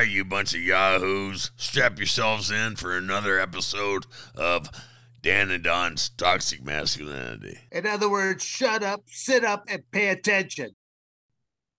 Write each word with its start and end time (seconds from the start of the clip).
right, 0.00 0.08
you 0.10 0.24
bunch 0.24 0.54
of 0.54 0.60
yahoos, 0.62 1.50
strap 1.56 1.98
yourselves 1.98 2.50
in 2.50 2.74
for 2.74 2.96
another 2.96 3.38
episode 3.38 4.06
of 4.34 4.70
Dan 5.20 5.50
and 5.50 5.62
Don's 5.62 6.08
Toxic 6.08 6.64
Masculinity. 6.64 7.58
In 7.70 7.86
other 7.86 8.08
words, 8.08 8.42
shut 8.42 8.82
up, 8.82 9.02
sit 9.04 9.44
up, 9.44 9.64
and 9.68 9.82
pay 9.90 10.08
attention. 10.08 10.70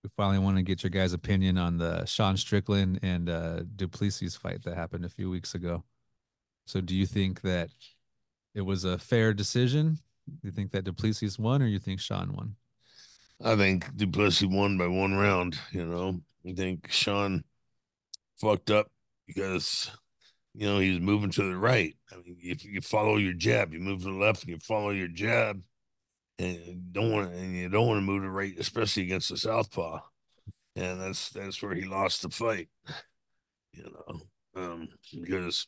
We 0.04 0.10
finally 0.16 0.38
want 0.38 0.56
to 0.56 0.62
get 0.62 0.84
your 0.84 0.90
guys' 0.90 1.12
opinion 1.12 1.58
on 1.58 1.78
the 1.78 2.04
Sean 2.04 2.36
Strickland 2.36 3.00
and 3.02 3.28
uh, 3.28 3.62
Du 3.74 3.88
Plessis 3.88 4.36
fight 4.36 4.62
that 4.62 4.76
happened 4.76 5.04
a 5.04 5.08
few 5.08 5.28
weeks 5.28 5.56
ago. 5.56 5.82
So, 6.64 6.80
do 6.80 6.94
you 6.94 7.06
think 7.06 7.40
that 7.40 7.70
it 8.54 8.60
was 8.60 8.84
a 8.84 8.98
fair 8.98 9.34
decision? 9.34 9.98
Do 10.28 10.46
you 10.46 10.52
think 10.52 10.70
that 10.70 10.84
Du 10.84 10.92
Plessis 10.92 11.40
won, 11.40 11.60
or 11.60 11.66
you 11.66 11.80
think 11.80 11.98
Sean 11.98 12.34
won? 12.34 12.54
I 13.44 13.56
think 13.56 13.96
Du 13.96 14.06
Plessis 14.06 14.48
won 14.48 14.78
by 14.78 14.86
one 14.86 15.14
round. 15.14 15.58
You 15.72 15.86
know, 15.86 16.20
I 16.48 16.52
think 16.52 16.88
Sean 16.92 17.42
fucked 18.42 18.70
up 18.70 18.88
because 19.26 19.90
you 20.54 20.66
know 20.66 20.78
he's 20.78 21.00
moving 21.00 21.30
to 21.30 21.42
the 21.42 21.56
right. 21.56 21.96
I 22.12 22.16
mean, 22.16 22.36
if 22.40 22.64
you 22.64 22.80
follow 22.80 23.16
your 23.16 23.32
jab, 23.32 23.72
you 23.72 23.80
move 23.80 24.00
to 24.00 24.06
the 24.06 24.18
left, 24.18 24.42
and 24.42 24.50
you 24.50 24.58
follow 24.58 24.90
your 24.90 25.08
jab, 25.08 25.62
and 26.38 26.56
you 26.56 26.76
don't 26.92 27.12
want 27.12 27.32
and 27.32 27.54
you 27.54 27.68
don't 27.68 27.86
want 27.86 27.98
to 27.98 28.02
move 28.02 28.22
to 28.22 28.26
the 28.26 28.32
right, 28.32 28.54
especially 28.58 29.04
against 29.04 29.30
the 29.30 29.36
southpaw. 29.36 30.00
And 30.74 31.00
that's 31.00 31.30
that's 31.30 31.62
where 31.62 31.74
he 31.74 31.84
lost 31.84 32.22
the 32.22 32.30
fight. 32.30 32.68
You 33.72 33.84
know, 33.84 34.20
um, 34.62 34.88
because 35.18 35.66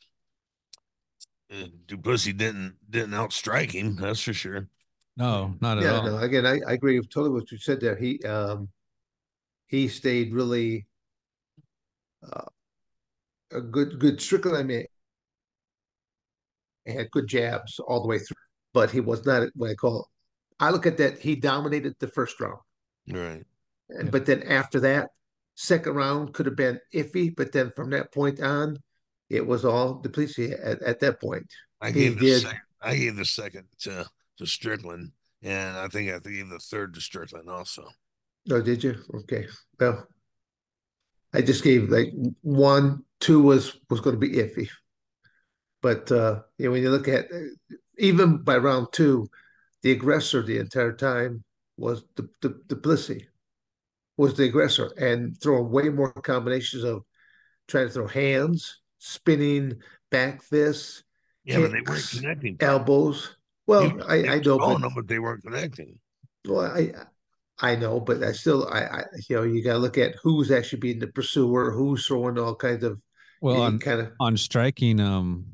uh, 1.51 1.67
Du 1.87 1.97
Plessis 1.97 2.33
didn't 2.33 2.75
didn't 2.89 3.11
outstrike 3.11 3.71
him. 3.71 3.95
That's 3.95 4.21
for 4.21 4.33
sure. 4.33 4.67
No, 5.17 5.55
not 5.61 5.77
at 5.77 5.83
yeah, 5.83 5.99
all. 5.99 6.05
no. 6.05 6.17
Again, 6.17 6.45
I, 6.45 6.59
I 6.67 6.73
agree 6.73 6.99
with 6.99 7.09
totally 7.09 7.33
what 7.33 7.51
you 7.51 7.57
said 7.57 7.79
there. 7.79 7.95
He 7.95 8.21
um 8.23 8.67
he 9.67 9.87
stayed 9.87 10.33
really 10.33 10.85
uh, 12.31 12.45
a 13.51 13.61
good 13.61 13.99
good 13.99 14.21
Strickland. 14.21 14.57
I 14.57 14.63
mean, 14.63 14.85
he 16.85 16.93
had 16.93 17.11
good 17.11 17.27
jabs 17.27 17.79
all 17.79 18.01
the 18.01 18.07
way 18.07 18.19
through, 18.19 18.35
but 18.73 18.91
he 18.91 18.99
was 18.99 19.25
not 19.25 19.47
what 19.55 19.71
I 19.71 19.75
call. 19.75 20.09
I 20.59 20.69
look 20.69 20.85
at 20.85 20.97
that. 20.97 21.19
He 21.19 21.35
dominated 21.35 21.95
the 21.99 22.07
first 22.07 22.39
round, 22.39 22.59
Right. 23.07 23.43
and 23.89 24.05
Yeah. 24.05 24.09
but 24.11 24.25
then 24.25 24.43
after 24.43 24.79
that, 24.81 25.09
second 25.55 25.93
round 25.95 26.33
could 26.33 26.45
have 26.45 26.55
been 26.55 26.79
iffy. 26.93 27.35
But 27.35 27.51
then 27.51 27.71
from 27.75 27.89
that 27.91 28.13
point 28.13 28.41
on, 28.41 28.77
it 29.29 29.45
was 29.45 29.65
all 29.65 29.95
Du 29.95 30.09
Plessis 30.09 30.53
at, 30.61 30.81
at 30.81 30.99
that 30.99 31.19
point. 31.19 31.45
I 31.81 31.87
He 31.87 31.93
gave 31.93 32.19
the 32.19 32.25
did. 32.25 32.41
second. 32.43 32.61
I 32.81 32.95
gave 32.97 33.15
the 33.15 33.25
second 33.25 33.67
to 33.79 34.07
to 34.37 34.45
Strickland, 34.45 35.13
and 35.41 35.77
I 35.77 35.87
think 35.87 36.11
I 36.11 36.19
gave 36.19 36.49
the 36.49 36.59
third 36.59 36.93
to 36.95 37.01
Strickland 37.01 37.49
also. 37.49 37.89
Oh, 38.51 38.61
did 38.61 38.83
you? 38.83 39.01
Okay. 39.21 39.47
Well, 39.79 40.05
I 41.33 41.41
just 41.41 41.63
gave 41.63 41.89
like 41.89 42.13
one, 42.41 43.03
two 43.19 43.41
was 43.41 43.77
was 43.89 44.01
going 44.01 44.15
to 44.15 44.19
be 44.19 44.35
iffy, 44.37 44.69
but 45.81 46.11
uh, 46.11 46.41
you 46.57 46.65
know 46.65 46.71
when 46.71 46.81
you 46.81 46.89
look 46.89 47.07
at 47.07 47.25
even 47.97 48.37
by 48.43 48.57
round 48.57 48.87
two, 48.91 49.29
the 49.83 49.91
aggressor 49.91 50.41
the 50.41 50.57
entire 50.57 50.93
time 50.93 51.43
was 51.77 52.03
the 52.15 52.27
the 52.41 52.49
the 52.67 52.75
Du 52.75 52.81
Plessis 52.81 53.23
was 54.17 54.33
the 54.35 54.45
aggressor 54.45 54.91
and 54.97 55.39
throwing 55.41 55.69
way 55.69 55.89
more 55.89 56.11
combinations 56.13 56.83
of 56.83 57.03
trying 57.67 57.87
to 57.87 57.93
throw 57.93 58.07
hands, 58.07 58.79
spinning, 58.99 59.73
back 60.09 60.41
fists, 60.41 61.03
Yeah, 61.43 61.59
but 61.59 61.71
they 61.71 61.81
weren't 61.81 62.09
connecting. 62.09 62.57
elbows. 62.61 63.35
Well, 63.67 63.81
He- 63.81 64.01
I, 64.03 64.35
I 64.35 64.39
know, 64.39 64.57
but 64.59 64.79
them, 64.79 64.91
but 64.95 65.07
they 65.07 65.19
weren't 65.19 65.43
connecting. 65.43 65.99
Well, 66.47 66.61
I 66.61 66.91
I 67.59 67.75
know, 67.75 67.99
but 67.99 68.21
I 68.23 68.33
still 68.33 68.67
I, 68.67 68.79
I 68.81 69.03
you 69.29 69.35
know 69.35 69.43
you 69.43 69.63
got 69.63 69.73
to 69.73 69.79
look 69.79 69.97
at 69.97 70.15
who's 70.21 70.51
actually 70.51 70.79
being 70.79 70.99
the 70.99 71.07
pursuer, 71.07 71.71
who's 71.71 72.05
throwing 72.05 72.37
all 72.37 72.55
kinds 72.55 72.83
of 72.83 72.99
Well, 73.41 73.61
on 73.61 73.79
kind 73.79 74.01
of 74.01 74.11
on 74.19 74.35
striking, 74.37 74.99
um, 74.99 75.45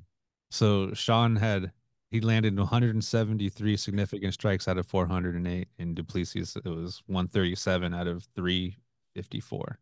so 0.49 0.93
Sean 0.93 1.35
had 1.35 1.71
he 2.09 2.19
landed 2.19 2.58
173 2.58 3.77
significant 3.77 4.33
strikes 4.33 4.67
out 4.67 4.77
of 4.77 4.87
408, 4.87 5.67
and 5.80 5.95
Du 5.95 6.03
Plessis 6.03 6.55
it 6.55 6.65
was 6.65 7.02
137 7.05 7.93
out 7.93 8.08
of 8.08 8.27
354. 8.36 9.80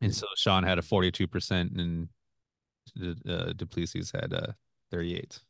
And 0.00 0.14
so 0.14 0.26
Sean 0.36 0.62
had 0.62 0.78
a 0.78 0.82
42%, 0.82 1.78
and 1.78 2.08
uh, 3.28 3.52
Du 3.54 3.66
Plessis 3.66 4.12
had 4.12 4.32
uh, 4.32 4.52
38. 4.90 5.40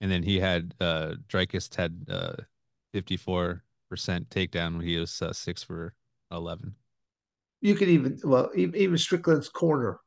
And 0.00 0.10
then 0.10 0.22
he 0.22 0.38
had 0.38 0.74
uh, 0.80 1.14
Dricus 1.28 1.74
had 1.74 2.06
uh, 2.08 2.34
54% 2.94 3.60
takedown 4.30 4.76
when 4.78 4.86
he 4.86 4.96
was 4.96 5.20
uh, 5.22 5.32
six 5.32 5.62
for 5.62 5.94
11. 6.30 6.74
you 7.60 7.74
could 7.74 7.88
even 7.88 8.18
well 8.24 8.50
even, 8.54 8.74
even 8.76 8.96
Strickland's 8.96 9.48
corner 9.48 9.98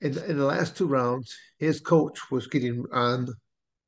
in 0.00 0.16
in 0.18 0.38
the 0.38 0.44
last 0.44 0.76
two 0.76 0.86
rounds, 0.86 1.34
his 1.58 1.80
coach 1.80 2.18
was 2.30 2.46
getting 2.46 2.84
on 2.92 3.28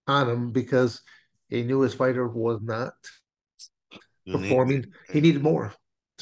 on 0.07 0.29
him 0.29 0.53
because 0.53 1.03
he 1.49 1.63
knew 1.63 1.81
his 1.81 1.95
fighter 1.95 2.27
was 2.29 2.61
not 2.63 2.93
performing. 4.27 4.87
He 5.13 5.21
needed 5.21 5.43
more, 5.43 5.73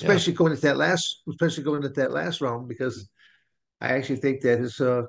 Yeah. 0.00 0.06
especially 0.08 0.32
going 0.34 0.52
into 0.52 0.62
that 0.62 0.76
last, 0.76 1.22
especially 1.28 1.64
going 1.64 1.82
into 1.82 2.00
that 2.00 2.12
last 2.12 2.40
round 2.40 2.68
because 2.68 3.08
I 3.80 3.88
actually 3.88 4.20
think 4.20 4.40
that 4.42 4.58
his 4.60 4.80
uh 4.80 5.02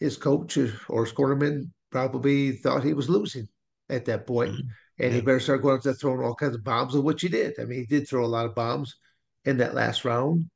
his 0.00 0.16
coach 0.16 0.58
or 0.88 1.04
his 1.04 1.12
cornerman 1.14 1.70
probably 1.90 2.52
thought 2.52 2.82
he 2.84 2.94
was 2.94 3.08
losing 3.08 3.48
at 3.88 4.04
that 4.06 4.26
point, 4.26 4.54
Mhm. 4.54 4.68
And 4.98 5.12
he 5.12 5.20
better 5.20 5.40
start 5.40 5.62
going 5.62 5.76
out 5.76 5.82
there 5.82 5.94
throwing 5.94 6.24
all 6.24 6.34
kinds 6.34 6.54
of 6.54 6.64
bombs, 6.64 6.94
of 6.94 7.04
which 7.04 7.22
he 7.22 7.28
did. 7.28 7.58
I 7.58 7.64
mean, 7.64 7.80
he 7.80 7.86
did 7.86 8.08
throw 8.08 8.24
a 8.24 8.26
lot 8.26 8.46
of 8.46 8.54
bombs 8.54 8.96
in 9.44 9.58
that 9.58 9.74
last 9.74 10.04
round. 10.04 10.48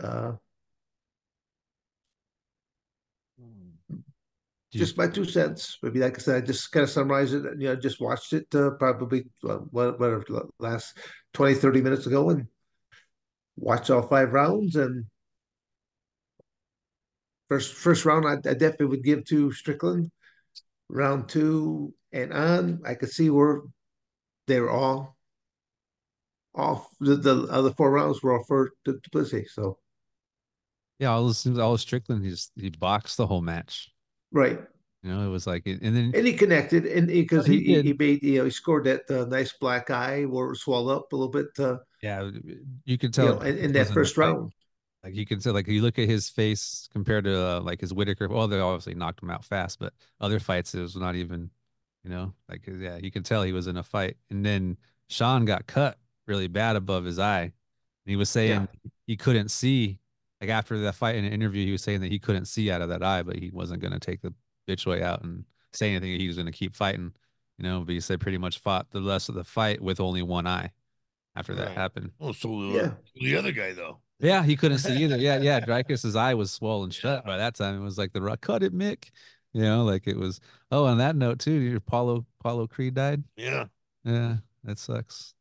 Uh, 0.00 0.32
just 4.72 4.96
my 4.96 5.08
two 5.08 5.24
cents. 5.24 5.78
Maybe 5.82 5.98
like 5.98 6.16
I 6.16 6.20
said, 6.20 6.42
I 6.42 6.46
just 6.46 6.70
kind 6.70 6.84
of 6.84 6.90
summarize 6.90 7.32
it. 7.32 7.42
You 7.58 7.68
know, 7.68 7.76
just 7.76 8.00
watched 8.00 8.32
it 8.32 8.46
uh, 8.54 8.70
probably 8.70 9.24
uh, 9.48 9.56
whatever 9.56 10.24
last 10.58 10.96
20, 11.34 11.54
30 11.54 11.80
minutes 11.80 12.06
ago, 12.06 12.30
and 12.30 12.46
watched 13.56 13.90
all 13.90 14.02
five 14.02 14.32
rounds. 14.32 14.76
And 14.76 15.06
first 17.48 17.74
first 17.74 18.04
round, 18.04 18.26
I, 18.26 18.34
I 18.48 18.54
definitely 18.54 18.86
would 18.86 19.04
give 19.04 19.24
to 19.26 19.50
Strickland. 19.52 20.10
Round 20.88 21.28
two 21.28 21.94
and 22.12 22.32
on, 22.32 22.82
I 22.84 22.94
could 22.94 23.10
see 23.10 23.30
where 23.30 23.62
they 24.48 24.60
were 24.60 24.70
all 24.70 25.16
off. 26.54 26.86
The, 27.00 27.16
the 27.16 27.48
other 27.50 27.72
four 27.72 27.90
rounds 27.90 28.22
were 28.22 28.36
all 28.38 28.44
for 28.44 28.70
Du- 28.84 29.00
Duplessis. 29.00 29.52
So 29.54 29.78
Yeah, 30.98 31.10
all 31.12 31.26
this, 31.28 31.46
all 31.46 31.78
Strickland, 31.78 32.24
he 32.24 32.34
he 32.60 32.70
boxed 32.70 33.16
the 33.16 33.26
whole 33.26 33.40
match. 33.40 33.90
right, 34.32 34.60
You 35.02 35.10
know, 35.10 35.26
it 35.26 35.30
was 35.30 35.46
like, 35.46 35.66
and 35.66 35.80
then 35.82 36.14
and 36.14 36.26
he 36.26 36.32
connected, 36.34 36.86
and 36.86 37.06
because 37.06 37.46
he 37.46 37.60
he, 37.64 37.80
he, 37.82 37.82
he 37.82 37.92
made 37.92 38.22
you 38.22 38.38
know 38.38 38.44
he 38.44 38.50
scored 38.50 38.84
that 38.84 39.08
uh, 39.10 39.24
nice 39.26 39.52
black 39.60 39.90
eye 39.90 40.24
where 40.24 40.50
it 40.52 40.56
swelled 40.56 40.90
up 40.90 41.12
a 41.12 41.16
little 41.16 41.30
bit. 41.30 41.46
Uh, 41.58 41.78
yeah, 42.02 42.30
you 42.84 42.98
could 42.98 43.12
you 43.16 43.28
tell 43.28 43.30
know, 43.30 43.40
in, 43.40 43.56
in 43.58 43.72
that 43.72 43.92
first 43.92 44.16
round. 44.16 44.52
Like 45.02 45.14
you 45.14 45.24
could 45.24 45.42
say, 45.42 45.50
like 45.50 45.66
you 45.66 45.80
look 45.82 45.98
at 45.98 46.08
his 46.08 46.28
face 46.28 46.88
compared 46.92 47.24
to 47.24 47.34
uh, 47.58 47.60
like 47.60 47.80
his 47.80 47.92
Whittaker. 47.94 48.28
Well, 48.28 48.48
they 48.48 48.58
obviously 48.60 48.94
knocked 48.94 49.22
him 49.22 49.30
out 49.30 49.44
fast, 49.44 49.78
but 49.78 49.94
other 50.20 50.38
fights 50.38 50.74
it 50.74 50.80
was 50.82 50.94
not 50.96 51.14
even, 51.16 51.50
you 52.04 52.10
know, 52.10 52.32
like 52.48 52.62
uh, 52.68 52.72
yeah, 52.72 52.96
you 52.96 53.10
could 53.10 53.24
tell 53.24 53.42
he 53.42 53.52
was 53.52 53.66
in 53.66 53.76
a 53.76 53.82
fight. 53.82 54.16
And 54.30 54.44
then 54.44 54.76
Sean 55.08 55.44
got 55.44 55.66
cut 55.66 55.98
really 56.26 56.48
bad 56.48 56.76
above 56.76 57.04
his 57.04 57.18
eye. 57.18 57.42
And 57.42 57.52
he 58.06 58.16
was 58.16 58.30
saying 58.30 58.68
he 59.06 59.16
couldn't 59.16 59.50
see. 59.50 59.98
Like 60.40 60.50
after 60.50 60.78
that 60.80 60.94
fight 60.94 61.16
in 61.16 61.24
an 61.26 61.32
interview, 61.32 61.66
he 61.66 61.72
was 61.72 61.82
saying 61.82 62.00
that 62.00 62.10
he 62.10 62.18
couldn't 62.18 62.46
see 62.46 62.70
out 62.70 62.80
of 62.80 62.88
that 62.88 63.02
eye, 63.02 63.22
but 63.22 63.36
he 63.36 63.50
wasn't 63.50 63.80
going 63.82 63.92
to 63.92 64.00
take 64.00 64.22
the 64.22 64.32
bitch 64.66 64.86
way 64.86 65.02
out 65.02 65.22
and 65.22 65.44
say 65.74 65.90
anything. 65.90 66.18
He 66.18 66.26
was 66.26 66.36
going 66.36 66.46
to 66.46 66.52
keep 66.52 66.74
fighting, 66.74 67.12
you 67.58 67.64
know. 67.64 67.80
But 67.80 67.92
he 67.92 68.00
said 68.00 68.20
pretty 68.20 68.38
much 68.38 68.58
fought 68.58 68.86
the 68.90 69.02
rest 69.02 69.28
of 69.28 69.34
the 69.34 69.44
fight 69.44 69.82
with 69.82 70.00
only 70.00 70.22
one 70.22 70.46
eye 70.46 70.70
after 71.36 71.54
that 71.56 71.66
Right. 71.68 71.76
happened. 71.76 72.12
Oh, 72.20 72.32
so 72.32 72.48
the, 72.48 72.78
Yeah. 72.78 72.90
the 73.20 73.36
other 73.36 73.52
guy 73.52 73.72
though. 73.74 73.98
Yeah, 74.18 74.42
he 74.42 74.56
couldn't 74.56 74.78
see 74.78 75.02
either. 75.04 75.16
Yeah, 75.18 75.40
yeah. 75.40 75.60
Dricus's 75.66 76.16
eye 76.16 76.34
was 76.34 76.50
swollen 76.50 76.90
shut 76.90 77.24
by 77.26 77.36
that 77.36 77.54
time. 77.54 77.76
It 77.80 77.84
was 77.84 77.98
like 77.98 78.12
the 78.12 78.20
rock 78.22 78.40
cut 78.40 78.62
it, 78.62 78.74
Mick. 78.74 79.10
You 79.52 79.62
know, 79.62 79.84
like 79.84 80.06
it 80.06 80.16
was. 80.16 80.40
Oh, 80.70 80.84
on 80.84 80.98
that 80.98 81.16
note 81.16 81.38
too, 81.40 81.52
your 81.52 81.80
Paulo 81.80 82.24
Paulo 82.42 82.66
Creed 82.66 82.94
died. 82.94 83.24
Yeah, 83.36 83.64
Yeah, 84.04 84.36
that 84.64 84.78
sucks. 84.78 85.34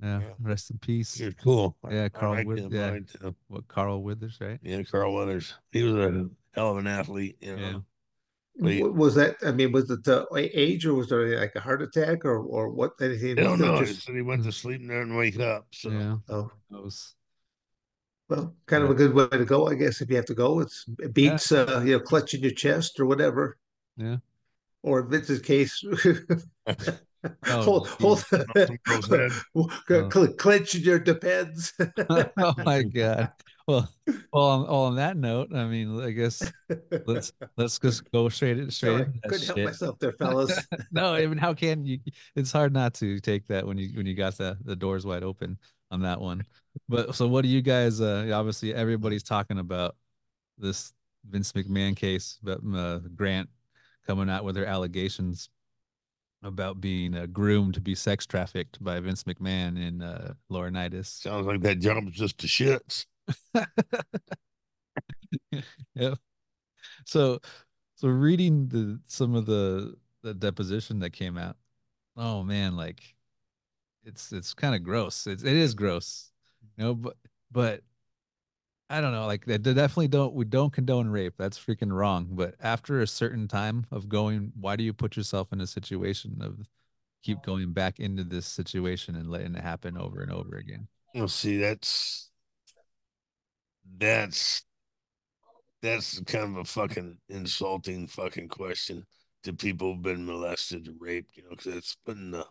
Yeah, 0.00 0.20
Yeah. 0.20 0.32
rest 0.40 0.70
in 0.70 0.78
peace. 0.78 1.14
he 1.14 1.24
was 1.24 1.34
cool. 1.34 1.76
Yeah, 1.90 2.04
I 2.04 2.08
Carl 2.08 2.34
liked 2.34 2.46
Wood- 2.46 2.58
him, 2.60 2.72
yeah. 2.72 2.86
I 2.86 2.90
liked 2.92 3.20
him. 3.20 3.34
What 3.48 3.66
Carl 3.66 4.02
Withers, 4.04 4.38
right? 4.40 4.60
Yeah, 4.62 4.82
Carl 4.84 5.12
Withers. 5.14 5.54
He 5.72 5.82
was 5.82 5.94
a 5.96 6.28
hell 6.52 6.70
of 6.70 6.76
an 6.78 6.86
athlete. 6.86 7.36
You 7.40 7.56
know. 7.56 7.62
Yeah. 7.62 7.78
Wait. 8.60 8.82
Was 8.92 9.14
that? 9.16 9.36
I 9.44 9.50
mean, 9.52 9.70
was 9.72 9.88
it 9.90 10.02
the 10.04 10.26
age, 10.52 10.84
or 10.86 10.94
was 10.94 11.08
there 11.08 11.38
like 11.40 11.54
a 11.56 11.60
heart 11.60 11.82
attack, 11.82 12.24
or 12.24 12.38
or 12.40 12.70
what? 12.70 12.92
Anything? 13.00 13.38
I 13.38 13.42
don't 13.42 13.60
know. 13.60 13.78
He 13.80 13.86
Just, 13.86 14.08
he 14.08 14.20
went 14.22 14.42
to 14.44 14.52
sleep 14.52 14.80
and 14.80 14.90
didn't 14.90 15.16
wake 15.16 15.38
up. 15.40 15.66
So 15.72 15.90
Yeah, 15.90 16.16
oh, 16.28 16.50
that 16.70 16.82
was. 16.82 17.14
Well, 18.28 18.54
kind 18.66 18.84
of 18.84 18.90
a 18.90 18.94
good 18.94 19.14
way 19.14 19.26
to 19.28 19.44
go, 19.44 19.68
I 19.68 19.74
guess. 19.74 20.00
If 20.00 20.10
you 20.10 20.16
have 20.16 20.26
to 20.26 20.34
go, 20.34 20.60
it's 20.60 20.84
it 20.98 21.14
beats 21.14 21.52
uh, 21.52 21.82
you 21.84 21.92
know 21.92 22.00
clutching 22.00 22.42
your 22.42 22.52
chest 22.52 23.00
or 23.00 23.06
whatever. 23.06 23.56
Yeah. 23.96 24.16
Or 24.82 25.00
in 25.00 25.10
Vince's 25.10 25.40
case, 25.40 25.82
Oh, 27.48 27.62
hold, 27.62 27.88
hold, 27.88 28.20
Some 28.20 28.44
girl's 28.84 29.08
head. 29.08 29.32
cl- 29.88 30.10
cl- 30.10 30.32
clench 30.34 30.74
your 30.74 31.00
depends. 31.00 31.72
oh 32.08 32.54
my 32.64 32.82
god. 32.82 33.32
Well, 33.66 33.90
well. 34.32 34.42
On, 34.44 34.62
well, 34.62 34.74
on 34.84 34.96
that 34.96 35.16
note, 35.16 35.54
I 35.54 35.64
mean, 35.66 36.00
I 36.00 36.12
guess 36.12 36.42
let's 37.06 37.32
let's 37.56 37.78
just 37.78 38.10
go 38.12 38.28
straight 38.28 38.58
it 38.58 38.72
straight 38.72 38.98
Sorry, 38.98 39.20
couldn't 39.28 39.46
help 39.46 39.58
myself 39.58 39.98
there, 39.98 40.12
fellas. 40.12 40.66
no, 40.92 41.12
I 41.12 41.26
mean, 41.26 41.38
how 41.38 41.54
can 41.54 41.84
you? 41.84 41.98
It's 42.36 42.52
hard 42.52 42.72
not 42.72 42.94
to 42.94 43.18
take 43.20 43.46
that 43.48 43.66
when 43.66 43.78
you 43.78 43.90
when 43.94 44.06
you 44.06 44.14
got 44.14 44.38
the 44.38 44.56
the 44.64 44.76
doors 44.76 45.04
wide 45.04 45.24
open 45.24 45.58
on 45.90 46.02
that 46.02 46.20
one. 46.20 46.44
But 46.88 47.14
so, 47.14 47.26
what 47.26 47.42
do 47.42 47.48
you 47.48 47.62
guys? 47.62 48.00
Uh, 48.00 48.30
obviously, 48.34 48.74
everybody's 48.74 49.22
talking 49.22 49.58
about 49.58 49.96
this 50.56 50.92
Vince 51.28 51.52
McMahon 51.52 51.96
case, 51.96 52.38
but 52.42 52.60
uh, 52.74 53.00
Grant 53.14 53.48
coming 54.06 54.30
out 54.30 54.44
with 54.44 54.56
her 54.56 54.64
allegations 54.64 55.50
about 56.42 56.80
being 56.80 57.16
uh, 57.16 57.26
groomed 57.26 57.74
to 57.74 57.80
be 57.80 57.94
sex 57.94 58.24
trafficked 58.24 58.82
by 58.82 59.00
Vince 59.00 59.24
McMahon 59.24 59.76
and 59.76 60.02
uh, 60.02 60.32
Laurinaitis. 60.50 61.06
Sounds 61.06 61.46
like 61.46 61.60
that 61.62 61.80
job's 61.80 62.12
just 62.12 62.38
to 62.38 62.46
shits. 62.46 63.06
Yep. 65.94 66.18
So, 67.06 67.40
so 67.96 68.08
reading 68.08 68.68
the 68.68 69.00
some 69.06 69.34
of 69.34 69.46
the 69.46 69.96
the 70.22 70.34
deposition 70.34 71.00
that 71.00 71.10
came 71.10 71.36
out, 71.36 71.56
oh 72.16 72.42
man, 72.42 72.76
like 72.76 73.14
it's 74.04 74.32
it's 74.32 74.54
kind 74.54 74.74
of 74.74 74.82
gross. 74.82 75.26
It's 75.26 75.42
it 75.42 75.56
is 75.56 75.74
gross, 75.74 76.30
you 76.76 76.84
know. 76.84 76.94
But 76.94 77.16
but 77.50 77.82
I 78.90 79.00
don't 79.00 79.12
know. 79.12 79.26
Like 79.26 79.44
they 79.44 79.58
definitely 79.58 80.08
don't 80.08 80.34
we 80.34 80.44
don't 80.44 80.72
condone 80.72 81.08
rape. 81.08 81.34
That's 81.36 81.58
freaking 81.58 81.92
wrong. 81.92 82.28
But 82.30 82.54
after 82.60 83.00
a 83.00 83.06
certain 83.06 83.48
time 83.48 83.86
of 83.90 84.08
going, 84.08 84.52
why 84.58 84.76
do 84.76 84.84
you 84.84 84.92
put 84.92 85.16
yourself 85.16 85.52
in 85.52 85.60
a 85.60 85.66
situation 85.66 86.38
of 86.40 86.66
keep 87.22 87.42
going 87.42 87.72
back 87.72 88.00
into 88.00 88.24
this 88.24 88.46
situation 88.46 89.16
and 89.16 89.30
letting 89.30 89.54
it 89.54 89.62
happen 89.62 89.98
over 89.98 90.22
and 90.22 90.32
over 90.32 90.56
again? 90.56 90.88
Well, 91.14 91.28
see, 91.28 91.58
that's 91.58 92.30
that's 93.98 94.64
that's 95.82 96.20
kind 96.20 96.44
of 96.44 96.56
a 96.56 96.64
fucking 96.64 97.18
insulting 97.28 98.06
fucking 98.06 98.48
question 98.48 99.06
to 99.42 99.52
people 99.52 99.94
who've 99.94 100.02
been 100.02 100.26
molested 100.26 100.88
raped, 100.98 101.36
you 101.36 101.42
know, 101.44 101.50
because 101.50 101.74
it's 101.74 101.96
putting 102.04 102.30
the 102.30 102.46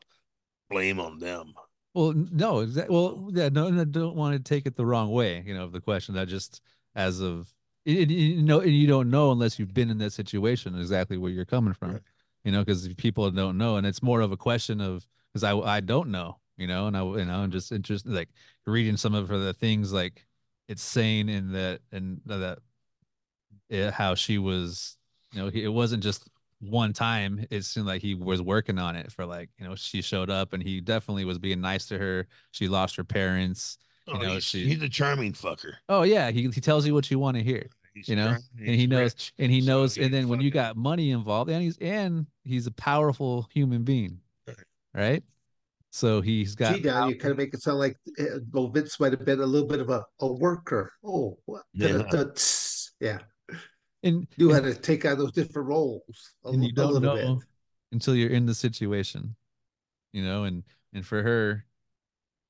blame 0.69 0.99
on 0.99 1.19
them. 1.19 1.53
Well, 1.93 2.13
no, 2.13 2.59
exactly. 2.59 2.95
Well, 2.95 3.29
yeah, 3.33 3.49
no, 3.49 3.69
no, 3.69 3.83
don't 3.83 4.15
want 4.15 4.35
to 4.35 4.39
take 4.39 4.65
it 4.65 4.75
the 4.75 4.85
wrong 4.85 5.09
way. 5.09 5.43
You 5.45 5.55
know, 5.55 5.63
of 5.63 5.71
the 5.71 5.81
question 5.81 6.15
that 6.15 6.27
just 6.27 6.61
as 6.95 7.19
of 7.21 7.51
you 7.85 8.41
know, 8.43 8.59
and 8.59 8.71
you 8.71 8.85
don't 8.85 9.09
know 9.09 9.31
unless 9.31 9.57
you've 9.57 9.73
been 9.73 9.89
in 9.89 9.97
that 9.99 10.11
situation 10.11 10.77
exactly 10.77 11.17
where 11.17 11.31
you're 11.31 11.45
coming 11.45 11.73
from. 11.73 11.93
Right. 11.93 12.01
You 12.43 12.51
know, 12.51 12.59
because 12.59 12.87
people 12.95 13.31
don't 13.31 13.57
know, 13.57 13.77
and 13.77 13.87
it's 13.87 14.03
more 14.03 14.21
of 14.21 14.31
a 14.31 14.37
question 14.37 14.81
of 14.81 15.07
because 15.33 15.43
I 15.43 15.57
I 15.57 15.79
don't 15.79 16.09
know. 16.09 16.37
You 16.57 16.67
know, 16.67 16.87
and 16.87 16.97
I 16.97 17.03
you 17.03 17.25
know 17.25 17.35
I'm 17.35 17.51
just 17.51 17.71
interested 17.71 18.11
like 18.11 18.29
reading 18.65 18.97
some 18.97 19.15
of 19.15 19.27
the 19.29 19.53
things 19.53 19.93
like 19.93 20.25
it's 20.67 20.83
saying 20.83 21.29
in 21.29 21.53
that 21.53 21.79
and 21.91 22.21
that 22.25 22.59
uh, 23.71 23.91
how 23.91 24.15
she 24.15 24.37
was. 24.37 24.97
You 25.33 25.41
know, 25.41 25.47
it 25.53 25.67
wasn't 25.67 26.03
just 26.03 26.29
one 26.59 26.91
time 26.91 27.45
it 27.51 27.63
seemed 27.63 27.85
like 27.85 28.01
he 28.01 28.15
was 28.15 28.41
working 28.41 28.79
on 28.79 28.95
it 28.95 29.11
for 29.11 29.25
like 29.25 29.49
you 29.59 29.67
know 29.67 29.75
she 29.75 30.01
showed 30.01 30.29
up 30.29 30.53
and 30.53 30.63
he 30.63 30.81
definitely 30.81 31.23
was 31.25 31.37
being 31.37 31.61
nice 31.61 31.85
to 31.87 31.97
her 31.97 32.27
she 32.51 32.67
lost 32.67 32.95
her 32.95 33.03
parents 33.03 33.77
Oh, 34.09 34.13
You 34.13 34.19
know, 34.25 34.33
he's, 34.35 34.43
she- 34.43 34.67
he's 34.67 34.81
a 34.81 34.89
charming 34.89 35.33
fucker. 35.33 35.73
oh 35.89 36.03
yeah 36.03 36.31
he, 36.31 36.43
he 36.43 36.61
tells 36.61 36.87
you 36.87 36.93
what 36.93 37.11
you 37.11 37.19
want 37.19 37.37
to 37.37 37.43
hear 37.43 37.67
He's 37.93 38.07
you 38.09 38.15
know 38.15 38.27
charming, 38.27 38.43
and 38.57 38.75
he 38.75 38.87
knows 38.87 39.13
rich, 39.13 39.33
and 39.37 39.51
he 39.51 39.61
so 39.61 39.67
knows 39.67 39.95
he 39.95 40.03
and 40.05 40.13
then 40.13 40.29
when 40.29 40.39
you 40.41 40.49
got 40.49 40.77
money 40.77 41.11
involved 41.11 41.49
and 41.51 41.61
he's 41.61 41.77
and 41.79 42.25
he's 42.43 42.67
a 42.67 42.71
powerful 42.71 43.47
human 43.53 43.83
being 43.83 44.19
Right. 44.47 44.57
right 44.93 45.23
so 45.91 46.21
he's 46.21 46.55
got 46.55 46.75
See, 46.75 46.81
now 46.81 47.07
you 47.09 47.15
kind 47.15 47.31
of 47.31 47.37
make 47.37 47.53
it 47.53 47.61
sound 47.61 47.79
like 47.79 47.97
uh, 48.19 48.39
well, 48.51 48.67
Vince 48.69 48.99
might 48.99 49.13
have 49.13 49.25
been 49.25 49.39
a 49.39 49.45
little 49.45 49.67
bit 49.67 49.79
of 49.79 49.89
a, 49.89 50.05
a 50.19 50.31
worker. 50.31 50.91
Oh, 51.03 51.37
what? 51.45 51.63
Yeah. 51.73 52.03
Yeah. 52.99 53.19
And, 54.03 54.27
Knew 54.37 54.51
how 54.51 54.57
and, 54.57 54.65
to 54.73 54.75
take 54.75 55.05
on 55.05 55.17
those 55.17 55.31
different 55.31 55.67
roles 55.67 56.33
a, 56.45 56.49
and 56.49 56.63
you 56.63 56.71
don't 56.71 56.93
little 56.93 57.17
know 57.17 57.35
bit. 57.35 57.47
until 57.91 58.15
you're 58.15 58.29
in 58.29 58.45
the 58.45 58.53
situation 58.53 59.35
you 60.13 60.23
know 60.23 60.43
and 60.43 60.63
and 60.93 61.05
for 61.05 61.21
her 61.23 61.65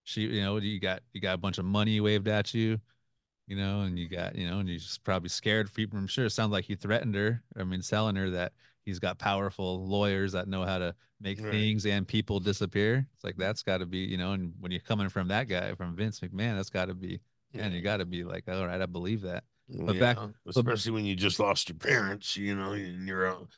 she 0.04 0.22
you 0.22 0.42
know 0.42 0.58
you 0.58 0.80
got 0.80 1.02
you 1.14 1.22
got 1.22 1.36
a 1.36 1.38
bunch 1.38 1.58
of 1.58 1.66
money 1.66 2.00
waved 2.00 2.28
at 2.28 2.54
you 2.54 2.80
you 3.48 3.56
know 3.56 3.82
and 3.82 3.98
you 3.98 4.08
got 4.08 4.36
you 4.36 4.50
know 4.50 4.60
and 4.60 4.70
you're 4.70 4.78
just 4.78 5.04
probably 5.04 5.30
scared 5.30 5.74
people 5.74 5.98
i'm 5.98 6.08
sure 6.08 6.26
it 6.26 6.32
sounds 6.32 6.52
like 6.52 6.66
he 6.66 6.76
threatened 6.76 7.16
her 7.16 7.42
i 7.58 7.64
mean 7.64 7.82
telling 7.82 8.16
her 8.16 8.30
that 8.30 8.54
he's 8.86 9.00
got 9.00 9.18
powerful 9.18 9.86
lawyers 9.88 10.32
that 10.34 10.48
know 10.48 10.64
how 10.64 10.78
to 10.78 10.94
make 11.20 11.40
Right. 11.40 11.52
things 11.52 11.86
and 11.86 12.08
people 12.08 12.40
disappear 12.40 13.08
it's 13.16 13.24
like 13.24 13.38
that's 13.38 13.64
got 13.64 13.80
to 13.80 13.86
be 13.86 14.00
you 14.00 14.18
know 14.18 14.34
and 14.34 14.54
when 14.60 14.72
you're 14.72 14.82
coming 14.82 15.10
from 15.10 15.28
that 15.30 15.48
guy 15.48 15.74
from 15.76 15.96
vince 15.96 16.20
mcmahon 16.20 16.56
that's 16.56 16.70
got 16.70 16.86
to 16.86 16.94
be 16.94 17.20
and 17.54 17.74
you 17.74 17.82
got 17.82 17.98
to 17.98 18.06
be 18.06 18.24
like 18.24 18.44
all 18.48 18.66
right 18.66 18.82
i 18.82 18.86
believe 18.86 19.22
that 19.22 19.44
but 19.70 20.00
back- 20.00 20.18
Yeah, 20.18 20.28
especially 20.48 20.92
when 20.94 21.06
you 21.06 21.16
just 21.16 21.40
lost 21.40 21.70
your 21.70 21.78
parents, 21.78 22.36
you 22.38 22.56
know, 22.56 22.72
and 22.72 23.08
you're 23.08 23.28
all, 23.32 23.50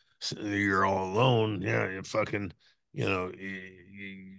you're 0.42 0.86
all 0.86 1.12
alone. 1.12 1.62
Yeah, 1.62 1.90
you 1.90 2.04
fucking, 2.04 2.52
you 2.94 3.06
know, 3.08 3.32
you, 3.38 3.62
you, 3.92 4.38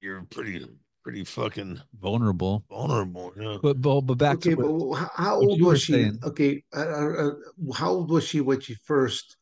you're 0.00 0.22
pretty 0.24 0.66
pretty 1.02 1.22
fucking 1.24 1.80
vulnerable 2.00 2.64
vulnerable. 2.68 3.32
Yeah. 3.38 3.58
but 3.62 3.80
but, 3.80 4.00
but 4.00 4.18
back 4.18 4.36
Okay, 4.38 4.50
to 4.50 4.56
but 4.56 4.72
what, 4.72 4.98
how, 4.98 5.10
how 5.14 5.38
what 5.40 5.50
old 5.50 5.62
was 5.62 5.82
she? 5.82 5.92
saying. 5.92 6.18
Okay, 6.24 6.64
uh, 6.76 6.80
uh, 6.80 7.28
uh, 7.28 7.72
how 7.74 7.90
old 7.90 8.10
was 8.10 8.24
she 8.26 8.40
when 8.40 8.60
she 8.60 8.74
first, 8.74 9.36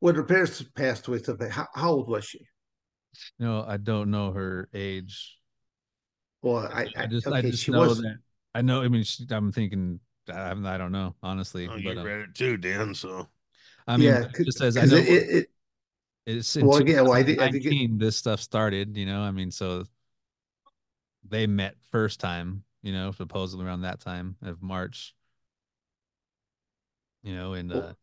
when 0.00 0.14
her 0.14 0.22
parents 0.24 0.62
passed 0.74 1.06
away? 1.08 1.22
Something. 1.22 1.48
How, 1.50 1.66
how 1.74 1.90
old 1.92 2.08
was 2.08 2.24
she? 2.26 2.40
No, 3.38 3.64
i 3.66 3.78
don't 3.78 4.10
know 4.10 4.30
her 4.32 4.68
age 4.74 5.38
Well, 6.42 6.68
I, 6.70 6.82
I, 6.82 7.04
I 7.04 7.06
just 7.06 7.26
okay, 7.26 7.36
I 7.38 7.42
just 7.42 7.64
she 7.64 7.72
know 7.72 7.80
was. 7.80 7.98
that 8.02 8.18
I 8.54 8.60
know. 8.62 8.82
I 8.82 8.88
mean, 8.88 9.02
she, 9.04 9.24
I'm 9.30 9.52
thinking. 9.52 10.00
I, 10.28 10.50
I 10.50 10.78
don't 10.78 10.92
know 10.92 11.14
honestly, 11.22 11.68
Oh, 11.70 11.76
you 11.76 11.94
but 11.94 11.98
uh, 11.98 12.04
read 12.04 12.20
it 12.20 12.34
too, 12.34 12.56
Dan. 12.56 12.94
So 12.94 13.28
I 13.86 13.96
mean, 13.96 14.08
yeah, 14.08 14.24
it 14.24 14.44
just 14.44 14.58
says 14.58 14.76
I 14.76 14.80
'cause 14.80 14.92
know 14.92 14.98
it, 14.98 15.08
it, 15.08 15.28
it, 15.36 15.50
it's 16.26 16.56
well, 16.56 16.86
yeah, 16.86 17.02
well, 17.02 17.12
I 17.12 17.22
think- 17.22 17.40
I 17.40 17.50
think 17.50 17.64
it- 17.66 17.98
this 17.98 18.16
stuff 18.16 18.40
started. 18.40 18.96
You 18.96 19.06
know, 19.06 19.20
I 19.20 19.30
mean, 19.30 19.50
so 19.50 19.84
they 21.28 21.46
met 21.46 21.76
first 21.90 22.20
time. 22.20 22.64
You 22.82 22.92
know, 22.92 23.10
supposedly 23.12 23.66
around 23.66 23.80
that 23.80 24.00
time 24.00 24.36
of 24.42 24.62
March. 24.62 25.14
You 27.22 27.34
know, 27.34 27.54
and 27.54 27.70
Well- 27.70 27.82
uh, 27.90 27.94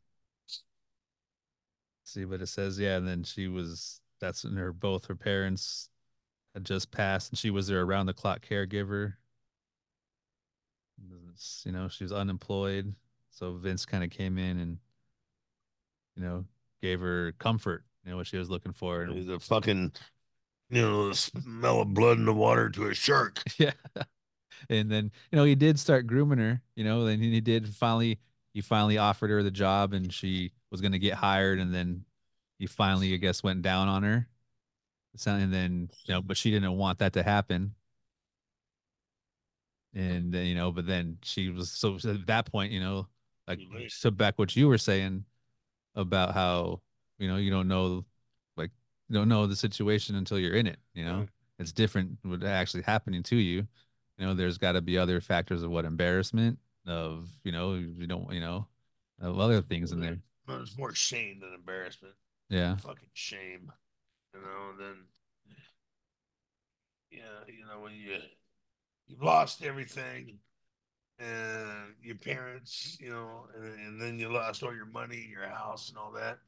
see, 2.03 2.25
but 2.25 2.41
it 2.41 2.47
says 2.47 2.79
yeah, 2.79 2.97
and 2.97 3.07
then 3.07 3.23
she 3.23 3.47
was. 3.47 3.99
That's 4.19 4.43
when 4.45 4.55
her 4.55 4.71
both 4.71 5.05
her 5.07 5.15
parents 5.15 5.89
had 6.53 6.65
just 6.65 6.91
passed, 6.91 7.31
and 7.31 7.37
she 7.37 7.49
was 7.49 7.67
their 7.67 7.81
around 7.81 8.05
the 8.05 8.13
clock 8.13 8.45
caregiver. 8.45 9.15
It's, 11.33 11.63
You 11.65 11.71
know, 11.71 11.87
she 11.87 12.03
was 12.03 12.13
unemployed, 12.13 12.95
so 13.29 13.53
Vince 13.53 13.85
kind 13.85 14.03
of 14.03 14.09
came 14.09 14.37
in 14.37 14.59
and, 14.59 14.77
you 16.15 16.23
know, 16.23 16.45
gave 16.81 16.99
her 16.99 17.33
comfort. 17.39 17.83
You 18.03 18.11
know 18.11 18.17
what 18.17 18.27
she 18.27 18.37
was 18.37 18.49
looking 18.49 18.73
for. 18.73 19.03
And 19.03 19.13
he's 19.13 19.29
a 19.29 19.39
fucking, 19.39 19.93
you 20.69 20.81
know, 20.81 21.09
the 21.09 21.15
smell 21.15 21.81
of 21.81 21.93
blood 21.93 22.17
in 22.17 22.25
the 22.25 22.33
water 22.33 22.69
to 22.69 22.87
a 22.89 22.93
shark. 22.93 23.41
yeah, 23.57 23.71
and 24.69 24.91
then 24.91 25.11
you 25.31 25.37
know 25.37 25.43
he 25.43 25.55
did 25.55 25.79
start 25.79 26.07
grooming 26.07 26.39
her. 26.39 26.61
You 26.75 26.83
know, 26.83 27.05
then 27.05 27.19
he 27.19 27.41
did 27.41 27.67
finally 27.69 28.19
he 28.53 28.61
finally 28.61 28.97
offered 28.97 29.29
her 29.29 29.43
the 29.43 29.51
job, 29.51 29.93
and 29.93 30.13
she 30.13 30.51
was 30.71 30.81
going 30.81 30.91
to 30.91 30.99
get 30.99 31.15
hired, 31.15 31.59
and 31.59 31.73
then 31.73 32.05
he 32.59 32.67
finally, 32.67 33.13
I 33.13 33.17
guess, 33.17 33.43
went 33.43 33.61
down 33.61 33.87
on 33.87 34.03
her. 34.03 34.27
And 35.25 35.53
then 35.53 35.89
you 36.05 36.13
know, 36.13 36.21
but 36.21 36.37
she 36.37 36.51
didn't 36.51 36.77
want 36.77 36.99
that 36.99 37.13
to 37.13 37.23
happen. 37.23 37.75
And 39.93 40.33
then 40.33 40.45
you 40.45 40.55
know, 40.55 40.71
but 40.71 40.87
then 40.87 41.17
she 41.23 41.49
was 41.49 41.71
so 41.71 41.95
at 41.95 42.25
that 42.27 42.51
point, 42.51 42.71
you 42.71 42.79
know, 42.79 43.07
like 43.47 43.59
late. 43.73 43.91
so 43.91 44.09
back 44.09 44.39
what 44.39 44.55
you 44.55 44.67
were 44.67 44.77
saying 44.77 45.25
about 45.95 46.33
how 46.33 46.81
you 47.19 47.27
know 47.27 47.37
you 47.37 47.51
don't 47.51 47.67
know, 47.67 48.03
like 48.57 48.71
you 49.09 49.15
don't 49.15 49.29
know 49.29 49.45
the 49.45 49.55
situation 49.55 50.15
until 50.15 50.39
you're 50.39 50.55
in 50.55 50.65
it. 50.67 50.79
You 50.93 51.05
know, 51.05 51.17
Right. 51.19 51.29
it's 51.59 51.71
different 51.71 52.17
what 52.23 52.43
actually 52.43 52.83
happening 52.83 53.21
to 53.23 53.35
you. 53.35 53.67
You 54.17 54.25
know, 54.25 54.33
there's 54.33 54.57
got 54.57 54.71
to 54.73 54.81
be 54.81 54.97
other 54.97 55.21
factors 55.21 55.63
of 55.63 55.69
what 55.69 55.85
embarrassment 55.85 56.57
of 56.87 57.29
you 57.43 57.51
know 57.51 57.75
you 57.75 58.07
don't 58.07 58.31
you 58.33 58.39
know 58.39 58.67
of 59.21 59.39
other 59.39 59.61
things 59.61 59.91
in 59.91 59.99
there. 59.99 60.17
There's 60.47 60.77
more 60.77 60.93
shame 60.95 61.39
than 61.39 61.53
embarrassment. 61.53 62.15
Yeah. 62.49 62.75
Fucking 62.77 63.09
shame. 63.13 63.71
You 64.33 64.41
know, 64.41 64.69
and 64.71 64.79
then 64.79 64.95
yeah, 67.11 67.45
you 67.47 67.65
know, 67.65 67.79
when 67.79 67.93
you 67.93 68.17
you've 69.07 69.21
lost 69.21 69.63
everything 69.63 70.39
and 71.19 71.93
your 72.01 72.15
parents, 72.15 72.97
you 72.99 73.09
know, 73.09 73.47
and, 73.55 73.79
and 73.79 74.01
then 74.01 74.19
you 74.19 74.29
lost 74.29 74.63
all 74.63 74.73
your 74.73 74.85
money, 74.87 75.27
your 75.29 75.47
house 75.47 75.89
and 75.89 75.97
all 75.97 76.11
that. 76.11 76.39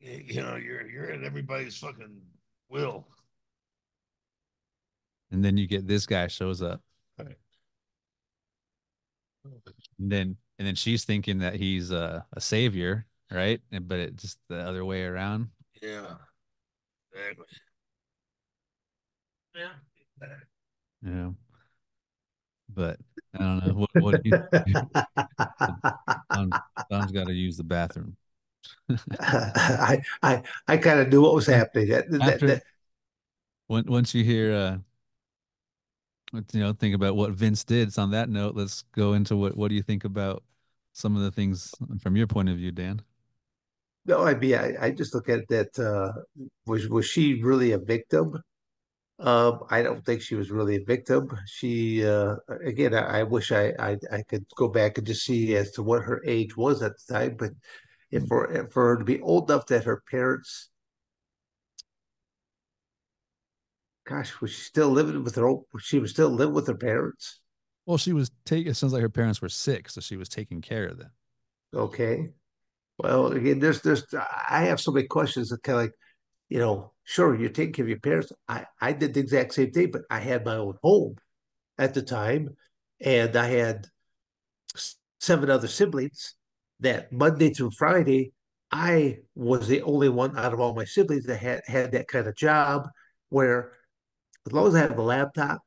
You, 0.00 0.22
you 0.24 0.42
know, 0.42 0.56
you're 0.56 0.88
you're 0.88 1.10
at 1.10 1.22
everybody's 1.22 1.76
fucking 1.76 2.20
will. 2.68 3.06
And 5.30 5.44
then 5.44 5.56
you 5.56 5.66
get 5.66 5.86
this 5.86 6.06
guy 6.06 6.28
shows 6.28 6.62
up. 6.62 6.80
Right. 7.18 7.36
And 9.98 10.10
then 10.12 10.36
and 10.58 10.68
then 10.68 10.74
she's 10.74 11.04
thinking 11.04 11.38
that 11.38 11.54
he's 11.54 11.90
a, 11.90 12.24
a 12.32 12.40
savior, 12.40 13.06
right? 13.30 13.60
And 13.72 13.88
but 13.88 13.98
it 13.98 14.16
just 14.16 14.38
the 14.48 14.58
other 14.58 14.84
way 14.84 15.04
around. 15.04 15.48
Yeah. 15.82 16.14
Exactly. 17.12 17.46
Yeah. 19.54 19.68
Yeah. 21.02 21.30
But 22.74 22.98
I 23.34 23.38
don't 23.38 23.66
know. 23.66 23.74
What, 23.74 23.90
what 24.02 24.22
do 24.22 24.30
you, 24.30 24.38
Don, 26.32 26.50
Don's 26.90 27.12
got 27.12 27.26
to 27.26 27.32
use 27.32 27.56
the 27.56 27.64
bathroom. 27.64 28.16
I 29.20 30.02
I 30.22 30.42
I 30.66 30.76
kind 30.76 31.00
of 31.00 31.08
knew 31.08 31.22
what 31.22 31.34
was 31.34 31.46
happening. 31.46 31.88
That, 31.88 32.10
that, 32.10 32.22
After- 32.22 32.46
that, 32.46 32.62
When, 33.66 33.84
once 33.86 34.14
you 34.14 34.24
hear, 34.24 34.52
uh, 34.52 34.78
you 36.52 36.60
know, 36.60 36.72
think 36.72 36.94
about 36.94 37.16
what 37.16 37.32
Vince 37.32 37.64
did. 37.64 37.92
So 37.92 38.02
on 38.02 38.10
that 38.12 38.28
note, 38.28 38.54
let's 38.56 38.82
go 38.92 39.14
into 39.14 39.36
what, 39.36 39.56
what 39.56 39.68
do 39.68 39.74
you 39.74 39.82
think 39.82 40.04
about 40.04 40.42
some 40.92 41.16
of 41.16 41.22
the 41.22 41.30
things 41.30 41.74
from 42.00 42.16
your 42.16 42.26
point 42.26 42.48
of 42.48 42.56
view, 42.56 42.72
Dan? 42.72 43.02
no, 44.06 44.22
I 44.26 44.34
mean, 44.34 44.54
I, 44.54 44.74
I 44.80 44.90
just 44.90 45.14
look 45.14 45.28
at 45.28 45.48
that. 45.48 45.78
Uh, 45.78 46.12
was 46.66 46.88
was 46.88 47.06
she 47.06 47.42
really 47.42 47.72
a 47.72 47.78
victim? 47.78 48.42
Um, 49.20 49.60
I 49.70 49.82
don't 49.82 50.04
think 50.04 50.22
she 50.22 50.34
was 50.34 50.50
really 50.50 50.76
a 50.76 50.84
victim. 50.84 51.28
She, 51.46 52.04
uh, 52.04 52.36
again, 52.64 52.94
I, 52.94 53.20
I 53.20 53.22
wish 53.22 53.52
I, 53.52 53.72
I 53.78 53.96
I 54.12 54.22
could 54.22 54.44
go 54.56 54.68
back 54.68 54.98
and 54.98 55.06
just 55.06 55.24
see 55.24 55.54
as 55.56 55.70
to 55.72 55.82
what 55.84 56.02
her 56.02 56.20
age 56.26 56.56
was 56.56 56.82
at 56.82 56.92
the 57.06 57.14
time. 57.14 57.36
But 57.38 57.52
if 58.10 58.26
for 58.26 58.50
if 58.52 58.72
for 58.72 58.88
her 58.90 58.98
to 58.98 59.04
be 59.04 59.20
old 59.20 59.50
enough 59.50 59.66
that 59.66 59.84
her 59.84 60.02
parents, 60.10 60.70
gosh, 64.06 64.40
was 64.40 64.50
she 64.50 64.62
still 64.62 64.88
living 64.88 65.22
with 65.24 65.34
her? 65.36 65.46
old- 65.46 65.66
She 65.80 65.98
was 65.98 66.10
still 66.12 66.30
living 66.30 66.54
with 66.54 66.66
her 66.68 66.74
parents. 66.74 67.40
Well, 67.86 67.98
she 67.98 68.12
was 68.12 68.30
taking, 68.44 68.70
it 68.70 68.74
sounds 68.74 68.92
like 68.92 69.02
her 69.02 69.08
parents 69.10 69.40
were 69.42 69.48
sick, 69.48 69.88
so 69.90 70.00
she 70.00 70.16
was 70.16 70.28
taking 70.28 70.60
care 70.60 70.86
of 70.86 70.98
them. 70.98 71.10
Okay. 71.74 72.30
Well, 72.98 73.28
again, 73.28 73.60
there's 73.60 73.82
there's 73.82 74.04
I 74.14 74.64
have 74.66 74.80
so 74.80 74.92
many 74.92 75.08
questions 75.08 75.50
that 75.50 75.62
kind 75.64 75.78
of 75.78 75.84
like, 75.86 75.94
you 76.50 76.60
know, 76.60 76.93
sure, 77.04 77.34
you're 77.36 77.50
taking 77.50 77.72
care 77.74 77.84
of 77.84 77.88
your 77.88 78.00
parents. 78.00 78.32
I 78.48 78.66
I 78.80 78.92
did 78.92 79.14
the 79.14 79.20
exact 79.20 79.54
same 79.54 79.70
thing, 79.72 79.90
but 79.90 80.02
I 80.10 80.20
had 80.20 80.44
my 80.44 80.56
own 80.56 80.76
home 80.82 81.16
at 81.78 81.94
the 81.94 82.02
time, 82.02 82.56
and 83.00 83.36
I 83.36 83.46
had 83.48 83.86
seven 85.20 85.50
other 85.50 85.68
siblings. 85.68 86.34
That 86.80 87.12
Monday 87.12 87.50
through 87.50 87.70
Friday, 87.72 88.32
I 88.70 89.18
was 89.34 89.68
the 89.68 89.82
only 89.82 90.08
one 90.08 90.36
out 90.36 90.52
of 90.52 90.60
all 90.60 90.74
my 90.74 90.84
siblings 90.84 91.24
that 91.26 91.38
had 91.38 91.62
had 91.66 91.92
that 91.92 92.08
kind 92.08 92.26
of 92.26 92.36
job 92.36 92.88
where, 93.30 93.72
as 94.46 94.52
long 94.52 94.68
as 94.68 94.74
I 94.74 94.80
have 94.80 94.98
a 94.98 95.02
laptop, 95.02 95.60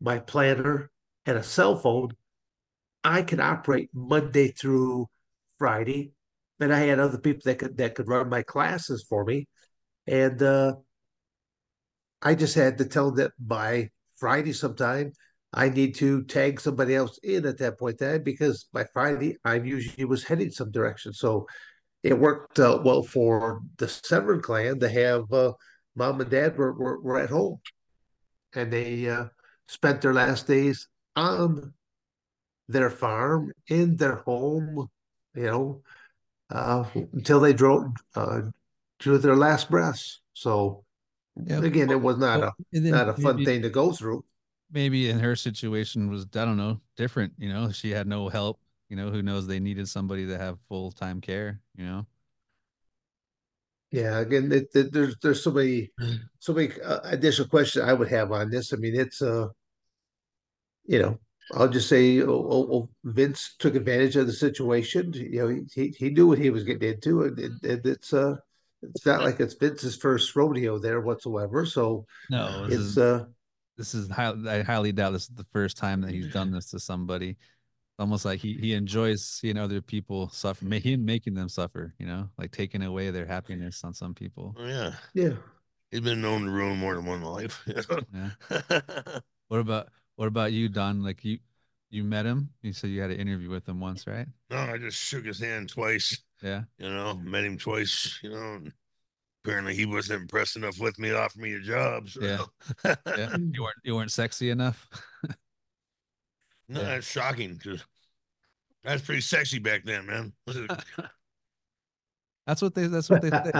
my 0.00 0.18
planner, 0.18 0.90
and 1.26 1.38
a 1.38 1.42
cell 1.42 1.76
phone, 1.76 2.10
I 3.04 3.22
could 3.22 3.40
operate 3.40 3.90
Monday 3.94 4.48
through 4.48 5.08
Friday. 5.58 6.12
And 6.58 6.72
I 6.74 6.80
had 6.80 6.98
other 6.98 7.18
people 7.18 7.42
that 7.46 7.58
could 7.58 7.76
that 7.78 7.94
could 7.94 8.08
run 8.08 8.28
my 8.28 8.42
classes 8.42 9.04
for 9.08 9.24
me. 9.24 9.46
And 10.10 10.42
uh, 10.42 10.74
I 12.20 12.34
just 12.34 12.56
had 12.56 12.78
to 12.78 12.84
tell 12.84 13.12
that 13.12 13.30
by 13.38 13.90
Friday 14.16 14.52
sometime 14.52 15.12
I 15.52 15.68
need 15.68 15.94
to 15.96 16.24
tag 16.24 16.60
somebody 16.60 16.96
else 16.96 17.18
in 17.22 17.46
at 17.46 17.58
that 17.58 17.78
point 17.78 17.98
then 17.98 18.24
because 18.24 18.66
by 18.72 18.84
Friday 18.92 19.36
I 19.44 19.54
usually 19.54 20.04
was 20.04 20.24
heading 20.24 20.50
some 20.50 20.72
direction. 20.72 21.12
So 21.12 21.46
it 22.02 22.18
worked 22.18 22.58
uh, 22.58 22.80
well 22.84 23.04
for 23.04 23.62
the 23.78 23.86
Severn 23.86 24.42
clan 24.42 24.80
to 24.80 24.88
have 24.88 25.32
uh, 25.32 25.52
mom 25.94 26.20
and 26.20 26.30
dad 26.30 26.56
were, 26.56 26.72
were, 26.72 27.00
were 27.00 27.18
at 27.18 27.30
home 27.30 27.60
and 28.54 28.72
they 28.72 29.08
uh, 29.08 29.26
spent 29.68 30.00
their 30.02 30.14
last 30.14 30.48
days 30.48 30.88
on 31.14 31.72
their 32.66 32.90
farm 32.90 33.52
in 33.68 33.96
their 33.96 34.16
home, 34.16 34.88
you 35.36 35.42
know, 35.42 35.82
uh, 36.50 36.84
until 37.12 37.38
they 37.38 37.52
drove 37.52 37.92
drew 39.00 39.18
their 39.18 39.34
last 39.36 39.68
breaths. 39.70 40.20
So 40.34 40.84
Yeah. 41.44 41.62
again, 41.64 41.90
it 41.90 42.00
was 42.00 42.18
not 42.18 42.42
a 42.42 42.52
not 42.72 43.08
a 43.08 43.14
fun 43.14 43.36
maybe- 43.36 43.44
thing 43.46 43.62
to 43.62 43.70
go 43.70 43.92
through. 43.92 44.24
maybe 44.72 45.10
in 45.10 45.18
her 45.18 45.34
situation 45.34 46.08
was 46.10 46.22
I 46.36 46.44
don't 46.44 46.56
know 46.56 46.80
different. 46.96 47.32
You 47.38 47.48
know, 47.52 47.72
she 47.72 47.90
had 47.90 48.06
no 48.06 48.28
help. 48.28 48.60
You 48.88 48.96
know, 48.96 49.10
who 49.10 49.22
knows? 49.22 49.46
They 49.46 49.58
needed 49.60 49.88
somebody 49.88 50.26
to 50.28 50.38
have 50.38 50.58
full 50.68 50.92
time 50.92 51.20
care. 51.20 51.60
You 51.76 51.84
know, 51.86 52.06
Yeah, 53.90 54.18
again, 54.20 54.52
it, 54.52 54.68
it, 54.74 54.92
there's 54.92 55.16
there's 55.22 55.42
so 55.42 55.50
many 55.50 55.90
so 56.38 56.52
many 56.54 56.70
uh, 56.82 57.00
additional 57.04 57.48
questions 57.48 57.84
I 57.84 57.92
would 57.92 58.08
have 58.08 58.30
on 58.32 58.50
this. 58.50 58.72
I 58.72 58.76
mean, 58.76 58.94
it's 58.94 59.20
uh, 59.22 59.48
you 60.86 60.98
know, 61.02 61.18
I'll 61.54 61.68
just 61.68 61.88
say, 61.88 62.20
oh, 62.22 62.26
oh, 62.54 62.68
oh, 62.74 62.88
Vince 63.04 63.54
took 63.58 63.74
advantage 63.74 64.16
of 64.16 64.26
the 64.26 64.32
situation. 64.32 65.12
You 65.14 65.38
know, 65.40 65.48
he 65.48 65.60
he, 65.74 65.88
he 65.98 66.10
knew 66.10 66.26
what 66.28 66.38
he 66.38 66.50
was 66.50 66.64
getting 66.64 66.92
into, 66.94 67.22
and, 67.24 67.38
and 67.38 67.86
it's 67.86 68.12
uh, 68.12 68.36
it's 68.82 69.06
not 69.06 69.22
like 69.22 69.40
it's 69.40 69.54
Vince's 69.54 69.96
first 69.96 70.34
rodeo 70.34 70.78
there 70.78 71.00
whatsoever. 71.00 71.66
So 71.66 72.06
no, 72.30 72.66
this 72.66 72.74
it's 72.74 72.84
is 72.90 72.98
uh, 72.98 73.24
this 73.76 73.94
is 73.94 74.10
high, 74.10 74.34
I 74.48 74.62
highly 74.62 74.92
doubt 74.92 75.12
this 75.12 75.22
is 75.22 75.34
the 75.34 75.46
first 75.52 75.76
time 75.76 76.00
that 76.02 76.10
he's 76.10 76.32
done 76.32 76.50
this 76.50 76.70
to 76.70 76.80
somebody. 76.80 77.36
Almost 77.98 78.24
like 78.24 78.40
he 78.40 78.54
he 78.54 78.72
enjoys 78.72 79.24
seeing 79.24 79.58
other 79.58 79.82
people 79.82 80.30
suffer, 80.30 80.64
ma- 80.64 80.76
him 80.76 81.04
making 81.04 81.34
them 81.34 81.48
suffer. 81.48 81.94
You 81.98 82.06
know, 82.06 82.28
like 82.38 82.50
taking 82.50 82.82
away 82.82 83.10
their 83.10 83.26
happiness 83.26 83.84
on 83.84 83.92
some 83.94 84.14
people. 84.14 84.54
Oh, 84.58 84.66
yeah. 84.66 84.92
yeah. 85.14 85.32
He's 85.90 86.00
been 86.00 86.22
known 86.22 86.44
to 86.44 86.50
ruin 86.50 86.78
more 86.78 86.94
than 86.94 87.04
one 87.04 87.22
life. 87.22 87.66
Yeah. 88.14 88.30
What 89.48 89.58
about 89.58 89.88
what 90.14 90.28
about 90.28 90.52
you, 90.52 90.68
Don? 90.68 91.02
Like 91.02 91.24
you 91.24 91.40
you 91.90 92.04
met 92.04 92.24
him. 92.24 92.50
You 92.62 92.72
said 92.72 92.90
you 92.90 93.00
had 93.00 93.10
an 93.10 93.18
interview 93.18 93.50
with 93.50 93.68
him 93.68 93.80
once, 93.80 94.06
right? 94.06 94.28
no, 94.48 94.58
I 94.58 94.78
just 94.78 94.96
shook 94.96 95.24
his 95.24 95.40
hand 95.40 95.68
twice. 95.68 96.22
Yeah. 96.42 96.62
You 96.78 96.90
know, 96.90 97.14
met 97.16 97.44
him 97.44 97.58
twice. 97.58 98.18
You 98.22 98.30
know, 98.30 98.54
and 98.54 98.72
apparently 99.44 99.74
he 99.74 99.86
wasn't 99.86 100.22
impressed 100.22 100.56
enough 100.56 100.78
with 100.78 100.98
me 100.98 101.10
to 101.10 101.18
offer 101.20 101.38
me 101.38 101.54
a 101.54 101.60
job. 101.60 102.08
So. 102.08 102.20
Yeah. 102.22 102.94
Yeah. 103.06 103.36
you 103.52 103.62
weren't 103.62 103.76
you 103.84 103.94
weren't 103.94 104.12
sexy 104.12 104.50
enough. 104.50 104.88
no, 106.68 106.80
Yeah. 106.80 106.86
that's 106.88 107.10
shocking 107.10 107.54
because 107.54 107.84
that's 108.82 109.02
pretty 109.02 109.20
sexy 109.20 109.58
back 109.58 109.84
then, 109.84 110.06
man. 110.06 110.32
That's 112.46 112.62
what 112.62 112.74
they. 112.74 112.86
That's 112.88 113.08
what 113.08 113.22
they 113.22 113.30
say. 113.30 113.52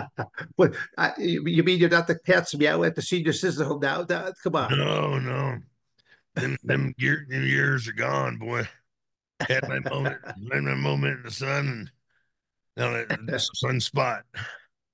What 0.56 0.74
I, 0.98 1.12
you 1.18 1.44
you 1.46 1.62
mean 1.62 1.78
you're 1.78 1.90
not 1.90 2.08
the 2.08 2.18
cats 2.18 2.56
meow 2.56 2.82
at 2.82 2.96
the 2.96 3.02
senior 3.02 3.32
citizen 3.32 3.66
home 3.66 3.78
now? 3.80 4.04
Now, 4.08 4.32
Come 4.42 4.56
on. 4.56 4.76
no, 4.76 5.18
no. 5.18 5.58
Them, 6.34 6.56
them, 6.64 6.94
year, 6.96 7.24
them 7.28 7.44
years 7.46 7.86
are 7.86 7.92
gone, 7.92 8.38
boy. 8.38 8.66
Had 9.48 9.68
my 9.68 9.78
moment, 9.80 10.16
had 10.24 10.62
my 10.62 10.74
moment 10.74 11.18
in 11.18 11.22
the 11.24 11.30
sun, 11.30 11.68
and 11.68 11.90
now 12.80 12.92
that 12.92 13.18
that's 13.26 13.50
a 13.50 13.56
sun 13.56 13.80
spot. 13.80 14.24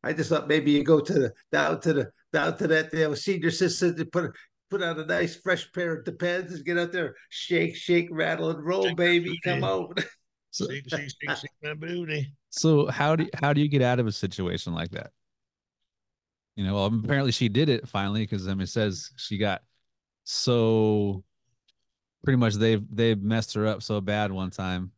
I 0.03 0.13
just 0.13 0.29
thought 0.31 0.49
maybe 0.49 0.71
you 0.71 0.85
go 0.85 1.01
to 1.01 1.13
the 1.13 1.33
down 1.51 1.81
to 1.81 1.93
the 1.93 2.11
down 2.33 2.57
to 2.59 2.67
that 2.69 2.93
you 2.93 3.01
know, 3.01 3.15
senior 3.15 3.51
citizen 3.51 3.97
to 3.97 4.05
put 4.05 4.33
put 4.71 4.83
on 4.83 4.99
a 4.99 5.07
nice 5.07 5.37
fresh 5.37 5.71
pair 5.73 5.97
of 5.97 6.05
Depends 6.05 6.53
and 6.53 6.65
get 6.65 6.79
out 6.79 6.93
there, 6.93 7.15
shake, 7.31 7.77
shake, 7.77 8.09
rattle, 8.11 8.51
and 8.51 8.65
roll, 8.65 8.85
Shake 8.89 8.97
baby. 8.97 9.41
Come 9.45 9.65
on. 9.65 9.95
So, 10.53 10.67
Shake, 10.71 10.89
shake, 10.89 11.01
shake, 11.01 11.37
shake 11.37 11.51
my 11.63 11.75
booty. 11.75 12.33
so 12.49 12.87
how 12.87 13.15
do 13.15 13.29
how 13.35 13.53
do 13.53 13.61
you 13.61 13.69
get 13.69 13.83
out 13.83 14.01
of 14.01 14.07
a 14.07 14.13
situation 14.13 14.73
like 14.73 14.91
that? 14.93 15.11
You 16.57 16.65
know, 16.65 16.77
well, 16.77 16.87
apparently 16.87 17.33
she 17.33 17.51
did 17.51 17.69
it 17.69 17.87
finally 17.87 18.23
because 18.23 18.49
I 18.49 18.53
mean, 18.53 18.63
it 18.63 18.71
says 18.71 19.11
she 19.17 19.37
got 19.37 19.61
so 20.25 21.23
pretty 22.25 22.39
much 22.39 22.55
they've 22.55 22.83
they've 22.91 23.23
messed 23.23 23.53
her 23.53 23.67
up 23.67 23.83
so 23.83 24.01
bad 24.01 24.33
one 24.33 24.51
time 24.51 24.93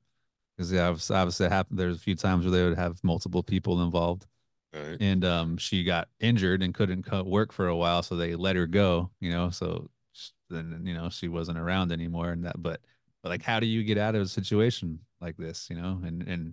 because 0.58 0.72
yeah, 0.72 0.88
obviously, 0.88 1.16
obviously 1.16 1.46
it 1.46 1.52
happened. 1.52 1.78
There's 1.78 1.96
a 1.96 2.00
few 2.00 2.16
times 2.16 2.44
where 2.44 2.50
they 2.50 2.64
would 2.68 2.76
have 2.76 2.98
multiple 3.04 3.42
people 3.44 3.80
involved. 3.82 4.26
Right. 4.74 4.98
and 5.00 5.24
um 5.24 5.56
she 5.56 5.82
got 5.82 6.08
injured 6.20 6.62
and 6.62 6.74
couldn't 6.74 7.04
co- 7.04 7.22
work 7.22 7.52
for 7.52 7.68
a 7.68 7.74
while 7.74 8.02
so 8.02 8.16
they 8.16 8.34
let 8.34 8.54
her 8.54 8.66
go 8.66 9.10
you 9.18 9.30
know 9.32 9.48
so 9.48 9.88
sh- 10.12 10.28
then 10.50 10.82
you 10.84 10.92
know 10.92 11.08
she 11.08 11.26
wasn't 11.26 11.56
around 11.58 11.90
anymore 11.90 12.32
and 12.32 12.44
that 12.44 12.62
but 12.62 12.82
but 13.22 13.30
like 13.30 13.42
how 13.42 13.58
do 13.60 13.66
you 13.66 13.82
get 13.82 13.96
out 13.96 14.14
of 14.14 14.20
a 14.20 14.28
situation 14.28 14.98
like 15.22 15.38
this 15.38 15.68
you 15.70 15.76
know 15.76 15.98
and 16.04 16.22
and 16.28 16.52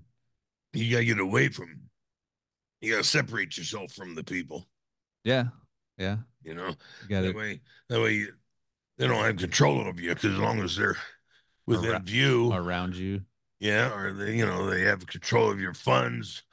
You 0.72 0.90
gotta 0.92 1.04
get 1.04 1.20
away 1.20 1.50
from. 1.50 1.68
You 2.80 2.92
gotta 2.94 3.04
separate 3.04 3.58
yourself 3.58 3.92
from 3.92 4.16
the 4.16 4.24
people. 4.24 4.66
yeah 5.26 5.48
yeah 5.98 6.20
You 6.42 6.56
know, 6.56 6.70
you 7.10 7.22
that 7.22 7.36
way, 7.36 7.60
that 7.90 8.02
way, 8.02 8.14
you, 8.14 8.34
they 8.98 9.08
don't 9.08 9.26
have 9.26 9.36
control 9.36 9.86
of 9.90 10.00
you 10.00 10.14
because 10.16 10.32
as 10.36 10.40
long 10.40 10.62
as 10.62 10.78
they're 10.78 10.96
within 11.68 11.92
Around- 11.92 12.06
view, 12.06 12.54
around 12.54 12.96
you 12.96 13.24
yeah, 13.60 13.94
or 13.94 14.14
they, 14.14 14.36
you 14.36 14.46
know, 14.46 14.70
they 14.70 14.82
have 14.82 15.06
control 15.08 15.52
of 15.52 15.60
your 15.60 15.74
funds, 15.74 16.44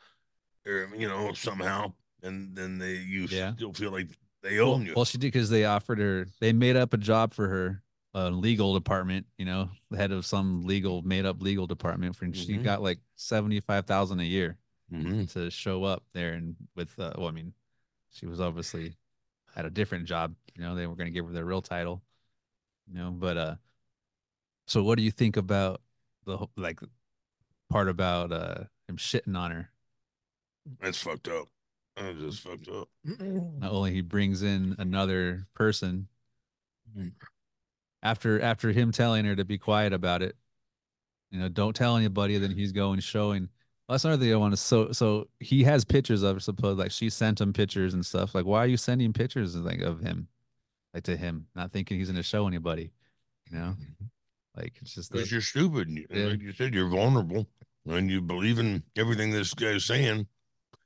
or 0.66 0.88
you 0.96 1.08
know, 1.08 1.32
somehow, 1.34 1.92
and 2.22 2.56
then 2.56 2.78
they 2.78 2.94
you 2.94 3.28
Yeah. 3.28 3.52
still 3.56 3.72
feel 3.72 3.92
like 3.92 4.10
they 4.42 4.58
well, 4.60 4.74
own 4.74 4.86
you. 4.86 4.94
well 4.94 5.04
she 5.04 5.18
did 5.18 5.32
because 5.32 5.50
they 5.50 5.64
offered 5.64 5.98
her 5.98 6.26
they 6.40 6.52
made 6.52 6.76
up 6.76 6.92
a 6.92 6.96
job 6.98 7.32
for 7.34 7.48
her 7.48 7.82
a 8.14 8.30
legal 8.30 8.74
department 8.74 9.26
you 9.38 9.44
know 9.44 9.70
the 9.90 9.96
head 9.96 10.12
of 10.12 10.26
some 10.26 10.64
legal 10.64 11.00
made 11.02 11.24
up 11.24 11.40
legal 11.40 11.66
department 11.66 12.14
for 12.14 12.24
and 12.26 12.36
she 12.36 12.54
Mhm. 12.54 12.64
got 12.64 12.82
like 12.82 12.98
75,000 13.16 14.20
a 14.20 14.24
year 14.24 14.58
Mhm. 14.90 15.32
to 15.32 15.50
show 15.50 15.84
up 15.84 16.02
there 16.12 16.34
and 16.34 16.56
with 16.76 16.98
uh, 16.98 17.12
well, 17.16 17.28
I 17.28 17.30
mean, 17.30 17.54
she 18.10 18.26
was 18.26 18.40
obviously 18.40 18.96
had 19.54 19.64
a 19.64 19.70
different 19.70 20.06
job. 20.06 20.34
You 20.54 20.62
know, 20.62 20.74
they 20.74 20.86
were 20.86 20.96
going 20.96 21.06
to 21.06 21.12
give 21.12 21.26
her 21.26 21.32
their 21.32 21.44
real 21.44 21.62
title. 21.62 22.02
You 22.88 22.94
know, 22.94 23.10
but 23.10 23.36
uh, 23.38 23.56
so 24.66 24.82
what 24.82 24.96
do 24.98 25.04
you 25.04 25.10
think 25.10 25.36
about 25.36 25.80
the 26.26 26.36
whole- 26.38 26.50
like 26.56 26.80
part 27.70 27.88
about 27.88 28.32
uh 28.32 28.64
him 28.88 28.96
shitting 28.96 29.36
on 29.36 29.50
her? 29.50 29.70
That's 30.80 30.98
fucked 30.98 31.28
up. 31.28 31.48
That's 31.96 32.18
just 32.18 32.40
fucked 32.40 32.68
up. 32.68 32.88
Not 33.04 33.72
only 33.72 33.92
he 33.92 34.00
brings 34.00 34.42
in 34.42 34.76
another 34.78 35.46
person 35.54 36.08
Mm. 36.98 37.12
After 38.02 38.40
after 38.42 38.70
him 38.72 38.92
telling 38.92 39.24
her 39.24 39.34
to 39.36 39.44
be 39.46 39.56
quiet 39.56 39.92
about 39.94 40.20
it, 40.22 40.36
you 41.30 41.38
know, 41.38 41.48
don't 41.48 41.74
tell 41.74 41.96
anybody. 41.96 42.36
Then 42.36 42.50
he's 42.50 42.72
going 42.72 43.00
showing. 43.00 43.48
Well, 43.88 43.94
that's 43.94 44.04
another 44.04 44.22
thing 44.22 44.32
I 44.32 44.36
want 44.36 44.52
to. 44.52 44.56
So 44.58 44.92
so 44.92 45.28
he 45.40 45.62
has 45.64 45.84
pictures 45.86 46.22
of 46.22 46.36
her. 46.36 46.40
Suppose 46.40 46.76
like 46.76 46.90
she 46.90 47.08
sent 47.08 47.40
him 47.40 47.52
pictures 47.54 47.94
and 47.94 48.04
stuff. 48.04 48.34
Like, 48.34 48.44
why 48.44 48.58
are 48.58 48.66
you 48.66 48.76
sending 48.76 49.12
pictures 49.14 49.56
like 49.56 49.80
of 49.80 50.00
him, 50.00 50.28
like 50.92 51.04
to 51.04 51.16
him, 51.16 51.46
not 51.54 51.72
thinking 51.72 51.98
he's 51.98 52.08
gonna 52.10 52.22
show 52.22 52.46
anybody? 52.46 52.92
You 53.50 53.58
know, 53.58 53.76
like 54.56 54.74
it's 54.82 54.94
just 54.94 55.12
Because 55.12 55.30
you're 55.32 55.40
stupid. 55.40 55.88
and 55.88 56.06
Yeah. 56.10 56.26
Like 56.26 56.40
you 56.42 56.52
said, 56.52 56.74
you're 56.74 56.88
vulnerable 56.88 57.48
and 57.86 58.10
you 58.10 58.20
believe 58.20 58.58
in 58.58 58.82
everything 58.96 59.30
this 59.30 59.54
guy's 59.54 59.84
saying 59.84 60.26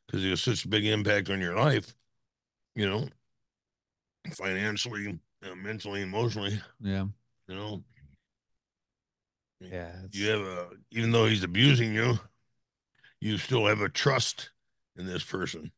because 0.07 0.23
he 0.23 0.31
has 0.31 0.41
such 0.43 0.65
a 0.65 0.69
big 0.69 0.85
impact 0.87 1.29
on 1.31 1.41
your 1.41 1.57
life, 1.57 1.95
you 2.75 2.89
know, 2.89 3.09
financially, 4.33 5.19
uh, 5.45 5.55
mentally, 5.55 6.03
emotionally, 6.03 6.61
yeah 6.81 7.07
you 7.49 7.55
know. 7.55 7.83
yeah. 9.61 9.89
it's- 10.05 10.11
You 10.15 10.29
have 10.31 10.41
a, 10.41 10.69
even 10.91 11.11
though 11.13 11.27
he's 11.27 11.45
abusing 11.45 11.95
you, 11.95 12.19
you 13.21 13.39
still 13.39 13.67
have 13.67 13.81
a 13.81 13.89
trust 13.89 14.51
in 14.97 15.07
this 15.07 15.23
person. 15.25 15.71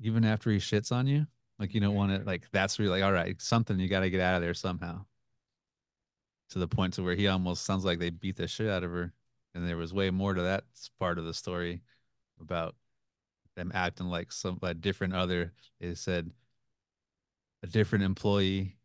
even 0.00 0.24
after 0.24 0.50
he 0.50 0.58
shits 0.58 0.92
on 0.92 1.06
you, 1.06 1.26
like 1.58 1.74
you 1.74 1.80
don't 1.80 1.94
want 1.94 2.12
to 2.12 2.24
like 2.24 2.48
that's 2.52 2.78
really 2.78 2.90
like 2.90 3.02
all 3.02 3.12
right, 3.12 3.40
something 3.42 3.78
you 3.80 3.88
got 3.88 4.00
to 4.00 4.10
get 4.10 4.20
out 4.20 4.36
of 4.36 4.42
there 4.42 4.54
somehow. 4.54 5.04
To 6.50 6.58
the 6.58 6.68
point 6.68 6.94
to 6.94 7.02
where 7.02 7.14
he 7.14 7.28
almost 7.28 7.64
sounds 7.64 7.84
like 7.84 7.98
they 7.98 8.10
beat 8.10 8.36
the 8.36 8.48
shit 8.48 8.70
out 8.70 8.84
of 8.84 8.90
her, 8.90 9.12
and 9.54 9.68
there 9.68 9.76
was 9.76 9.92
way 9.92 10.10
more 10.10 10.32
to 10.34 10.42
that 10.42 10.64
part 10.98 11.18
of 11.18 11.24
the 11.26 11.34
story 11.34 11.82
about 12.40 12.74
them 13.56 13.70
acting 13.74 14.06
like 14.06 14.32
some 14.32 14.58
a 14.62 14.72
different 14.74 15.14
other. 15.14 15.52
They 15.80 15.94
said 15.94 16.30
a 17.62 17.66
different 17.66 18.04
employee 18.04 18.76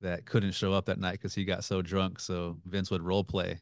that 0.00 0.24
couldn't 0.26 0.52
show 0.52 0.72
up 0.72 0.86
that 0.86 0.98
night 0.98 1.12
because 1.12 1.34
he 1.34 1.44
got 1.44 1.64
so 1.64 1.82
drunk, 1.82 2.18
so 2.20 2.58
Vince 2.66 2.90
would 2.90 3.02
role 3.02 3.24
play 3.24 3.60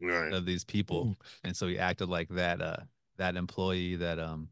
Right. 0.00 0.32
of 0.32 0.44
these 0.44 0.64
people, 0.64 1.16
and 1.44 1.56
so 1.56 1.68
he 1.68 1.78
acted 1.78 2.08
like 2.08 2.28
that 2.30 2.60
uh 2.60 2.76
that 3.16 3.36
employee 3.36 3.96
that 3.96 4.18
um 4.18 4.48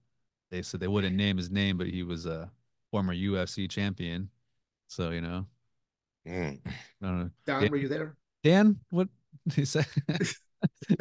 they 0.50 0.62
said 0.62 0.80
they 0.80 0.88
wouldn't 0.88 1.16
name 1.16 1.36
his 1.36 1.50
name, 1.50 1.76
but 1.78 1.88
he 1.88 2.02
was 2.02 2.26
a 2.26 2.50
former 2.90 3.12
UFC 3.14 3.68
champion. 3.68 4.30
So 4.88 5.10
you 5.10 5.20
know, 5.20 5.46
Mm. 6.26 6.60
I 6.66 6.70
don't 7.06 7.18
know. 7.18 7.30
Don, 7.46 7.62
Yeah. 7.62 7.68
were 7.70 7.76
you 7.76 7.88
there? 7.88 8.16
Dan, 8.44 8.78
what 8.90 9.08
did 9.46 9.54
he 9.54 9.64
said? 9.64 9.86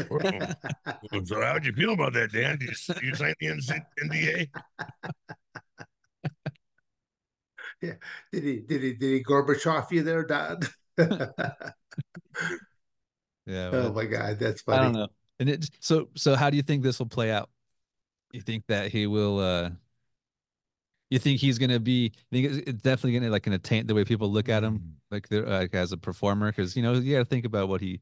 Well, 0.10 0.56
So 1.26 1.40
how'd 1.40 1.64
you 1.66 1.74
feel 1.74 1.94
about 1.94 2.14
that, 2.14 2.32
Dan? 2.32 2.58
Did 2.58 2.70
you, 2.70 2.72
s- 2.72 2.90
you 3.04 3.14
sign 3.14 3.36
the 3.40 3.48
NC 3.48 3.80
yeah. 7.82 7.94
Did 8.32 8.44
he 8.44 8.60
did 8.60 8.82
he 8.82 8.94
did 8.94 9.14
he 9.18 9.24
Gorbachev 9.24 9.92
you 9.92 10.04
there, 10.04 10.24
Don? 10.24 10.60
yeah. 10.98 11.28
oh 13.74 13.92
my 13.94 14.06
God, 14.06 14.40
that's 14.40 14.62
funny. 14.62 14.80
I 14.80 14.84
don't 14.84 14.94
know. 14.94 15.08
And 15.40 15.50
it 15.50 15.70
so 15.80 16.10
so 16.16 16.36
how 16.36 16.50
do 16.50 16.58
you 16.58 16.64
think 16.64 16.84
this 16.84 17.00
will 17.00 17.08
play 17.08 17.32
out? 17.32 17.50
You 18.32 18.42
think 18.42 18.66
that 18.68 18.92
he 18.92 19.08
will 19.08 19.40
uh 19.40 19.70
you 21.12 21.20
think 21.20 21.40
he's 21.40 21.60
gonna 21.60 21.80
be 21.80 22.12
you 22.32 22.50
think 22.50 22.68
it's 22.68 22.82
definitely 22.82 23.14
gonna 23.20 23.30
like 23.32 23.44
gonna 23.44 23.60
taint 23.60 23.88
the 23.88 23.94
way 23.94 24.04
people 24.04 24.32
look 24.32 24.50
at 24.50 24.64
him 24.64 24.96
like 25.12 25.28
they're 25.30 25.46
like 25.46 25.76
as 25.76 25.92
a 25.92 25.98
performer 25.98 26.48
because 26.52 26.76
you 26.76 26.82
know 26.82 26.94
you 26.94 27.14
gotta 27.14 27.26
think 27.26 27.46
about 27.46 27.70
what 27.70 27.82
he 27.82 28.00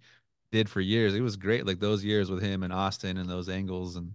did 0.51 0.67
for 0.69 0.81
years. 0.81 1.13
It 1.13 1.21
was 1.21 1.35
great, 1.35 1.67
like 1.67 1.79
those 1.79 2.03
years 2.03 2.31
with 2.31 2.41
him 2.41 2.63
and 2.63 2.73
Austin 2.73 3.17
and 3.17 3.29
those 3.29 3.49
angles 3.49 3.95
and 3.97 4.13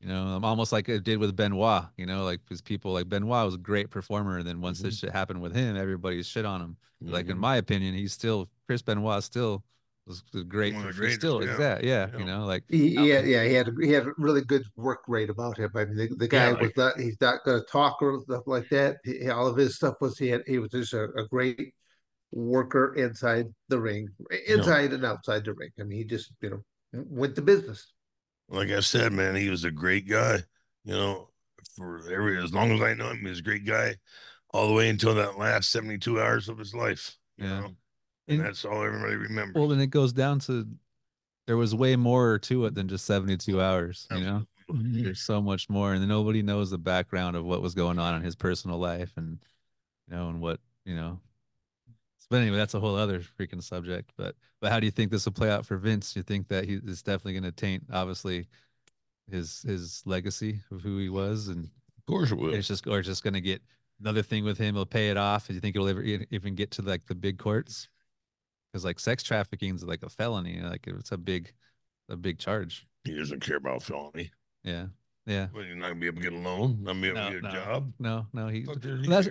you 0.00 0.08
know, 0.08 0.22
I'm 0.26 0.44
almost 0.44 0.70
like 0.70 0.88
it 0.88 1.02
did 1.02 1.18
with 1.18 1.34
Benoit, 1.34 1.84
you 1.96 2.04
know, 2.04 2.24
like 2.24 2.40
because 2.44 2.60
people 2.60 2.92
like 2.92 3.08
Benoit 3.08 3.44
was 3.46 3.54
a 3.54 3.58
great 3.58 3.88
performer, 3.90 4.36
and 4.38 4.46
then 4.46 4.60
once 4.60 4.80
this 4.80 4.98
shit 4.98 5.10
happened 5.12 5.40
with 5.40 5.54
him, 5.54 5.76
everybody's 5.76 6.26
shit 6.26 6.44
on 6.44 6.60
him. 6.60 6.76
Like 7.00 7.28
in 7.28 7.36
Mhm. 7.36 7.40
my 7.40 7.56
opinion, 7.56 7.94
he's 7.94 8.12
still 8.12 8.48
Chris 8.66 8.82
Benoit 8.82 9.22
still 9.24 9.64
was, 10.06 10.22
was 10.32 10.44
great. 10.44 10.74
One 10.74 10.82
For, 10.84 10.88
of 10.90 10.96
the 10.96 11.06
he's 11.06 11.14
still 11.14 11.38
greatest, 11.38 11.58
exact, 11.58 11.84
yeah, 11.84 12.08
yeah. 12.12 12.18
you 12.18 12.24
know, 12.24 12.44
like 12.44 12.64
He, 12.68 12.94
How 12.94 13.02
he 13.04 13.08
had, 13.10 13.22
can- 13.22 13.30
yeah, 13.30 13.44
he 13.44 13.54
had 13.54 13.68
a, 13.68 13.72
he 13.82 13.92
had 13.92 14.06
a 14.06 14.12
really 14.18 14.42
good 14.42 14.64
work 14.76 15.00
rate 15.08 15.30
about 15.30 15.58
him. 15.58 15.70
I 15.74 15.84
mean, 15.86 15.96
the, 15.96 16.08
the 16.16 16.28
guy 16.28 16.46
Yeah, 16.46 16.52
was 16.52 16.60
like- 16.60 16.76
not 16.76 17.00
he's 17.00 17.16
not 17.20 17.44
going 17.44 17.60
to 17.60 17.66
talk 17.66 18.02
or 18.02 18.20
stuff 18.20 18.42
like 18.46 18.68
that. 18.70 18.96
He, 19.04 19.28
all 19.30 19.46
of 19.46 19.56
his 19.56 19.76
stuff 19.76 19.94
was 20.00 20.18
he 20.18 20.28
had 20.28 20.42
he 20.46 20.58
was 20.58 20.70
just 20.70 20.92
a, 20.92 21.04
a 21.16 21.26
great 21.28 21.72
worker 22.32 22.94
inside 22.96 23.46
the 23.68 23.80
ring, 23.80 24.08
inside 24.48 24.92
and 24.92 25.04
outside 25.04 25.44
the 25.44 25.54
ring. 25.54 25.70
I 25.80 25.84
mean, 25.84 25.98
he 25.98 26.04
just 26.04 26.32
you 26.40 26.50
know 26.50 26.62
went 26.92 27.34
to 27.36 27.42
business. 27.42 27.92
Like 28.48 28.70
I 28.70 28.80
said, 28.80 29.12
man, 29.12 29.34
he 29.36 29.48
was 29.48 29.64
a 29.64 29.70
great 29.70 30.08
guy. 30.08 30.40
You 30.84 30.92
know, 30.94 31.30
for 31.76 32.10
every 32.12 32.42
as 32.42 32.52
long 32.52 32.72
as 32.72 32.82
I 32.82 32.94
know 32.94 33.10
him, 33.10 33.20
he 33.20 33.28
was 33.28 33.38
a 33.38 33.42
great 33.42 33.64
guy, 33.64 33.96
all 34.52 34.66
the 34.68 34.74
way 34.74 34.88
until 34.88 35.14
that 35.14 35.38
last 35.38 35.70
seventy-two 35.70 36.20
hours 36.20 36.48
of 36.48 36.58
his 36.58 36.74
life. 36.74 37.16
You 37.38 37.46
Yeah. 37.46 37.60
know, 37.60 37.76
and, 38.28 38.38
And- 38.38 38.46
that's 38.46 38.64
all 38.64 38.82
everybody 38.84 39.16
remembers. 39.16 39.54
well, 39.54 39.68
then 39.68 39.80
it 39.80 39.88
goes 39.88 40.12
down 40.12 40.38
to 40.40 40.66
there 41.46 41.56
was 41.58 41.74
way 41.74 41.94
more 41.96 42.38
to 42.38 42.64
it 42.66 42.74
than 42.74 42.88
just 42.88 43.04
72 43.04 43.60
hours, 43.60 44.06
you 44.10 44.20
know. 44.20 44.46
There's 44.70 45.20
so 45.20 45.42
much 45.42 45.68
more, 45.68 45.92
and 45.92 46.08
nobody 46.08 46.40
knows 46.42 46.70
the 46.70 46.78
background 46.78 47.36
of 47.36 47.44
what 47.44 47.60
was 47.60 47.74
going 47.74 47.98
on 47.98 48.14
in 48.16 48.22
his 48.22 48.34
personal 48.34 48.78
life, 48.78 49.12
and 49.16 49.38
you 50.08 50.16
know, 50.16 50.28
and 50.30 50.40
what 50.40 50.58
you 50.86 50.96
know. 50.96 51.20
But 52.30 52.40
anyway, 52.40 52.56
that's 52.56 52.72
a 52.72 52.80
whole 52.80 52.96
other 52.96 53.20
freaking 53.20 53.62
subject. 53.62 54.12
But 54.16 54.36
but 54.62 54.72
how 54.72 54.80
do 54.80 54.86
you 54.86 54.90
think 54.90 55.10
this 55.10 55.26
will 55.26 55.34
play 55.34 55.50
out 55.50 55.66
for 55.66 55.76
Vince? 55.76 56.16
You 56.16 56.22
think 56.22 56.48
that 56.48 56.64
he 56.64 56.80
is 56.82 57.02
definitely 57.02 57.34
going 57.34 57.42
to 57.44 57.52
taint, 57.52 57.84
obviously, 57.92 58.46
his 59.30 59.60
his 59.68 60.02
legacy 60.06 60.60
of 60.70 60.80
who 60.80 60.96
he 60.96 61.10
was, 61.10 61.48
and 61.48 61.64
Of 61.98 62.06
course 62.06 62.30
it 62.32 62.36
will. 62.38 62.54
it's 62.54 62.66
just 62.66 62.86
or 62.86 62.98
it's 63.00 63.06
just 63.08 63.22
going 63.22 63.34
to 63.34 63.42
get 63.42 63.60
another 64.00 64.22
thing 64.22 64.44
with 64.44 64.56
him? 64.56 64.74
He'll 64.76 64.86
pay 64.86 65.10
it 65.10 65.18
off. 65.18 65.46
Do 65.48 65.52
you 65.52 65.60
think 65.60 65.76
it'll 65.76 65.88
ever 65.88 66.02
even 66.02 66.54
get 66.54 66.70
to 66.72 66.82
like 66.82 67.04
the 67.06 67.14
big 67.14 67.36
courts? 67.38 67.88
Because 68.74 68.84
like 68.84 68.98
sex 68.98 69.22
trafficking 69.22 69.76
is 69.76 69.84
like 69.84 70.02
a 70.02 70.08
felony. 70.08 70.60
Like 70.60 70.84
it's 70.88 71.12
a 71.12 71.16
big, 71.16 71.52
a 72.08 72.16
big 72.16 72.40
charge. 72.40 72.88
He 73.04 73.16
doesn't 73.16 73.38
care 73.38 73.58
about 73.58 73.84
felony. 73.84 74.32
Yeah, 74.64 74.86
yeah. 75.26 75.46
Well, 75.54 75.62
you're 75.64 75.76
not 75.76 75.90
gonna 75.90 76.00
be 76.00 76.08
able 76.08 76.16
to 76.16 76.22
get 76.24 76.32
a 76.32 76.36
loan, 76.42 76.82
not 76.82 76.94
gonna 76.94 77.00
be 77.02 77.08
able 77.10 77.20
No, 77.20 77.26
to 77.28 77.34
get 77.34 77.38
a 77.38 77.54
no. 77.54 77.64
job. 77.64 77.92
No, 78.00 78.26
no, 78.32 78.48
he. 78.48 78.66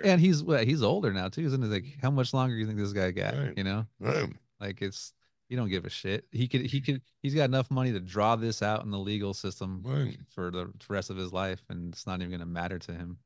And 0.02 0.18
he's 0.18 0.42
he's 0.64 0.82
older 0.82 1.12
now 1.12 1.28
too, 1.28 1.44
isn't 1.44 1.60
he? 1.60 1.68
Like, 1.68 1.84
how 2.00 2.10
much 2.10 2.32
longer 2.32 2.54
do 2.54 2.58
you 2.60 2.66
think 2.66 2.78
this 2.78 2.94
guy 2.94 3.10
got? 3.10 3.34
Right. 3.36 3.52
You 3.54 3.64
know, 3.64 3.84
Right. 4.00 4.32
like 4.60 4.80
it's 4.80 5.12
he 5.50 5.56
don't 5.56 5.68
give 5.68 5.84
a 5.84 5.90
shit. 5.90 6.24
He 6.32 6.48
could 6.48 6.62
he 6.62 6.80
could 6.80 7.02
he's 7.20 7.34
got 7.34 7.44
enough 7.44 7.70
money 7.70 7.92
to 7.92 8.00
draw 8.00 8.36
this 8.36 8.62
out 8.62 8.82
in 8.86 8.90
the 8.90 8.98
legal 8.98 9.34
system 9.34 9.82
Right. 9.84 10.16
for 10.30 10.50
the 10.50 10.72
rest 10.88 11.10
of 11.10 11.18
his 11.18 11.34
life, 11.34 11.62
and 11.68 11.92
it's 11.92 12.06
not 12.06 12.20
even 12.20 12.30
gonna 12.30 12.46
matter 12.46 12.78
to 12.78 12.92
him. 12.94 13.18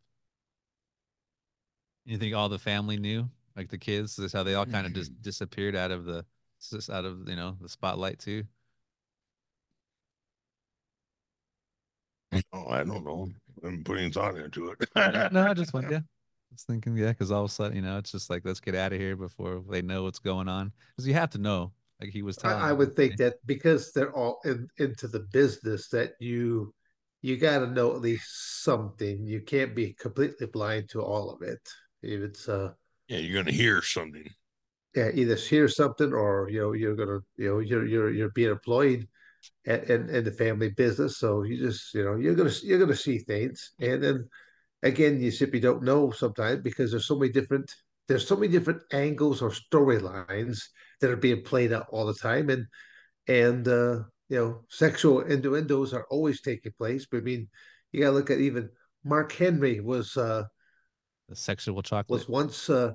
You 2.07 2.19
think 2.19 2.35
all 2.35 2.49
the 2.49 2.59
family 2.59 2.97
knew, 2.97 3.29
like 3.59 3.69
the 3.69 3.77
kids, 3.77 4.15
this 4.15 4.27
is 4.27 4.33
how 4.33 4.45
they 4.45 4.55
all 4.55 4.65
kind 4.65 4.87
of 4.87 4.95
just 4.95 5.21
disappeared 5.21 5.75
out 5.75 5.91
of 5.91 6.05
the 6.05 6.25
just 6.71 6.89
out 6.91 7.05
of 7.05 7.29
you 7.29 7.35
know 7.35 7.57
the 7.61 7.69
spotlight 7.69 8.21
too. 8.21 8.45
Oh, 12.53 12.69
I 12.69 12.85
don't 12.85 13.05
know. 13.05 13.29
I'm 13.65 13.83
putting 13.83 14.13
thought 14.13 14.37
into 14.37 14.71
it. 14.71 14.89
no, 15.33 15.49
I 15.49 15.55
just 15.55 15.75
went, 15.75 15.91
yeah. 15.91 15.99
I 15.99 16.53
was 16.53 16.63
thinking, 16.63 16.97
yeah, 16.97 17.09
because 17.09 17.33
all 17.33 17.45
of 17.45 17.51
a 17.51 17.53
sudden, 17.53 17.75
you 17.75 17.83
know, 17.83 17.99
it's 17.99 18.13
just 18.13 18.31
like 18.31 18.43
let's 18.45 18.61
get 18.61 18.77
out 18.77 18.93
of 18.93 19.01
here 19.01 19.17
before 19.17 19.63
they 19.69 19.83
know 19.83 20.05
what's 20.05 20.21
going 20.21 20.49
on. 20.49 20.73
Because 20.91 21.09
you 21.09 21.15
have 21.15 21.31
to 21.31 21.39
know, 21.39 21.73
like 22.01 22.11
he 22.11 22.23
was 22.23 22.37
telling. 22.37 22.59
I, 22.59 22.71
I 22.71 22.73
would 22.73 22.95
think 22.95 23.17
that 23.17 23.35
because 23.45 23.91
they're 23.93 24.15
all 24.15 24.39
in, 24.45 24.69
into 24.79 25.09
the 25.09 25.27
business, 25.33 25.89
that 25.89 26.13
you 26.21 26.73
you 27.23 27.37
got 27.37 27.59
to 27.59 27.67
know 27.67 27.91
at 27.91 28.03
least 28.03 28.63
something. 28.63 29.27
You 29.27 29.41
can't 29.41 29.75
be 29.75 29.95
completely 29.95 30.47
blind 30.47 30.91
to 30.91 31.03
all 31.03 31.31
of 31.31 31.43
it. 31.43 31.61
If 32.03 32.21
it's 32.21 32.49
uh 32.49 32.73
yeah, 33.09 33.19
you're 33.19 33.43
gonna 33.43 33.55
hear 33.55 33.83
something. 33.83 34.31
yeah, 34.95 35.11
either 35.15 35.37
hear 35.37 35.69
something 35.69 36.13
or 36.13 36.49
you 36.51 36.61
know 36.61 36.73
you're 36.73 36.97
gonna 36.97 37.21
you 37.37 37.49
know 37.49 37.59
you're 37.61 37.87
you're 37.87 38.11
you're 38.11 38.31
being 38.31 38.51
employed 38.51 39.07
in, 39.65 39.81
in, 39.85 40.11
in 40.11 40.25
the 40.25 40.33
family 40.33 40.71
business, 40.71 41.19
so 41.19 41.43
you 41.43 41.59
just 41.59 41.95
you 41.95 42.05
know 42.05 42.17
you're 42.17 42.35
gonna 42.35 42.53
you're 42.63 42.79
gonna 42.79 42.97
see 42.97 43.19
things, 43.19 43.73
and 43.81 44.03
then 44.03 44.29
again 44.83 45.21
you 45.21 45.31
simply 45.31 45.61
don't 45.61 45.83
know 45.83 46.11
sometimes 46.11 46.63
because 46.63 46.91
there's 46.91 47.07
so 47.07 47.19
many 47.19 47.33
different 47.33 47.73
there's 48.09 48.27
so 48.27 48.37
many 48.37 48.51
different 48.51 48.83
angles 48.93 49.43
or 49.43 49.51
storylines 49.51 50.61
that 51.01 51.11
are 51.11 51.17
being 51.17 51.43
played 51.43 51.73
out 51.73 51.87
all 51.91 52.07
the 52.07 52.15
time, 52.15 52.51
and 52.51 52.67
and 53.29 53.69
uh, 53.69 54.01
you 54.29 54.39
know 54.39 54.65
sexual 54.71 55.21
innuendos 55.23 55.95
are 55.95 56.07
always 56.11 56.41
taking 56.43 56.73
place. 56.79 57.07
But 57.11 57.19
I 57.19 57.21
mean, 57.23 57.49
you 57.93 58.01
gotta 58.03 58.13
look 58.17 58.31
at 58.31 58.41
even 58.41 58.71
Mark 59.05 59.33
Henry 59.33 59.81
was 59.81 60.17
uh, 60.17 60.45
the 61.29 61.37
sexual 61.37 61.83
chocolate. 61.83 62.21
was 62.21 62.29
once 62.29 62.71
uh, 62.71 62.93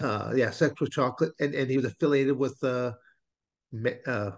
uh, 0.00 0.32
yeah 0.34 0.50
sexual 0.50 0.88
chocolate, 0.88 1.32
and 1.40 1.54
and 1.54 1.70
he 1.70 1.76
was 1.76 1.86
affiliated 1.86 2.36
with 2.36 2.62
uh, 2.62 2.92
uh, 4.06 4.30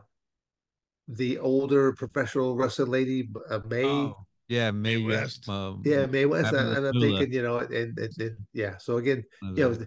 the 1.08 1.38
older 1.38 1.92
professional 1.92 2.56
wrestling 2.56 2.90
lady 2.90 3.28
uh, 3.50 3.60
May. 3.68 3.84
Oh, 3.84 4.16
yeah, 4.48 4.70
May 4.70 4.96
Mae 4.96 5.02
yeah, 5.02 5.08
West. 5.08 5.48
um, 5.48 5.82
Yeah, 5.84 6.06
Mae 6.06 6.26
West, 6.26 6.46
happened 6.46 6.76
and, 6.76 6.86
and 6.86 6.86
I'm 6.86 7.00
thinking, 7.00 7.32
you 7.32 7.42
know, 7.42 7.58
and, 7.58 7.98
and, 7.98 8.20
and 8.20 8.36
yeah. 8.52 8.76
So 8.78 8.98
again, 8.98 9.24
was 9.42 9.58
you 9.58 9.64
know, 9.64 9.86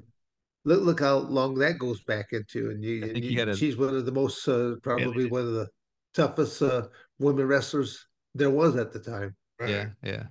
look 0.66 0.82
look 0.84 1.00
how 1.00 1.18
long 1.18 1.56
that 1.56 1.80
goes 1.80 2.04
back 2.04 2.34
into, 2.34 2.70
and 2.72 2.84
you, 2.84 3.04
and 3.04 3.24
you 3.24 3.40
had 3.40 3.48
a- 3.48 3.56
she's 3.56 3.78
one 3.78 3.96
of 3.96 4.06
the 4.06 4.12
most 4.12 4.48
uh, 4.48 4.76
probably 4.84 5.26
one 5.26 5.42
of 5.42 5.54
the 5.54 5.68
toughest 6.14 6.62
uh, 6.62 6.88
women 7.20 7.48
wrestlers 7.48 8.06
there 8.34 8.50
was 8.50 8.76
at 8.76 8.92
the 8.92 9.00
time. 9.00 9.36
Right. 9.60 9.70
yeah, 9.70 9.86
yeah. 10.04 10.24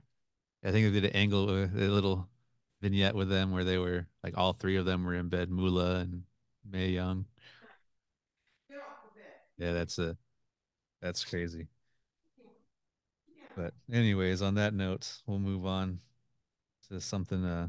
I 0.65 0.73
think 0.73 0.87
they 0.87 1.01
did 1.01 1.11
an 1.11 1.17
angle, 1.17 1.47
with 1.47 1.75
a 1.77 1.89
little 1.89 2.29
vignette 2.81 3.15
with 3.15 3.29
them 3.29 3.53
where 3.53 3.65
they 3.65 3.79
were 3.79 4.07
like 4.23 4.37
all 4.37 4.53
three 4.53 4.77
of 4.77 4.85
them 4.85 5.05
were 5.05 5.15
in 5.15 5.29
bed, 5.29 5.51
Moolah 5.51 6.01
and 6.01 6.23
Mae 6.71 6.89
Young. 6.89 7.27
Yeah, 9.59 9.73
that's 9.73 9.99
a 9.99 10.17
that's 11.01 11.25
crazy. 11.25 11.69
But 13.57 13.73
anyways, 13.91 14.43
on 14.43 14.55
that 14.57 14.75
note, 14.75 15.11
we'll 15.27 15.39
move 15.39 15.65
on 15.65 16.01
to 16.91 17.01
something 17.01 17.45
uh 17.45 17.69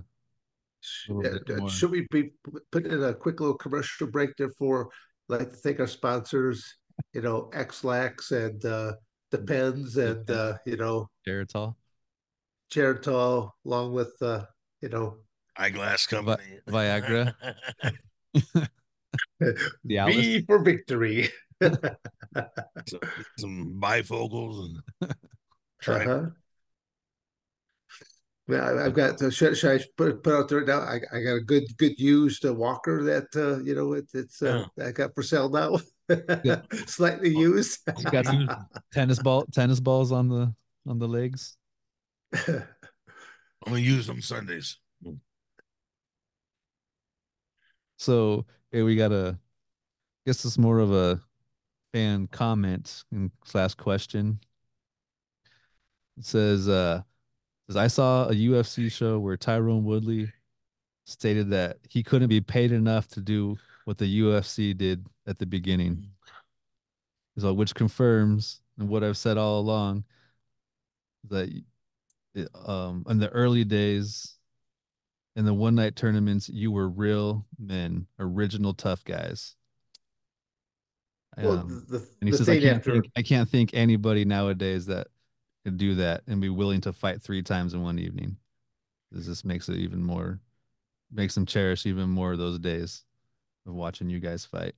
uh, 1.09 1.67
should 1.67 1.89
we 1.89 2.05
be 2.11 2.31
putting 2.71 2.91
in 2.91 3.03
a 3.03 3.13
quick 3.13 3.39
little 3.39 3.57
commercial 3.57 4.07
break 4.07 4.29
there 4.37 4.51
for 4.57 4.89
like 5.27 5.49
to 5.49 5.55
thank 5.55 5.79
our 5.79 5.87
sponsors, 5.87 6.75
you 7.13 7.21
know, 7.21 7.49
Ex-Lax 7.53 8.31
and 8.31 8.63
uh 8.63 8.93
Depends 9.29 9.97
and 9.97 10.29
uh, 10.31 10.57
you 10.65 10.77
know 10.77 11.09
Geritol. 11.27 11.75
Geritol, 12.71 13.51
along 13.65 13.93
with 13.93 14.13
uh, 14.21 14.45
you 14.81 14.89
know 14.89 15.17
eyeglass 15.57 16.05
company. 16.05 16.59
Vi- 16.67 16.71
Viagra. 16.71 17.33
V 19.39 20.45
for 20.45 20.59
victory. 20.63 21.29
some, 21.61 22.99
some 23.37 23.79
bifocals 23.79 24.65
and 25.01 25.13
try. 25.81 26.05
Uh-huh. 26.05 26.29
Yeah, 28.49 28.85
I've 28.85 28.93
got. 28.93 29.21
Uh, 29.21 29.29
should, 29.29 29.57
should 29.57 29.81
I 29.81 29.83
put 29.97 30.23
put 30.23 30.33
out 30.33 30.47
there 30.47 30.63
now? 30.63 30.79
I, 30.79 31.01
I 31.11 31.21
got 31.21 31.35
a 31.35 31.41
good 31.41 31.65
good 31.77 31.99
used 31.99 32.45
uh, 32.45 32.53
walker 32.53 33.03
that 33.03 33.27
uh, 33.35 33.61
you 33.61 33.75
know 33.75 33.93
it, 33.93 34.05
it's 34.13 34.41
uh, 34.41 34.65
yeah. 34.77 34.87
I 34.87 34.91
got 34.91 35.13
for 35.13 35.23
sale 35.23 35.49
now. 35.49 35.77
Slightly 36.85 37.35
used. 37.35 37.79
got 38.09 38.25
some 38.25 38.49
tennis 38.93 39.19
ball 39.19 39.45
tennis 39.51 39.81
balls 39.81 40.13
on 40.13 40.29
the 40.29 40.53
on 40.87 40.97
the 40.97 41.07
legs. 41.07 41.57
I'm 43.67 43.73
gonna 43.73 43.83
use 43.83 44.07
them 44.07 44.21
Sundays. 44.21 44.77
So 47.97 48.45
hey, 48.71 48.81
we 48.81 48.95
got 48.95 49.11
a. 49.11 49.37
I 49.37 50.21
guess 50.25 50.45
it's 50.45 50.57
more 50.57 50.79
of 50.79 50.93
a 50.93 51.19
fan 51.91 52.27
comment 52.27 53.03
and 53.11 53.29
class 53.41 53.73
question. 53.73 54.39
It 56.17 56.23
says, 56.23 56.69
uh, 56.69 57.01
says 57.67 57.75
I 57.75 57.87
saw 57.87 58.29
a 58.29 58.33
UFC 58.33 58.89
show 58.89 59.19
where 59.19 59.35
Tyron 59.35 59.83
Woodley 59.83 60.31
stated 61.03 61.49
that 61.49 61.79
he 61.89 62.03
couldn't 62.03 62.29
be 62.29 62.39
paid 62.39 62.71
enough 62.71 63.09
to 63.09 63.21
do 63.21 63.57
what 63.83 63.97
the 63.97 64.21
UFC 64.21 64.77
did 64.77 65.05
at 65.27 65.39
the 65.39 65.45
beginning. 65.45 66.07
So, 67.37 67.51
which 67.51 67.75
confirms 67.75 68.61
and 68.79 68.87
what 68.87 69.03
I've 69.03 69.17
said 69.17 69.37
all 69.37 69.59
along 69.59 70.05
that 71.27 71.49
um, 72.65 73.05
in 73.09 73.19
the 73.19 73.29
early 73.29 73.63
days, 73.63 74.35
in 75.35 75.45
the 75.45 75.53
one 75.53 75.75
night 75.75 75.95
tournaments, 75.95 76.49
you 76.49 76.71
were 76.71 76.89
real 76.89 77.45
men, 77.59 78.07
original 78.19 78.73
tough 78.73 79.03
guys. 79.03 79.55
Well, 81.37 81.59
um, 81.59 81.85
the, 81.87 81.97
and 82.19 82.29
he 82.29 82.35
says, 82.35 82.49
I 82.49 82.59
can't, 82.59 82.77
after... 82.77 82.93
think, 82.93 83.11
I 83.15 83.21
can't 83.21 83.47
think 83.47 83.71
anybody 83.73 84.25
nowadays 84.25 84.87
that 84.87 85.07
could 85.63 85.77
do 85.77 85.95
that 85.95 86.23
and 86.27 86.41
be 86.41 86.49
willing 86.49 86.81
to 86.81 86.93
fight 86.93 87.21
three 87.21 87.43
times 87.43 87.73
in 87.75 87.83
one 87.83 87.99
evening. 87.99 88.37
This 89.11 89.27
just 89.27 89.45
makes 89.45 89.69
it 89.69 89.75
even 89.75 90.01
more, 90.01 90.39
makes 91.11 91.35
them 91.35 91.45
cherish 91.45 91.85
even 91.85 92.09
more 92.09 92.31
of 92.31 92.39
those 92.39 92.57
days 92.57 93.03
of 93.67 93.73
watching 93.73 94.09
you 94.09 94.19
guys 94.19 94.45
fight. 94.45 94.73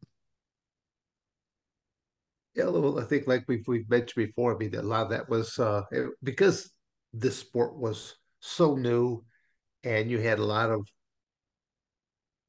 Yeah, 2.55 2.65
well, 2.65 2.99
I 2.99 3.03
think 3.03 3.27
like 3.27 3.45
we've 3.47 3.65
we've 3.67 3.89
mentioned 3.89 4.27
before, 4.27 4.55
I 4.55 4.57
mean, 4.57 4.75
a 4.75 4.81
lot 4.81 5.03
of 5.03 5.09
that 5.11 5.29
was 5.29 5.57
uh, 5.59 5.83
because 6.21 6.71
this 7.13 7.37
sport 7.37 7.77
was 7.77 8.15
so 8.39 8.75
new, 8.75 9.23
and 9.83 10.09
you 10.09 10.19
had 10.19 10.39
a 10.39 10.45
lot 10.45 10.69
of 10.69 10.87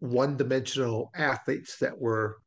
one-dimensional 0.01 1.11
athletes 1.15 1.79
that 1.79 1.99
were 1.99 2.39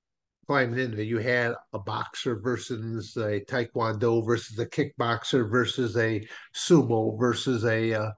climbing 0.48 0.80
into. 0.80 1.04
You 1.04 1.20
had 1.20 1.56
a 1.72 1.80
boxer 1.80 2.40
versus 2.40 3.16
a 3.18 3.42
taekwondo 3.42 4.26
versus 4.26 4.58
a 4.60 4.66
kickboxer 4.66 5.50
versus 5.50 5.96
a 5.98 6.26
sumo 6.56 7.18
versus 7.20 7.64
a 7.66 7.94
uh, 7.94 8.12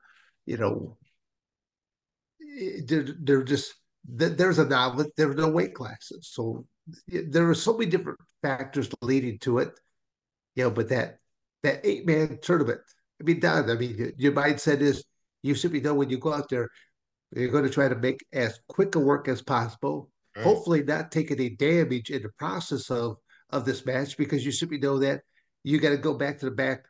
you 0.45 0.57
know 0.57 0.97
they're, 2.85 3.07
they're 3.19 3.43
just 3.43 3.73
there's 4.07 4.59
a 4.59 4.65
novice 4.65 5.07
there 5.17 5.27
were 5.27 5.33
no 5.33 5.49
weight 5.49 5.73
classes 5.73 6.29
so 6.31 6.65
there 7.07 7.45
were 7.45 7.55
so 7.55 7.73
many 7.73 7.89
different 7.89 8.19
factors 8.41 8.89
leading 9.01 9.39
to 9.39 9.57
it 9.57 9.71
you 10.55 10.63
know 10.63 10.69
but 10.69 10.89
that 10.89 11.17
that 11.63 11.81
eight 11.83 12.05
man 12.05 12.37
tournament 12.41 12.79
i 13.19 13.23
mean 13.23 13.39
don 13.39 13.69
i 13.69 13.75
mean 13.75 14.11
your 14.17 14.31
mindset 14.31 14.81
is 14.81 15.03
you 15.41 15.55
simply 15.55 15.81
know 15.81 15.93
when 15.93 16.09
you 16.09 16.17
go 16.17 16.33
out 16.33 16.49
there 16.49 16.69
you're 17.35 17.49
going 17.49 17.63
to 17.63 17.69
try 17.69 17.87
to 17.87 17.95
make 17.95 18.25
as 18.33 18.59
quick 18.67 18.95
a 18.95 18.99
work 18.99 19.27
as 19.27 19.41
possible 19.41 20.09
right. 20.35 20.43
hopefully 20.43 20.83
not 20.83 21.11
take 21.11 21.31
any 21.31 21.49
damage 21.49 22.09
in 22.09 22.21
the 22.21 22.29
process 22.37 22.89
of 22.89 23.17
of 23.51 23.65
this 23.65 23.85
match 23.85 24.17
because 24.17 24.45
you 24.45 24.51
simply 24.51 24.77
know 24.77 24.99
that 24.99 25.21
you 25.63 25.79
got 25.79 25.89
to 25.89 25.97
go 25.97 26.13
back 26.13 26.39
to 26.39 26.45
the 26.45 26.51
back 26.51 26.85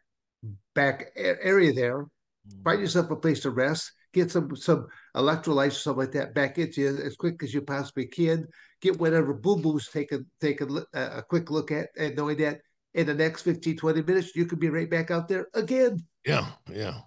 back 0.74 1.12
area 1.16 1.74
there 1.74 2.04
mm-hmm. 2.04 2.64
find 2.64 2.80
yourself 2.80 3.10
a 3.12 3.16
place 3.16 3.42
to 3.42 3.50
rest 3.52 3.92
get 4.16 4.32
some 4.32 4.56
some 4.56 4.88
electrolytes 5.16 5.68
or 5.68 5.72
something 5.72 6.06
like 6.06 6.12
that 6.14 6.34
back 6.34 6.58
into 6.58 6.82
you 6.82 6.88
as 6.88 7.16
quick 7.18 7.44
as 7.44 7.54
you 7.54 7.62
possibly 7.62 8.08
can. 8.08 8.48
Get 8.82 9.00
whatever 9.00 9.34
boo 9.34 9.58
boos 9.58 9.90
taken 9.90 10.26
take 10.40 10.62
a, 10.62 10.68
a 10.94 11.22
quick 11.22 11.52
look 11.52 11.72
at, 11.72 11.90
and 11.98 12.16
knowing 12.16 12.38
that 12.38 12.62
in 12.96 13.06
the 13.06 13.14
next 13.14 13.44
15, 13.44 13.78
20 13.78 14.02
minutes 14.02 14.36
you 14.36 14.46
could 14.46 14.60
be 14.60 14.70
right 14.70 14.90
back 14.90 15.12
out 15.12 15.28
there 15.28 15.48
again. 15.54 16.04
Yeah, 16.26 16.48
yeah. 16.72 17.00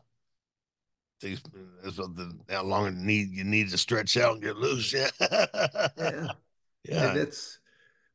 Takes 1.20 1.42
that's 1.82 1.98
what 1.98 2.14
the 2.14 2.32
how 2.48 2.62
long 2.62 2.86
it 2.86 2.94
need 2.94 3.30
you 3.32 3.42
need 3.42 3.70
to 3.70 3.78
stretch 3.78 4.16
out 4.16 4.34
and 4.34 4.42
get 4.42 4.56
loose. 4.56 4.92
Yeah, 4.92 5.10
yeah, 5.20 6.28
yeah. 6.84 7.08
And 7.08 7.18
that's 7.18 7.58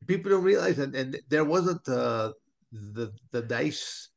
people 0.06 0.30
don't 0.30 0.42
realize, 0.42 0.78
and, 0.78 0.94
and 0.94 1.20
there 1.28 1.44
wasn't 1.44 1.86
uh, 1.86 2.32
the 2.72 3.12
the 3.30 3.42
nice 3.42 4.08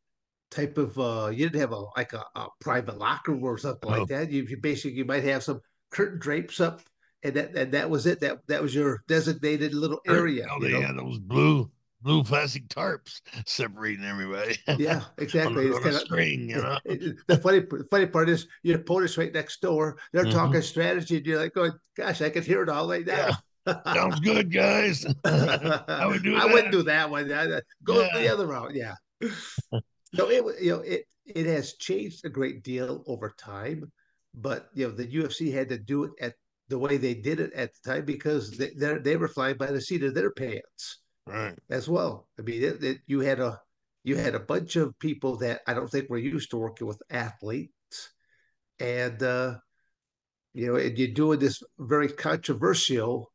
type 0.50 0.78
of 0.78 0.98
uh 0.98 1.28
you 1.28 1.50
didn't 1.50 1.60
have 1.60 1.74
a 1.74 1.84
like 1.98 2.14
a, 2.14 2.24
a 2.36 2.48
private 2.62 2.98
locker 2.98 3.38
or 3.38 3.58
something 3.58 3.90
like 3.90 4.08
that. 4.08 4.32
You, 4.32 4.44
you 4.44 4.56
basically 4.56 4.98
you 4.98 5.04
might 5.04 5.26
have 5.26 5.44
some 5.44 5.60
curtain 5.92 6.20
drapes 6.20 6.62
up 6.62 6.82
and 7.24 7.34
that 7.34 7.56
and 7.58 7.74
that 7.74 7.90
was 7.90 8.06
it. 8.06 8.22
That 8.22 8.40
that 8.48 8.62
was 8.62 8.74
your 8.74 9.04
designated 9.10 9.74
little 9.74 10.00
area. 10.08 10.48
Oh, 10.50 10.62
they 10.62 10.72
know? 10.72 10.82
had 10.82 10.98
those 10.98 11.20
blue 11.20 11.70
blue 12.08 12.24
plastic 12.24 12.68
tarps 12.70 13.22
separating 13.46 14.06
everybody. 14.06 14.58
Yeah, 14.78 15.04
exactly. 15.18 15.70
on, 15.70 15.72
it's 15.72 15.80
kind 15.80 15.96
of 15.96 16.20
you 16.20 16.56
know. 16.56 16.78
The 17.28 17.38
funny 17.38 17.62
funny 17.92 18.08
part 18.08 18.30
is 18.30 18.48
your 18.64 18.78
opponent's 18.78 19.18
right 19.18 19.34
next 19.34 19.62
door. 19.62 19.98
They're 20.14 20.24
mm-hmm. 20.24 20.32
talking 20.32 20.62
strategy, 20.62 21.18
and 21.18 21.26
you're 21.26 21.40
like, 21.40 21.54
going, 21.54 21.74
"Gosh, 21.96 22.22
I 22.22 22.30
can 22.30 22.44
hear 22.44 22.64
it 22.64 22.70
all 22.70 22.90
right 22.90 23.06
now." 23.06 23.38
Yeah. 23.68 23.94
Sounds 23.94 24.22
good, 24.22 24.52
guys. 24.52 25.06
I 25.26 26.06
would 26.08 26.24
do. 26.24 26.38
I 26.38 26.48
that. 26.48 26.54
wouldn't 26.54 26.72
do 26.72 26.84
that 26.84 27.10
one. 27.10 27.28
Go 27.84 28.02
yeah. 28.02 28.18
the 28.18 28.30
other 28.30 28.48
route. 28.48 28.74
Yeah. 28.74 28.94
No, 30.14 30.30
it 30.30 30.62
you 30.62 30.72
know 30.72 30.80
it 30.80 31.04
it 31.26 31.46
has 31.46 31.74
changed 31.74 32.24
a 32.26 32.30
great 32.30 32.64
deal 32.64 33.04
over 33.08 33.34
time, 33.38 33.92
but 34.34 34.70
you 34.74 34.88
know 34.88 34.94
the 34.94 35.08
UFC 35.08 35.54
had 35.54 35.68
to 35.70 35.78
do 35.78 36.06
it 36.06 36.12
at 36.22 36.36
the 36.70 36.80
way 36.80 36.98
they 36.98 37.14
did 37.14 37.40
it 37.40 37.52
at 37.54 37.72
the 37.74 37.92
time 37.92 38.06
because 38.06 38.52
they 38.52 38.72
they 39.04 39.18
were 39.18 39.28
flying 39.28 39.58
by 39.58 39.68
the 39.68 39.82
seat 39.82 40.04
of 40.04 40.14
their 40.14 40.32
pants, 40.32 41.00
right? 41.28 41.56
As 41.70 41.88
well. 41.88 42.28
I 42.40 42.44
mean, 42.44 42.64
it, 42.64 42.84
it, 42.84 42.98
you 43.08 43.20
had 43.22 43.40
a 43.40 43.60
you 44.04 44.16
had 44.16 44.36
a 44.36 44.40
bunch 44.40 44.76
of 44.76 44.98
people 45.00 45.38
that 45.38 45.62
I 45.68 45.74
don't 45.74 45.90
think 45.90 46.10
were 46.10 46.18
used 46.18 46.52
to 46.52 46.58
working 46.58 46.88
with 46.88 47.02
athletes, 47.10 48.12
and 48.80 49.22
uh, 49.22 49.56
you 50.54 50.68
know, 50.68 50.76
and 50.76 50.98
you're 50.98 51.10
doing 51.10 51.40
this 51.40 51.62
very 51.78 52.10
controversial 52.10 53.32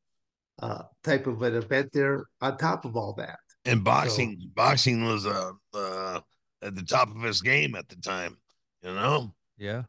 uh, 0.60 0.82
type 1.04 1.26
of 1.26 1.42
an 1.42 1.56
event 1.56 1.90
there 1.92 2.24
on 2.40 2.56
top 2.56 2.84
of 2.84 2.96
all 2.96 3.14
that. 3.14 3.38
And 3.64 3.84
boxing, 3.84 4.38
so, 4.40 4.48
boxing 4.54 5.04
was 5.04 5.26
a 5.26 5.52
uh, 5.74 6.20
at 6.62 6.74
the 6.74 6.82
top 6.82 7.14
of 7.14 7.22
his 7.22 7.42
game 7.42 7.74
at 7.74 7.88
the 7.88 7.96
time, 7.96 8.38
you 8.82 8.94
know? 8.94 9.34
Yeah. 9.58 9.82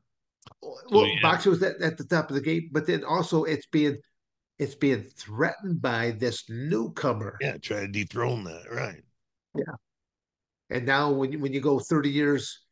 Well, 0.61 0.79
so, 0.89 1.05
yeah. 1.05 1.21
boxing 1.21 1.51
was 1.51 1.63
at, 1.63 1.81
at 1.81 1.97
the 1.97 2.03
top 2.03 2.29
of 2.29 2.35
the 2.35 2.41
game, 2.41 2.69
but 2.71 2.85
then 2.85 3.03
also 3.03 3.43
it's 3.43 3.67
being 3.67 3.97
it's 4.59 4.75
being 4.75 5.01
threatened 5.01 5.81
by 5.81 6.11
this 6.11 6.43
newcomer. 6.49 7.37
Yeah, 7.41 7.57
try 7.57 7.81
to 7.81 7.87
dethrone 7.87 8.43
that, 8.45 8.71
right? 8.71 9.01
Yeah. 9.55 9.75
And 10.69 10.85
now 10.85 11.11
when 11.11 11.31
you 11.31 11.39
when 11.39 11.53
you 11.53 11.61
go 11.61 11.79
30 11.79 12.09
years 12.09 12.65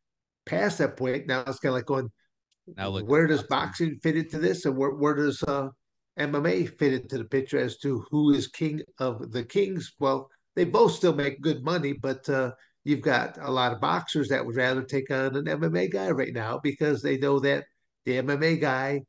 past 0.45 0.77
that 0.79 0.97
point, 0.97 1.27
now 1.27 1.43
it's 1.45 1.59
kind 1.59 1.71
of 1.71 1.75
like 1.75 1.85
going, 1.85 2.09
now 2.77 2.89
look, 2.89 3.07
where 3.07 3.27
does 3.27 3.43
boxing 3.43 3.99
fit 4.01 4.17
into 4.17 4.39
this, 4.39 4.65
and 4.65 4.77
where 4.77 4.91
where 4.91 5.15
does 5.15 5.43
uh, 5.43 5.69
MMA 6.19 6.77
fit 6.77 6.93
into 6.93 7.17
the 7.17 7.25
picture 7.25 7.59
as 7.59 7.77
to 7.79 8.05
who 8.09 8.33
is 8.33 8.47
king 8.47 8.81
of 8.99 9.31
the 9.31 9.43
kings? 9.43 9.93
Well, 9.99 10.29
they 10.55 10.65
both 10.65 10.93
still 10.93 11.13
make 11.13 11.41
good 11.41 11.63
money, 11.63 11.93
but 11.93 12.27
uh, 12.29 12.51
you've 12.83 13.01
got 13.01 13.37
a 13.39 13.51
lot 13.51 13.73
of 13.73 13.81
boxers 13.81 14.29
that 14.29 14.45
would 14.45 14.55
rather 14.55 14.83
take 14.83 15.11
on 15.11 15.35
an 15.35 15.45
MMA 15.45 15.91
guy 15.91 16.11
right 16.11 16.33
now 16.33 16.59
because 16.61 17.01
they 17.01 17.17
know 17.17 17.39
that 17.39 17.65
the 18.05 18.17
MMA 18.17 18.59
guy 18.59 19.01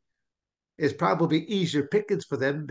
is 0.83 0.93
probably 0.93 1.45
easier 1.45 1.87
pickings 1.87 2.25
for 2.25 2.37
them 2.37 2.67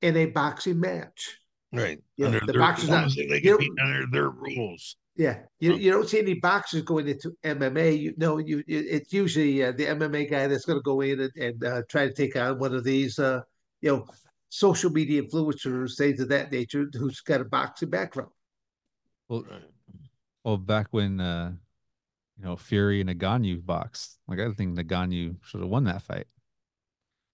in 0.00 0.16
a 0.16 0.26
boxing 0.26 0.80
match. 0.80 1.38
Right. 1.70 1.98
You 2.16 2.30
know, 2.30 2.40
the 2.46 2.54
boxers 2.54 2.88
not, 2.88 3.10
they 3.14 3.40
compete 3.40 3.70
under 3.78 4.06
their 4.10 4.30
rules. 4.30 4.96
Yeah, 5.16 5.40
you, 5.60 5.74
you 5.74 5.90
don't 5.90 6.08
see 6.08 6.20
any 6.20 6.34
boxers 6.34 6.82
going 6.82 7.06
into 7.06 7.36
MMA. 7.44 8.00
You 8.00 8.14
know, 8.16 8.38
you 8.38 8.64
it's 8.66 9.12
usually 9.12 9.62
uh, 9.62 9.72
the 9.72 9.84
MMA 9.84 10.30
guy 10.30 10.46
that's 10.46 10.64
going 10.64 10.78
to 10.78 10.82
go 10.82 11.02
in 11.02 11.20
and, 11.20 11.32
and 11.36 11.64
uh, 11.64 11.82
try 11.90 12.08
to 12.08 12.14
take 12.14 12.34
on 12.34 12.58
one 12.58 12.74
of 12.74 12.82
these, 12.82 13.18
uh, 13.18 13.42
you 13.82 13.90
know, 13.90 14.06
social 14.48 14.90
media 14.90 15.22
influencers, 15.22 15.98
things 15.98 16.18
of 16.18 16.30
that 16.30 16.50
nature, 16.50 16.86
who's 16.94 17.20
got 17.20 17.42
a 17.42 17.44
boxing 17.44 17.90
background. 17.90 18.30
Well, 19.28 19.44
well, 20.44 20.56
back 20.56 20.86
when 20.92 21.20
uh, 21.20 21.52
you 22.38 22.44
know 22.44 22.56
Fury 22.56 23.02
and 23.02 23.10
Ngannou 23.10 23.66
boxed, 23.66 24.18
like 24.26 24.40
I 24.40 24.50
think 24.52 24.78
Ngannou 24.78 25.36
should 25.42 25.60
have 25.60 25.68
won 25.68 25.84
that 25.84 26.00
fight, 26.00 26.26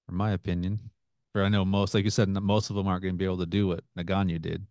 in 0.09 0.15
my 0.15 0.33
opinion. 0.33 0.91
For 1.33 1.43
I 1.45 1.49
know 1.49 1.65
most, 1.65 1.95
like 1.95 2.05
you 2.05 2.11
said, 2.11 2.29
most 2.29 2.71
of 2.71 2.77
them 2.77 2.87
aren't 2.87 3.03
going 3.03 3.15
to 3.15 3.19
be 3.19 3.25
able 3.25 3.39
to 3.39 3.47
do 3.47 3.69
what 3.69 3.85
Ngannou 3.99 4.41
did, 4.41 4.67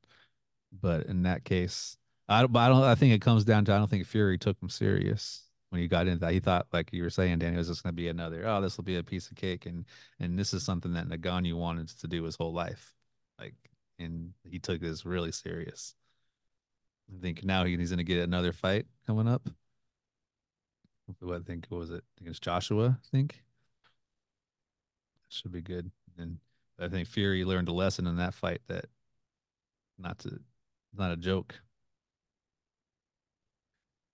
but 0.71 1.05
in 1.05 1.23
that 1.23 1.43
case, 1.43 1.97
I 2.27 2.41
don't. 2.41 2.55
I 2.55 2.67
don't. 2.67 2.83
I 2.83 2.95
think 2.95 3.13
it 3.13 3.21
comes 3.21 3.45
down 3.45 3.65
to 3.65 3.73
I 3.73 3.77
don't 3.77 3.89
think 3.89 4.05
Fury 4.05 4.37
took 4.37 4.61
him 4.61 4.69
serious 4.69 5.43
when 5.69 5.81
he 5.81 5.87
got 5.87 6.07
into 6.07 6.19
that. 6.19 6.33
He 6.33 6.39
thought, 6.39 6.67
like 6.73 6.91
you 6.91 7.03
were 7.03 7.09
saying, 7.09 7.39
Danny, 7.39 7.57
was 7.57 7.67
just 7.67 7.83
going 7.83 7.93
to 7.93 7.95
be 7.95 8.07
another. 8.07 8.45
Oh, 8.45 8.59
this 8.61 8.75
will 8.75 8.83
be 8.83 8.97
a 8.97 9.03
piece 9.03 9.29
of 9.29 9.37
cake, 9.37 9.65
and 9.65 9.85
and 10.19 10.37
this 10.37 10.53
is 10.53 10.63
something 10.63 10.93
that 10.93 11.07
Ngannou 11.07 11.53
wanted 11.53 11.89
to 11.89 12.07
do 12.07 12.23
his 12.23 12.35
whole 12.35 12.53
life, 12.53 12.93
like, 13.39 13.55
and 13.99 14.33
he 14.43 14.59
took 14.59 14.81
this 14.81 15.05
really 15.05 15.31
serious. 15.31 15.95
I 17.15 17.21
think 17.21 17.45
now 17.45 17.63
he's 17.63 17.89
going 17.89 17.97
to 17.99 18.03
get 18.03 18.23
another 18.23 18.51
fight 18.51 18.85
coming 19.05 19.27
up. 19.27 19.47
What 21.19 21.41
I 21.41 21.43
think 21.43 21.67
was 21.69 21.91
it 21.91 22.03
against 22.19 22.43
Joshua? 22.43 22.97
I 23.01 23.07
think 23.15 23.41
should 25.29 25.51
be 25.51 25.61
good. 25.61 25.91
And 26.17 26.39
I 26.79 26.87
think 26.87 27.07
Fury 27.07 27.43
learned 27.45 27.69
a 27.69 27.73
lesson 27.73 28.07
in 28.07 28.17
that 28.17 28.33
fight 28.33 28.61
that 28.67 28.85
not 29.97 30.19
to 30.19 30.39
not 30.93 31.11
a 31.11 31.17
joke. 31.17 31.59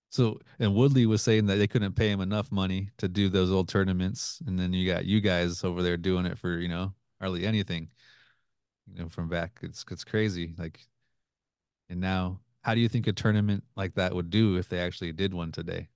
So 0.09 0.39
and 0.59 0.75
Woodley 0.75 1.05
was 1.05 1.21
saying 1.21 1.47
that 1.47 1.55
they 1.55 1.67
couldn't 1.67 1.95
pay 1.95 2.09
him 2.09 2.21
enough 2.21 2.51
money 2.51 2.89
to 2.97 3.07
do 3.07 3.29
those 3.29 3.51
old 3.51 3.67
tournaments, 3.67 4.41
and 4.45 4.59
then 4.59 4.71
you 4.73 4.91
got 4.91 5.05
you 5.05 5.21
guys 5.21 5.63
over 5.63 5.81
there 5.81 5.97
doing 5.97 6.25
it 6.25 6.37
for 6.37 6.57
you 6.57 6.67
know 6.67 6.93
hardly 7.19 7.45
anything, 7.45 7.89
you 8.87 9.01
know 9.01 9.09
from 9.09 9.29
back. 9.29 9.59
It's 9.63 9.83
it's 9.89 10.03
crazy. 10.03 10.53
Like, 10.57 10.79
and 11.89 11.99
now 11.99 12.41
how 12.61 12.75
do 12.75 12.81
you 12.81 12.89
think 12.89 13.07
a 13.07 13.13
tournament 13.13 13.63
like 13.75 13.95
that 13.95 14.13
would 14.13 14.29
do 14.29 14.57
if 14.57 14.69
they 14.69 14.79
actually 14.79 15.11
did 15.13 15.33
one 15.33 15.51
today? 15.51 15.89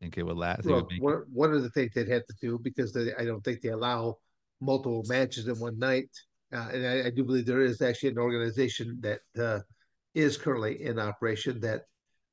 Think 0.00 0.16
it 0.16 0.22
would 0.22 0.36
last? 0.36 0.64
Well, 0.64 0.88
one, 0.98 1.24
one 1.32 1.52
of 1.52 1.62
the 1.62 1.70
things 1.70 1.92
they'd 1.94 2.08
have 2.08 2.26
to 2.26 2.34
do 2.40 2.58
because 2.58 2.92
they, 2.92 3.12
I 3.18 3.24
don't 3.24 3.44
think 3.44 3.60
they 3.60 3.68
allow 3.68 4.16
multiple 4.60 5.04
matches 5.06 5.46
in 5.46 5.58
one 5.58 5.78
night, 5.78 6.08
uh, 6.52 6.68
and 6.72 6.86
I, 6.86 7.06
I, 7.06 7.10
do 7.10 7.22
believe 7.24 7.46
there 7.46 7.60
is 7.60 7.82
actually 7.82 8.10
an 8.10 8.18
organization 8.18 8.98
that 9.00 9.20
uh, 9.38 9.60
is 10.14 10.36
currently 10.36 10.82
in 10.82 10.98
operation 10.98 11.60
that 11.60 11.82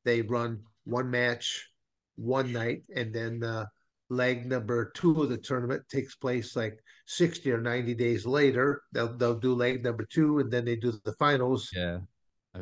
they 0.05 0.21
run 0.21 0.61
one 0.85 1.11
match 1.11 1.67
one 2.15 2.51
night 2.51 2.83
and 2.95 3.13
then 3.13 3.43
uh, 3.43 3.65
leg 4.09 4.45
number 4.45 4.91
two 4.95 5.21
of 5.21 5.29
the 5.29 5.37
tournament 5.37 5.83
takes 5.89 6.15
place 6.15 6.55
like 6.55 6.77
60 7.07 7.51
or 7.51 7.61
90 7.61 7.93
days 7.93 8.25
later 8.25 8.81
they'll 8.91 9.15
they'll 9.17 9.39
do 9.39 9.53
leg 9.53 9.83
number 9.83 10.05
two 10.11 10.39
and 10.39 10.51
then 10.51 10.65
they 10.65 10.75
do 10.75 10.93
the 11.03 11.13
finals 11.13 11.69
yeah 11.75 11.99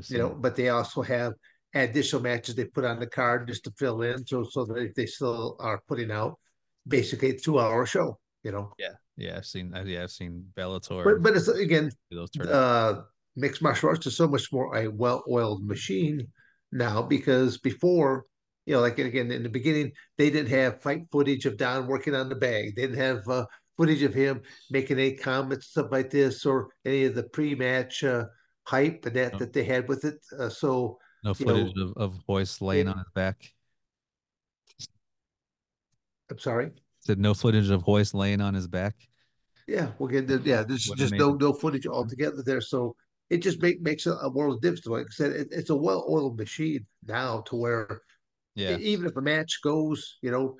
you 0.07 0.17
know 0.17 0.29
but 0.29 0.55
they 0.55 0.69
also 0.69 1.01
have 1.01 1.33
additional 1.75 2.21
matches 2.21 2.55
they 2.55 2.65
put 2.65 2.85
on 2.85 2.99
the 2.99 3.07
card 3.07 3.47
just 3.47 3.63
to 3.63 3.71
fill 3.77 4.01
in 4.01 4.25
so 4.25 4.43
so 4.43 4.65
that 4.65 4.93
they 4.95 5.05
still 5.05 5.57
are 5.59 5.81
putting 5.87 6.11
out 6.11 6.39
basically 6.87 7.31
a 7.31 7.37
two 7.37 7.59
hour 7.59 7.85
show 7.85 8.17
you 8.43 8.51
know 8.51 8.71
yeah 8.77 8.93
yeah 9.17 9.37
i've 9.37 9.45
seen 9.45 9.73
yeah 9.85 10.03
i've 10.03 10.11
seen 10.11 10.45
bellator 10.55 11.03
but, 11.03 11.21
but 11.21 11.35
it's 11.35 11.47
again 11.47 11.91
uh 12.47 13.01
mixed 13.35 13.61
martial 13.61 13.89
arts 13.89 14.07
is 14.07 14.15
so 14.15 14.27
much 14.27 14.51
more 14.53 14.75
a 14.77 14.87
well-oiled 14.87 15.65
machine 15.65 16.25
now 16.71 17.01
because 17.01 17.57
before 17.57 18.25
you 18.65 18.73
know, 18.73 18.81
like 18.81 18.97
again 18.97 19.31
in 19.31 19.43
the 19.43 19.49
beginning, 19.49 19.91
they 20.17 20.29
didn't 20.29 20.49
have 20.49 20.81
fight 20.81 21.03
footage 21.11 21.45
of 21.45 21.57
Don 21.57 21.87
working 21.87 22.15
on 22.15 22.29
the 22.29 22.35
bag. 22.35 22.75
They 22.75 22.81
didn't 22.83 22.97
have 22.97 23.27
uh, 23.27 23.45
footage 23.77 24.01
of 24.01 24.13
him 24.13 24.41
making 24.71 24.99
any 24.99 25.13
comments, 25.13 25.67
stuff 25.67 25.91
like 25.91 26.09
this, 26.09 26.45
or 26.45 26.69
any 26.83 27.05
of 27.05 27.15
the 27.15 27.23
pre-match 27.23 28.03
uh, 28.03 28.25
hype 28.63 29.05
and 29.05 29.15
that 29.15 29.33
no. 29.33 29.39
that 29.39 29.53
they 29.53 29.63
had 29.63 29.87
with 29.87 30.03
it. 30.03 30.17
Uh, 30.37 30.49
so 30.49 30.97
no 31.25 31.33
footage 31.33 31.75
know, 31.75 31.93
of, 31.97 31.97
of 31.97 32.19
Royce 32.29 32.61
laying 32.61 32.87
it, 32.87 32.91
on 32.91 32.99
his 32.99 33.11
back. 33.13 33.51
I'm 36.31 36.39
sorry. 36.39 36.71
Said 37.01 37.19
no 37.19 37.33
footage 37.33 37.69
of 37.69 37.83
Royce 37.85 38.13
laying 38.13 38.39
on 38.39 38.53
his 38.53 38.67
back. 38.67 38.95
Yeah, 39.67 39.91
well, 39.97 40.09
again, 40.09 40.41
yeah, 40.45 40.63
there's 40.63 40.87
what 40.87 40.97
just 40.97 41.15
no 41.15 41.33
no 41.33 41.51
footage 41.51 41.87
altogether 41.87 42.43
there. 42.45 42.61
So 42.61 42.95
it 43.29 43.37
just 43.37 43.61
make, 43.61 43.81
makes 43.81 44.05
a, 44.05 44.13
a 44.13 44.29
world 44.29 44.55
of 44.55 44.61
difference. 44.61 44.85
Like 44.85 45.07
I 45.07 45.11
said, 45.11 45.31
it, 45.31 45.47
it's 45.51 45.71
a 45.71 45.75
well-oiled 45.75 46.37
machine 46.37 46.85
now 47.05 47.41
to 47.47 47.55
where 47.55 48.01
yeah. 48.53 48.77
Even 48.77 49.05
if 49.05 49.17
a 49.17 49.21
match 49.21 49.59
goes, 49.61 50.17
you 50.21 50.31
know, 50.31 50.55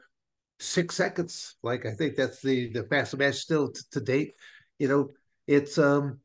six 0.59 0.95
seconds, 0.95 1.55
like 1.63 1.85
I 1.85 1.91
think 1.91 2.15
that's 2.15 2.41
the 2.41 2.71
the 2.73 2.83
fastest 2.83 3.19
match 3.19 3.35
still 3.35 3.71
t- 3.71 3.81
to 3.91 4.01
date. 4.01 4.33
You 4.79 4.87
know, 4.87 5.09
it's 5.47 5.77
um. 5.77 6.19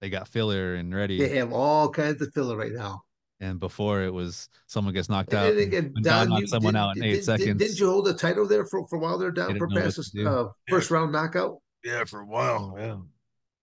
They 0.00 0.10
got 0.10 0.28
filler 0.28 0.74
and 0.74 0.94
ready. 0.94 1.18
They 1.18 1.36
have 1.36 1.52
all 1.52 1.90
kinds 1.90 2.22
of 2.22 2.32
filler 2.32 2.56
right 2.56 2.72
now. 2.72 3.02
And 3.38 3.60
before 3.60 4.02
it 4.02 4.12
was 4.12 4.48
someone 4.66 4.94
gets 4.94 5.10
knocked 5.10 5.34
out. 5.34 5.50
And 5.50 5.58
again, 5.58 5.94
Don, 6.00 6.30
knocked 6.30 6.48
someone 6.48 6.72
did, 6.72 6.80
out 6.80 6.96
in 6.96 7.04
eight 7.04 7.12
did, 7.16 7.24
seconds. 7.24 7.58
Did, 7.58 7.78
you 7.78 7.86
hold 7.86 8.06
the 8.06 8.14
title 8.14 8.46
there 8.46 8.64
for, 8.64 8.86
for 8.88 8.96
a 8.96 8.98
while 8.98 9.18
there, 9.18 9.30
Don, 9.30 9.58
for 9.58 9.68
past 9.68 10.16
uh, 10.16 10.46
first 10.68 10.90
round 10.90 11.12
knockout? 11.12 11.58
Yeah, 11.84 12.04
for 12.04 12.20
a 12.20 12.26
while. 12.26 12.74
Yeah. 12.78 12.96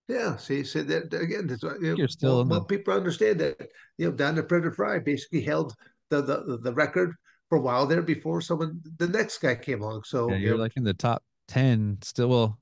Yeah, 0.10 0.36
see, 0.36 0.64
said 0.64 0.90
so 0.90 1.00
that 1.00 1.14
again. 1.22 1.48
That's 1.48 1.64
why, 1.64 1.76
you 1.82 2.04
are 2.04 2.08
still 2.10 2.38
well, 2.38 2.46
well, 2.46 2.64
people 2.66 2.94
understand 2.94 3.40
that. 3.40 3.70
You 3.98 4.10
know, 4.10 4.12
Don 4.12 4.36
the 4.36 4.44
Predator 4.44 4.72
Frye 4.72 5.00
basically 5.00 5.42
held 5.42 5.74
the, 6.10 6.22
the 6.22 6.60
the 6.62 6.74
record 6.74 7.16
for 7.48 7.58
a 7.58 7.62
while 7.62 7.88
there 7.88 8.02
before 8.02 8.42
someone 8.42 8.82
the 8.98 9.08
next 9.08 9.38
guy 9.38 9.56
came 9.56 9.82
along. 9.82 10.04
So 10.04 10.30
yeah, 10.30 10.38
you're 10.38 10.58
like 10.58 10.74
in 10.76 10.84
the 10.84 10.94
top 10.94 11.24
ten 11.48 12.00
still. 12.02 12.28
Well, 12.28 12.60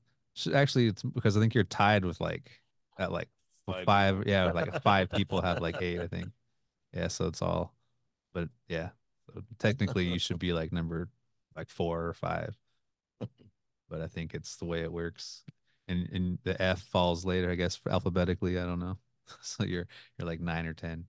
actually, 0.54 0.86
it's 0.86 1.02
because 1.02 1.36
I 1.36 1.40
think 1.40 1.52
you're 1.54 1.64
tied 1.64 2.04
with 2.04 2.20
like 2.20 2.48
at 2.96 3.10
like 3.10 3.28
five. 3.66 3.86
five 3.86 4.22
yeah, 4.26 4.52
like 4.52 4.80
five 4.82 5.10
people 5.10 5.42
have 5.42 5.60
like 5.60 5.82
eight. 5.82 5.98
I 5.98 6.06
think. 6.06 6.28
Yeah, 6.92 7.08
so 7.08 7.26
it's 7.26 7.42
all, 7.42 7.74
but 8.34 8.48
yeah, 8.68 8.90
so 9.26 9.42
technically 9.58 10.04
you 10.04 10.18
should 10.18 10.38
be 10.38 10.52
like 10.52 10.72
number 10.72 11.08
like 11.56 11.70
four 11.70 12.06
or 12.06 12.14
five. 12.14 12.56
But 13.88 14.00
I 14.00 14.06
think 14.06 14.34
it's 14.34 14.56
the 14.56 14.64
way 14.64 14.80
it 14.80 14.92
works, 14.92 15.44
and 15.88 16.08
and 16.12 16.38
the 16.44 16.60
F 16.60 16.80
falls 16.80 17.24
later, 17.24 17.50
I 17.50 17.54
guess, 17.54 17.78
alphabetically. 17.88 18.58
I 18.58 18.64
don't 18.64 18.80
know. 18.80 18.98
So 19.40 19.64
you're 19.64 19.86
you're 20.18 20.26
like 20.26 20.40
nine 20.40 20.66
or 20.66 20.74
ten. 20.74 21.06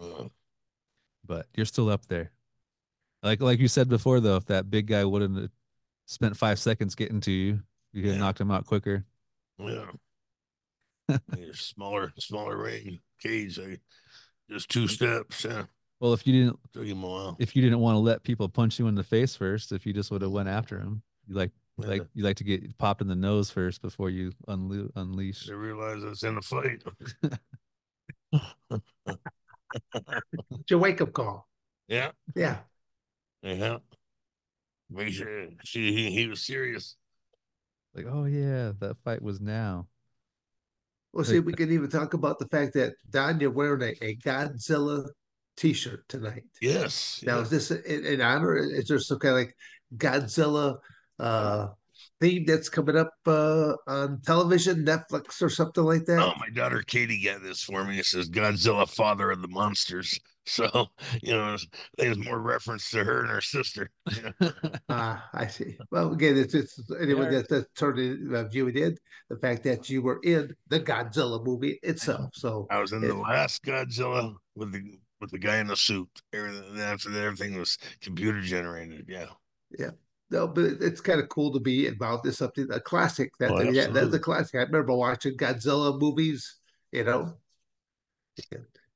Uh 0.00 0.28
but 1.26 1.46
you're 1.54 1.66
still 1.66 1.88
up 1.88 2.06
there. 2.06 2.32
Like 3.22 3.40
like 3.40 3.58
you 3.58 3.68
said 3.68 3.88
before, 3.88 4.20
though, 4.20 4.36
if 4.36 4.46
that 4.46 4.70
big 4.70 4.86
guy 4.86 5.04
wouldn't 5.04 5.50
spent 6.06 6.36
five 6.36 6.58
seconds 6.58 6.94
getting 6.94 7.20
to 7.22 7.30
you, 7.30 7.60
you 7.92 8.02
could 8.02 8.10
have 8.10 8.16
yeah. 8.16 8.20
knocked 8.20 8.40
him 8.40 8.50
out 8.50 8.66
quicker. 8.66 9.04
Yeah. 9.58 9.86
smaller, 11.52 12.12
smaller 12.18 12.56
ring 12.56 13.00
cage. 13.20 13.58
Like 13.58 13.80
just 14.50 14.68
two 14.68 14.88
steps. 14.88 15.44
Yeah. 15.44 15.64
Well, 16.00 16.12
if 16.12 16.26
you 16.26 16.32
didn't, 16.32 16.58
took 16.72 16.84
him 16.84 17.02
a 17.02 17.08
while. 17.08 17.36
If 17.38 17.56
you 17.56 17.62
didn't 17.62 17.78
want 17.78 17.94
to 17.94 18.00
let 18.00 18.22
people 18.22 18.48
punch 18.48 18.78
you 18.78 18.88
in 18.88 18.94
the 18.94 19.04
face 19.04 19.36
first, 19.36 19.72
if 19.72 19.86
you 19.86 19.92
just 19.92 20.10
would 20.10 20.22
have 20.22 20.32
went 20.32 20.48
after 20.48 20.78
him, 20.78 21.02
you 21.26 21.34
like 21.34 21.50
yeah. 21.78 21.86
like 21.86 22.02
you 22.14 22.24
like 22.24 22.36
to 22.36 22.44
get 22.44 22.76
popped 22.78 23.00
in 23.00 23.08
the 23.08 23.14
nose 23.14 23.50
first 23.50 23.80
before 23.80 24.10
you 24.10 24.32
unle- 24.48 24.90
unleash. 24.96 25.48
I 25.48 25.54
realize 25.54 26.04
I 26.04 26.08
was 26.08 26.22
in 26.22 26.36
a 26.36 26.42
fight. 26.42 26.82
it's 30.50 30.70
a 30.70 30.78
wake 30.78 31.00
up 31.00 31.12
call. 31.12 31.48
Yeah. 31.88 32.10
Yeah. 32.34 32.58
Yeah. 33.42 33.78
Make 34.90 35.12
sure 35.12 35.48
see 35.64 35.92
he, 35.92 36.10
he 36.10 36.26
was 36.26 36.40
serious. 36.40 36.96
Like, 37.94 38.06
oh 38.08 38.24
yeah, 38.24 38.72
that 38.80 38.96
fight 39.04 39.22
was 39.22 39.40
now. 39.40 39.86
Well, 41.14 41.24
see, 41.24 41.38
we 41.38 41.52
can 41.52 41.70
even 41.70 41.88
talk 41.88 42.14
about 42.14 42.40
the 42.40 42.48
fact 42.48 42.74
that 42.74 42.94
Don, 43.10 43.38
you're 43.38 43.52
wearing 43.52 43.82
a, 43.82 44.04
a 44.04 44.16
Godzilla 44.16 45.08
T-shirt 45.56 46.08
tonight. 46.08 46.42
Yes. 46.60 47.22
Now, 47.24 47.36
yeah. 47.36 47.42
is 47.42 47.50
this 47.50 47.70
in, 47.70 48.04
in, 48.04 48.20
honor? 48.20 48.56
Is 48.56 48.88
there 48.88 48.98
some 48.98 49.20
kind 49.20 49.34
of 49.34 49.38
like 49.38 49.56
Godzilla 49.96 50.78
uh, 51.20 51.68
theme 52.20 52.44
that's 52.44 52.68
coming 52.68 52.96
up 52.96 53.12
uh, 53.26 53.74
on 53.86 54.22
television, 54.26 54.84
Netflix, 54.84 55.40
or 55.40 55.48
something 55.48 55.84
like 55.84 56.04
that? 56.06 56.18
Oh, 56.18 56.32
my 56.40 56.50
daughter 56.50 56.82
Katie 56.82 57.22
got 57.22 57.42
this 57.42 57.62
for 57.62 57.84
me. 57.84 58.00
It 58.00 58.06
says 58.06 58.28
Godzilla, 58.28 58.88
Father 58.88 59.30
of 59.30 59.40
the 59.40 59.48
Monsters. 59.48 60.18
So, 60.46 60.88
you 61.22 61.32
know, 61.32 61.56
there's 61.96 62.18
more 62.18 62.38
reference 62.38 62.90
to 62.90 63.04
her 63.04 63.20
and 63.20 63.30
her 63.30 63.40
sister. 63.40 63.90
Ah, 64.88 65.28
uh, 65.32 65.38
I 65.38 65.46
see. 65.46 65.78
Well, 65.90 66.12
again, 66.12 66.36
it's, 66.36 66.52
just 66.52 66.80
anyone 67.00 67.32
yeah. 67.32 67.42
that's 67.48 67.66
sort 67.74 67.98
of 67.98 68.52
viewing 68.52 68.76
it, 68.76 69.00
the 69.30 69.36
fact 69.36 69.64
that 69.64 69.88
you 69.88 70.02
were 70.02 70.20
in 70.22 70.54
the 70.68 70.78
Godzilla 70.78 71.44
movie 71.44 71.78
itself. 71.82 72.30
So 72.34 72.66
I 72.70 72.78
was 72.78 72.92
in 72.92 73.02
it, 73.02 73.08
the 73.08 73.14
last 73.14 73.64
Godzilla 73.64 74.34
with 74.54 74.72
the 74.72 74.98
with 75.20 75.30
the 75.30 75.38
guy 75.38 75.58
in 75.58 75.68
the 75.68 75.76
suit. 75.76 76.08
Everything 76.32 76.78
after 76.78 77.10
that, 77.10 77.24
everything 77.24 77.58
was 77.58 77.78
computer 78.02 78.40
generated. 78.40 79.06
Yeah. 79.08 79.26
Yeah 79.76 79.90
no, 80.30 80.48
but 80.48 80.64
it's 80.64 81.00
kind 81.00 81.20
of 81.20 81.28
cool 81.28 81.52
to 81.52 81.60
be 81.60 81.86
involved 81.86 82.26
in 82.26 82.32
something 82.32 82.66
a 82.72 82.80
classic. 82.80 83.32
That, 83.38 83.52
oh, 83.52 83.58
I 83.58 83.64
mean, 83.64 83.74
that 83.74 83.92
that's 83.92 84.14
a 84.14 84.18
classic. 84.18 84.56
I 84.56 84.64
remember 84.64 84.92
watching 84.94 85.36
Godzilla 85.36 85.98
movies. 85.98 86.56
You 86.92 87.04
know, 87.04 87.34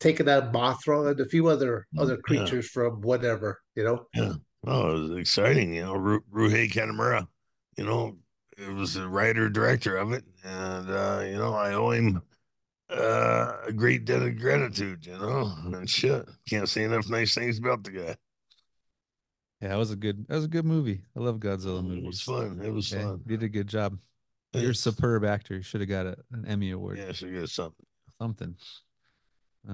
taking 0.01 0.29
out 0.29 0.53
Mothra 0.53 1.11
and 1.11 1.21
a 1.21 1.27
few 1.27 1.49
other 1.49 1.87
mm, 1.95 2.03
other 2.03 2.17
creatures 2.19 2.67
yeah. 2.67 2.73
from 2.73 3.01
whatever. 3.01 3.61
You 3.75 3.85
know. 3.85 4.07
Yeah. 4.15 4.33
Oh, 4.67 4.91
it 4.91 5.01
was 5.01 5.19
exciting. 5.19 5.75
You 5.75 5.83
know, 5.83 5.95
Ru- 5.95 6.25
Ryuhei 6.33 6.71
Kitamura. 6.71 7.27
You 7.77 7.85
know, 7.85 8.17
it 8.57 8.73
was 8.73 8.95
the 8.95 9.09
writer 9.09 9.49
director 9.49 9.97
of 9.97 10.13
it, 10.13 10.25
and 10.45 10.91
uh, 10.91 11.23
you 11.25 11.37
know 11.37 11.55
I 11.55 11.75
owe 11.75 11.91
him 11.91 12.23
uh, 12.91 13.53
a 13.67 13.73
great 13.73 14.05
debt 14.05 14.23
of 14.23 14.39
gratitude. 14.39 15.07
You 15.07 15.19
know, 15.19 15.55
and 15.65 15.89
shit, 15.89 16.29
can't 16.49 16.69
say 16.69 16.85
enough 16.85 17.09
nice 17.09 17.35
things 17.35 17.59
about 17.59 17.85
the 17.85 17.91
guy. 17.91 18.17
Yeah, 19.61 19.75
it 19.75 19.79
was 19.79 19.91
a 19.91 19.97
good. 19.97 20.27
That 20.29 20.37
was 20.37 20.45
a 20.45 20.49
good 20.49 20.65
movie. 20.65 21.03
I 21.17 21.21
love 21.21 21.39
Godzilla 21.39 21.83
movies. 21.83 22.05
It 22.05 22.07
was 22.07 22.23
fun. 22.23 22.61
It 22.63 22.73
was 22.73 22.93
Yeah, 22.93 23.03
fun. 23.03 23.23
you 23.27 23.37
did 23.37 23.45
a 23.45 23.49
good 23.49 23.67
job. 23.67 23.99
You're 24.55 24.71
a 24.71 24.75
superb 24.75 25.25
actor. 25.25 25.57
You 25.57 25.63
should 25.63 25.81
have 25.81 25.91
got 25.91 26.07
a, 26.07 26.17
an 26.33 26.47
Emmy 26.47 26.71
award. 26.71 26.99
Yeah, 26.99 27.13
so 27.13 27.29
get 27.29 27.49
something. 27.49 27.87
Something. 28.21 28.57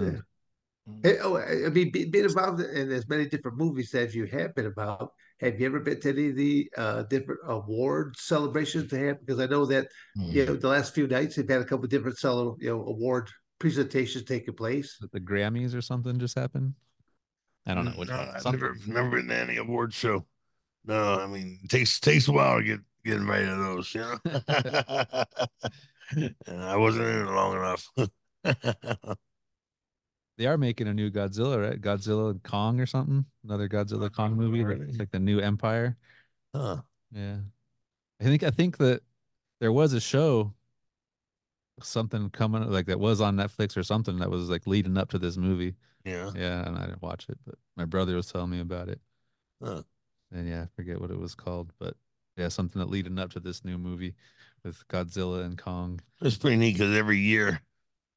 Yeah. 0.01 0.21
Hey, 1.03 1.19
oh, 1.23 1.37
I 1.37 1.67
I 1.67 1.69
mean, 1.71 1.91
be- 1.91 2.05
being 2.05 2.25
involved 2.25 2.61
in 2.61 2.93
as 2.93 3.09
many 3.09 3.27
different 3.27 3.57
movies 3.57 3.95
as 3.95 4.15
you 4.15 4.27
have 4.27 4.55
been 4.55 4.67
involved, 4.67 5.13
have 5.41 5.59
you 5.59 5.67
ever 5.67 5.81
been 5.81 6.01
to 6.01 6.09
any 6.11 6.29
of 6.29 6.37
the 6.37 6.71
uh, 6.77 7.03
different 7.05 7.41
award 7.47 8.17
celebrations 8.19 8.91
they 8.91 9.07
have? 9.07 9.21
Because 9.21 9.41
I 9.41 9.47
know 9.47 9.65
that 9.67 9.89
you 10.17 10.45
know 10.45 10.57
the 10.57 10.69
last 10.69 10.95
few 10.95 11.07
nights 11.07 11.37
they've 11.37 11.49
had 11.49 11.63
a 11.63 11.65
couple 11.65 11.87
different 11.89 12.19
cele- 12.19 12.57
you 12.61 12.71
know 12.71 12.85
award 12.87 13.31
presentations 13.59 14.25
taking 14.25 14.55
place. 14.55 14.99
the 15.13 15.21
Grammys 15.21 15.75
or 15.75 15.81
something 15.81 16.19
just 16.19 16.39
happened. 16.39 16.75
I 17.67 17.75
don't 17.75 17.87
know. 17.87 17.93
Mm, 17.93 17.99
Which 17.99 18.09
no. 18.11 18.31
I've 18.35 18.45
never 18.45 18.77
never 18.87 19.11
been 19.11 19.29
to 19.29 19.37
any 19.37 19.57
award 19.57 19.95
show. 19.95 20.27
No, 20.85 21.19
I 21.19 21.27
mean 21.27 21.61
it 21.65 21.71
takes 21.71 21.99
takes 21.99 22.29
a 22.29 22.33
while 22.33 22.59
to 22.59 22.63
get 22.65 22.81
get 23.05 23.17
invited 23.17 23.47
to 23.47 23.57
those, 23.57 23.95
you 23.95 24.01
know. 24.03 24.19
and 26.47 26.63
I 26.63 26.77
wasn't 26.77 27.07
in 27.07 27.27
it 27.27 27.31
long 27.31 27.57
enough. 27.57 27.91
They 30.37 30.47
are 30.47 30.59
making 30.59 30.89
a 30.89 30.95
new 30.95 31.11
Godzilla, 31.11 31.71
right? 31.71 31.81
Godzilla 31.81 32.31
and 32.31 32.43
Kong 32.43 32.81
or 32.81 32.87
something. 32.87 33.25
Another 33.45 33.69
Godzilla 33.69 34.13
Kong 34.13 34.35
movie. 34.35 34.65
Are 34.65 34.73
It's 34.73 34.99
like 34.99 35.11
the 35.11 35.19
new 35.21 35.39
Empire. 35.39 35.97
huh. 36.55 36.79
Yeah. 37.13 37.39
I 38.21 38.25
think 38.25 38.43
I 38.43 38.51
think 38.51 38.79
that 38.79 39.03
there 39.61 39.73
was 39.73 39.93
a 39.93 40.01
show 40.01 40.53
something 41.83 42.31
coming 42.31 42.71
like 42.71 42.87
that 42.87 43.01
was 43.01 43.21
on 43.21 43.37
Netflix 43.37 43.77
or 43.77 43.83
something 43.83 44.19
that 44.19 44.31
was 44.31 44.49
like 44.49 44.67
leading 44.67 44.97
up 44.97 45.11
to 45.11 45.19
this 45.19 45.37
movie. 45.37 45.75
Yeah. 46.05 46.31
Yeah, 46.35 46.67
and 46.67 46.77
I 46.77 46.87
didn't 46.87 47.03
watch 47.03 47.27
it, 47.29 47.39
but 47.47 47.57
my 47.77 47.85
brother 47.85 48.15
was 48.15 48.31
telling 48.31 48.51
me 48.51 48.61
about 48.61 48.89
it. 48.89 49.01
Huh. 49.63 49.83
And 50.33 50.49
yeah, 50.49 50.63
I 50.63 50.67
forget 50.77 51.01
what 51.01 51.11
it 51.11 51.19
was 51.19 51.35
called, 51.35 51.73
but 51.79 51.95
yeah, 52.37 52.49
something 52.49 52.81
that 52.81 52.91
leading 52.91 53.19
up 53.19 53.31
to 53.33 53.41
this 53.41 53.65
new 53.65 53.79
movie 53.79 54.15
with 54.65 54.87
Godzilla 54.89 55.45
and 55.45 55.57
Kong. 55.57 56.01
It's 56.21 56.37
pretty 56.37 56.57
neat 56.57 56.73
because 56.73 56.97
every 56.97 57.19
year, 57.19 57.61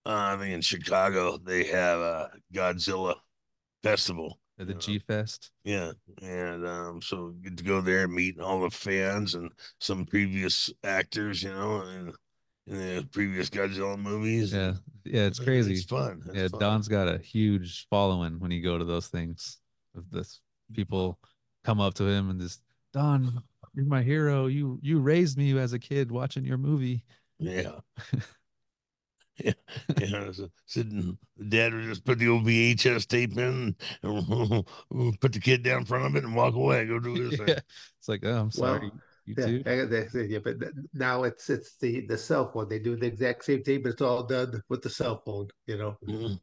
uh, 0.07 0.35
I 0.35 0.37
think 0.39 0.53
in 0.53 0.61
Chicago 0.61 1.37
they 1.37 1.65
have 1.65 1.99
a 1.99 2.31
Godzilla 2.53 3.15
festival. 3.83 4.39
uh, 4.59 4.63
The 4.63 4.73
G 4.73 4.99
Fest. 4.99 5.51
Yeah, 5.63 5.91
and 6.21 6.65
um, 6.65 7.01
so 7.01 7.33
get 7.43 7.57
to 7.57 7.63
go 7.63 7.81
there 7.81 8.05
and 8.05 8.13
meet 8.13 8.39
all 8.39 8.61
the 8.61 8.69
fans 8.69 9.35
and 9.35 9.51
some 9.79 10.05
previous 10.05 10.71
actors, 10.83 11.43
you 11.43 11.51
know, 11.53 11.81
in, 11.81 12.13
in 12.67 12.77
the 12.77 13.07
previous 13.11 13.49
Godzilla 13.49 13.97
movies. 13.97 14.53
Yeah. 14.53 14.73
Yeah, 15.05 15.25
it's 15.25 15.39
crazy. 15.39 15.73
It's 15.73 15.85
fun. 15.85 16.21
It's 16.27 16.35
yeah, 16.35 16.47
fun. 16.49 16.59
Don's 16.59 16.87
got 16.89 17.07
a 17.07 17.17
huge 17.17 17.87
following 17.89 18.39
when 18.39 18.51
you 18.51 18.61
go 18.61 18.77
to 18.77 18.83
those 18.83 19.07
things. 19.07 19.57
This 20.11 20.41
people 20.73 21.17
come 21.63 21.79
up 21.79 21.93
to 21.95 22.05
him 22.05 22.29
and 22.29 22.41
just 22.41 22.61
Don, 22.93 23.41
you're 23.73 23.85
my 23.85 24.01
hero. 24.01 24.47
You 24.47 24.79
you 24.81 24.99
raised 24.99 25.37
me 25.37 25.57
as 25.57 25.73
a 25.73 25.79
kid 25.79 26.11
watching 26.11 26.45
your 26.45 26.57
movie. 26.57 27.03
Yeah. 27.39 27.79
Yeah, 29.37 29.53
yeah. 29.97 30.31
So 30.31 30.49
sitting, 30.65 31.17
dad 31.49 31.73
would 31.73 31.83
just 31.83 32.03
put 32.05 32.19
the 32.19 32.27
old 32.29 32.45
VHS 32.45 33.05
tape 33.05 33.37
in, 33.37 33.75
and 34.03 34.65
put 35.21 35.33
the 35.33 35.39
kid 35.41 35.63
down 35.63 35.79
in 35.79 35.85
front 35.85 36.05
of 36.05 36.15
it, 36.15 36.23
and 36.23 36.35
walk 36.35 36.55
away. 36.55 36.85
Go 36.87 36.99
do 36.99 37.29
this. 37.29 37.39
yeah. 37.47 37.59
It's 37.99 38.07
like, 38.07 38.23
oh, 38.25 38.35
I'm 38.39 38.51
sorry. 38.51 38.81
Well, 38.81 38.99
you 39.25 39.35
Yeah, 39.37 39.45
too. 39.45 39.65
I 39.65 39.75
got 39.77 39.89
that. 39.91 40.27
Yeah, 40.29 40.39
but 40.39 40.57
now 40.93 41.23
it's 41.23 41.49
it's 41.49 41.77
the 41.77 42.01
the 42.07 42.17
cell 42.17 42.51
phone. 42.51 42.67
They 42.69 42.79
do 42.79 42.95
the 42.95 43.05
exact 43.07 43.45
same 43.45 43.63
thing, 43.63 43.83
but 43.83 43.93
it's 43.93 44.01
all 44.01 44.23
done 44.23 44.63
with 44.69 44.81
the 44.81 44.89
cell 44.89 45.21
phone. 45.25 45.49
You 45.67 45.77
know. 45.77 45.97
Mhm. 46.07 46.39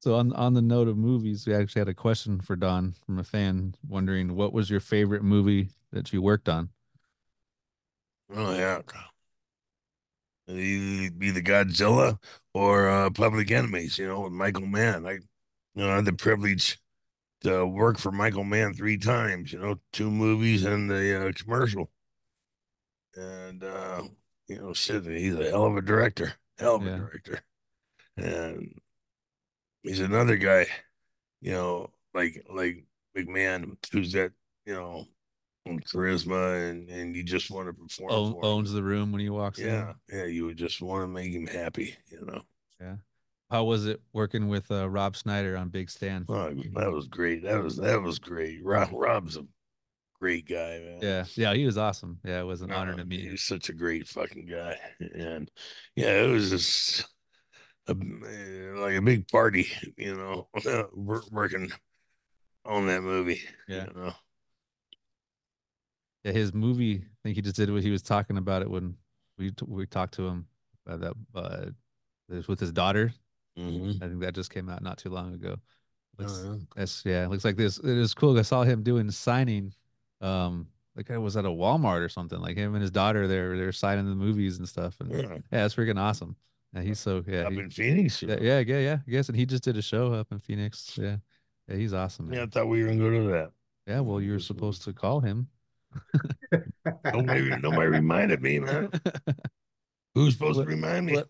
So 0.00 0.16
on 0.16 0.34
on 0.34 0.52
the 0.52 0.60
note 0.60 0.86
of 0.88 0.98
movies, 0.98 1.46
we 1.46 1.54
actually 1.54 1.80
had 1.80 1.88
a 1.88 1.94
question 1.94 2.40
for 2.42 2.56
Don 2.56 2.92
from 3.06 3.18
a 3.18 3.24
fan 3.24 3.74
wondering 3.88 4.34
what 4.34 4.52
was 4.52 4.68
your 4.68 4.80
favorite 4.80 5.22
movie 5.22 5.70
that 5.92 6.12
you 6.12 6.20
worked 6.20 6.48
on? 6.48 6.68
Oh 8.30 8.52
yeah. 8.54 8.82
Be 10.54 11.30
the 11.30 11.42
Godzilla 11.42 12.18
or 12.54 12.88
uh, 12.88 13.10
Public 13.10 13.50
Enemies, 13.50 13.98
you 13.98 14.06
know, 14.08 14.20
with 14.20 14.32
Michael 14.32 14.66
Mann. 14.66 15.06
I, 15.06 15.12
you 15.12 15.20
know, 15.74 15.90
I 15.90 15.96
had 15.96 16.04
the 16.04 16.12
privilege 16.12 16.78
to 17.42 17.66
work 17.66 17.98
for 17.98 18.12
Michael 18.12 18.44
Mann 18.44 18.74
three 18.74 18.98
times. 18.98 19.52
You 19.52 19.58
know, 19.58 19.80
two 19.92 20.10
movies 20.10 20.64
and 20.64 20.90
the 20.90 21.28
uh, 21.28 21.32
commercial. 21.32 21.90
And 23.16 23.62
uh, 23.62 24.02
you 24.48 24.58
know, 24.58 24.72
shit, 24.72 25.04
he's 25.04 25.34
a 25.38 25.50
hell 25.50 25.66
of 25.66 25.76
a 25.76 25.82
director, 25.82 26.34
hell 26.58 26.76
of 26.76 26.84
Yeah. 26.84 26.94
a 26.94 26.98
director. 26.98 27.40
And 28.16 28.80
he's 29.82 30.00
another 30.00 30.36
guy, 30.36 30.66
you 31.40 31.52
know, 31.52 31.90
like 32.14 32.44
like 32.50 32.84
McMahon, 33.16 33.76
who's 33.92 34.12
that, 34.12 34.32
you 34.66 34.74
know 34.74 35.06
charisma 35.68 36.70
and 36.70 36.88
and 36.88 37.14
you 37.14 37.22
just 37.22 37.50
want 37.50 37.68
to 37.68 37.72
perform. 37.72 38.12
Him. 38.12 38.34
owns 38.42 38.72
the 38.72 38.82
room 38.82 39.12
when 39.12 39.20
he 39.20 39.30
walks 39.30 39.58
in. 39.58 39.68
Yeah, 39.68 39.92
yeah, 40.10 40.24
you 40.24 40.46
would 40.46 40.56
just 40.56 40.80
want 40.82 41.02
to 41.02 41.08
make 41.08 41.32
him 41.32 41.46
happy, 41.46 41.96
you 42.08 42.24
know. 42.24 42.42
Yeah. 42.80 42.96
How 43.50 43.64
was 43.64 43.86
it 43.86 44.00
working 44.12 44.48
with 44.48 44.70
uh, 44.70 44.88
Rob 44.88 45.14
Schneider 45.14 45.56
on 45.56 45.68
Big 45.68 45.90
Stan? 45.90 46.24
Oh, 46.28 46.52
that 46.74 46.90
was 46.90 47.06
great. 47.06 47.42
That 47.42 47.62
was 47.62 47.76
that 47.76 48.00
was 48.00 48.18
great. 48.18 48.64
Rob 48.64 48.88
Rob's 48.92 49.36
a 49.36 49.44
great 50.18 50.48
guy, 50.48 50.78
man. 50.78 50.98
Yeah, 51.02 51.24
yeah, 51.34 51.54
he 51.54 51.66
was 51.66 51.76
awesome. 51.76 52.18
Yeah, 52.24 52.40
it 52.40 52.44
was 52.46 52.62
an 52.62 52.72
honor 52.72 52.94
Uh, 52.94 52.96
to 52.96 53.04
meet 53.04 53.20
him. 53.20 53.30
He's 53.32 53.42
such 53.42 53.68
a 53.68 53.74
great 53.74 54.08
fucking 54.08 54.46
guy, 54.46 54.78
and 55.14 55.50
yeah, 55.94 56.22
it 56.22 56.28
was 56.28 56.50
just 56.50 57.06
a, 57.88 57.94
like 57.94 58.96
a 58.96 59.02
big 59.02 59.28
party, 59.28 59.66
you 59.96 60.14
know, 60.14 60.48
working 60.94 61.70
on 62.64 62.86
that 62.86 63.02
movie. 63.02 63.42
Yeah. 63.68 63.86
you 63.88 64.00
know. 64.00 64.12
Yeah, 66.24 66.32
his 66.32 66.54
movie. 66.54 66.96
I 66.98 67.16
think 67.22 67.36
he 67.36 67.42
just 67.42 67.56
did 67.56 67.70
what 67.72 67.82
he 67.82 67.90
was 67.90 68.02
talking 68.02 68.36
about 68.36 68.62
it 68.62 68.70
when 68.70 68.96
we 69.38 69.50
t- 69.50 69.66
we 69.66 69.86
talked 69.86 70.14
to 70.14 70.26
him 70.26 70.46
about 70.86 71.00
that. 71.00 71.14
Uh, 71.38 71.66
it 72.28 72.34
was 72.36 72.48
with 72.48 72.60
his 72.60 72.72
daughter. 72.72 73.12
Mhm. 73.58 73.96
I 74.02 74.08
think 74.08 74.20
that 74.20 74.34
just 74.34 74.50
came 74.50 74.68
out 74.68 74.82
not 74.82 74.98
too 74.98 75.10
long 75.10 75.34
ago. 75.34 75.56
Looks, 76.18 76.42
Oh, 76.44 76.52
yeah. 76.52 76.58
That's 76.76 77.04
yeah. 77.04 77.26
Looks 77.26 77.44
like 77.44 77.56
this. 77.56 77.78
It 77.78 77.84
is 77.98 78.14
cool. 78.14 78.38
I 78.38 78.42
saw 78.42 78.62
him 78.62 78.82
doing 78.82 79.10
signing. 79.10 79.72
Um, 80.20 80.68
like 80.94 81.10
I 81.10 81.18
was 81.18 81.36
at 81.36 81.44
a 81.44 81.48
Walmart 81.48 82.00
or 82.04 82.08
something. 82.08 82.38
Like 82.38 82.56
him 82.56 82.74
and 82.74 82.82
his 82.82 82.90
daughter. 82.90 83.26
They're 83.26 83.56
they're 83.56 83.72
signing 83.72 84.06
the 84.08 84.14
movies 84.14 84.58
and 84.58 84.68
stuff. 84.68 85.00
And 85.00 85.10
yeah, 85.10 85.20
Yeah. 85.22 85.38
that's 85.50 85.74
freaking 85.74 85.98
awesome. 85.98 86.36
Yeah, 86.74 86.82
he's 86.82 87.00
so 87.00 87.22
yeah. 87.26 87.42
Up 87.42 87.52
he- 87.52 87.58
in 87.60 87.70
Phoenix. 87.70 88.22
yeah, 88.22 88.36
yeah, 88.40 88.60
yeah, 88.60 88.78
yeah. 88.78 88.98
I 89.06 89.10
guess, 89.10 89.28
and 89.28 89.36
he 89.36 89.44
just 89.44 89.64
did 89.64 89.76
a 89.76 89.82
show 89.82 90.12
up 90.12 90.30
in 90.32 90.38
Phoenix. 90.38 90.96
Yeah, 90.96 91.16
yeah, 91.68 91.76
he's 91.76 91.92
awesome. 91.92 92.28
Man. 92.28 92.38
Yeah, 92.38 92.44
I 92.44 92.46
thought 92.46 92.68
we 92.68 92.82
were 92.82 92.88
gonna 92.90 92.98
go 93.00 93.10
to 93.10 93.28
that. 93.32 93.52
Yeah, 93.86 94.00
well, 94.00 94.20
you 94.20 94.32
were 94.32 94.38
supposed 94.38 94.82
to 94.84 94.92
call 94.92 95.20
him. 95.20 95.48
Nobody, 97.04 97.48
nobody 97.60 97.88
reminded 97.88 98.42
me, 98.42 98.58
man. 98.60 98.90
Who's 100.14 100.34
supposed 100.34 100.58
What- 100.58 100.64
to 100.64 100.70
remind 100.70 101.06
me? 101.06 101.14
what- 101.14 101.28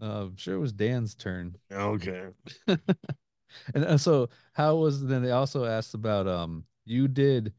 Uh, 0.00 0.24
I'm 0.26 0.36
sure 0.36 0.54
it 0.56 0.58
was 0.60 0.72
Dan's 0.72 1.14
turn. 1.14 1.56
Okay. 1.72 2.28
And 3.74 3.84
uh, 3.84 3.96
so, 3.96 4.28
how 4.52 4.76
was 4.76 5.02
then? 5.06 5.22
They 5.22 5.30
also 5.30 5.64
asked 5.64 5.94
about 5.94 6.26
um, 6.26 6.64
you 6.84 7.08
did, 7.08 7.54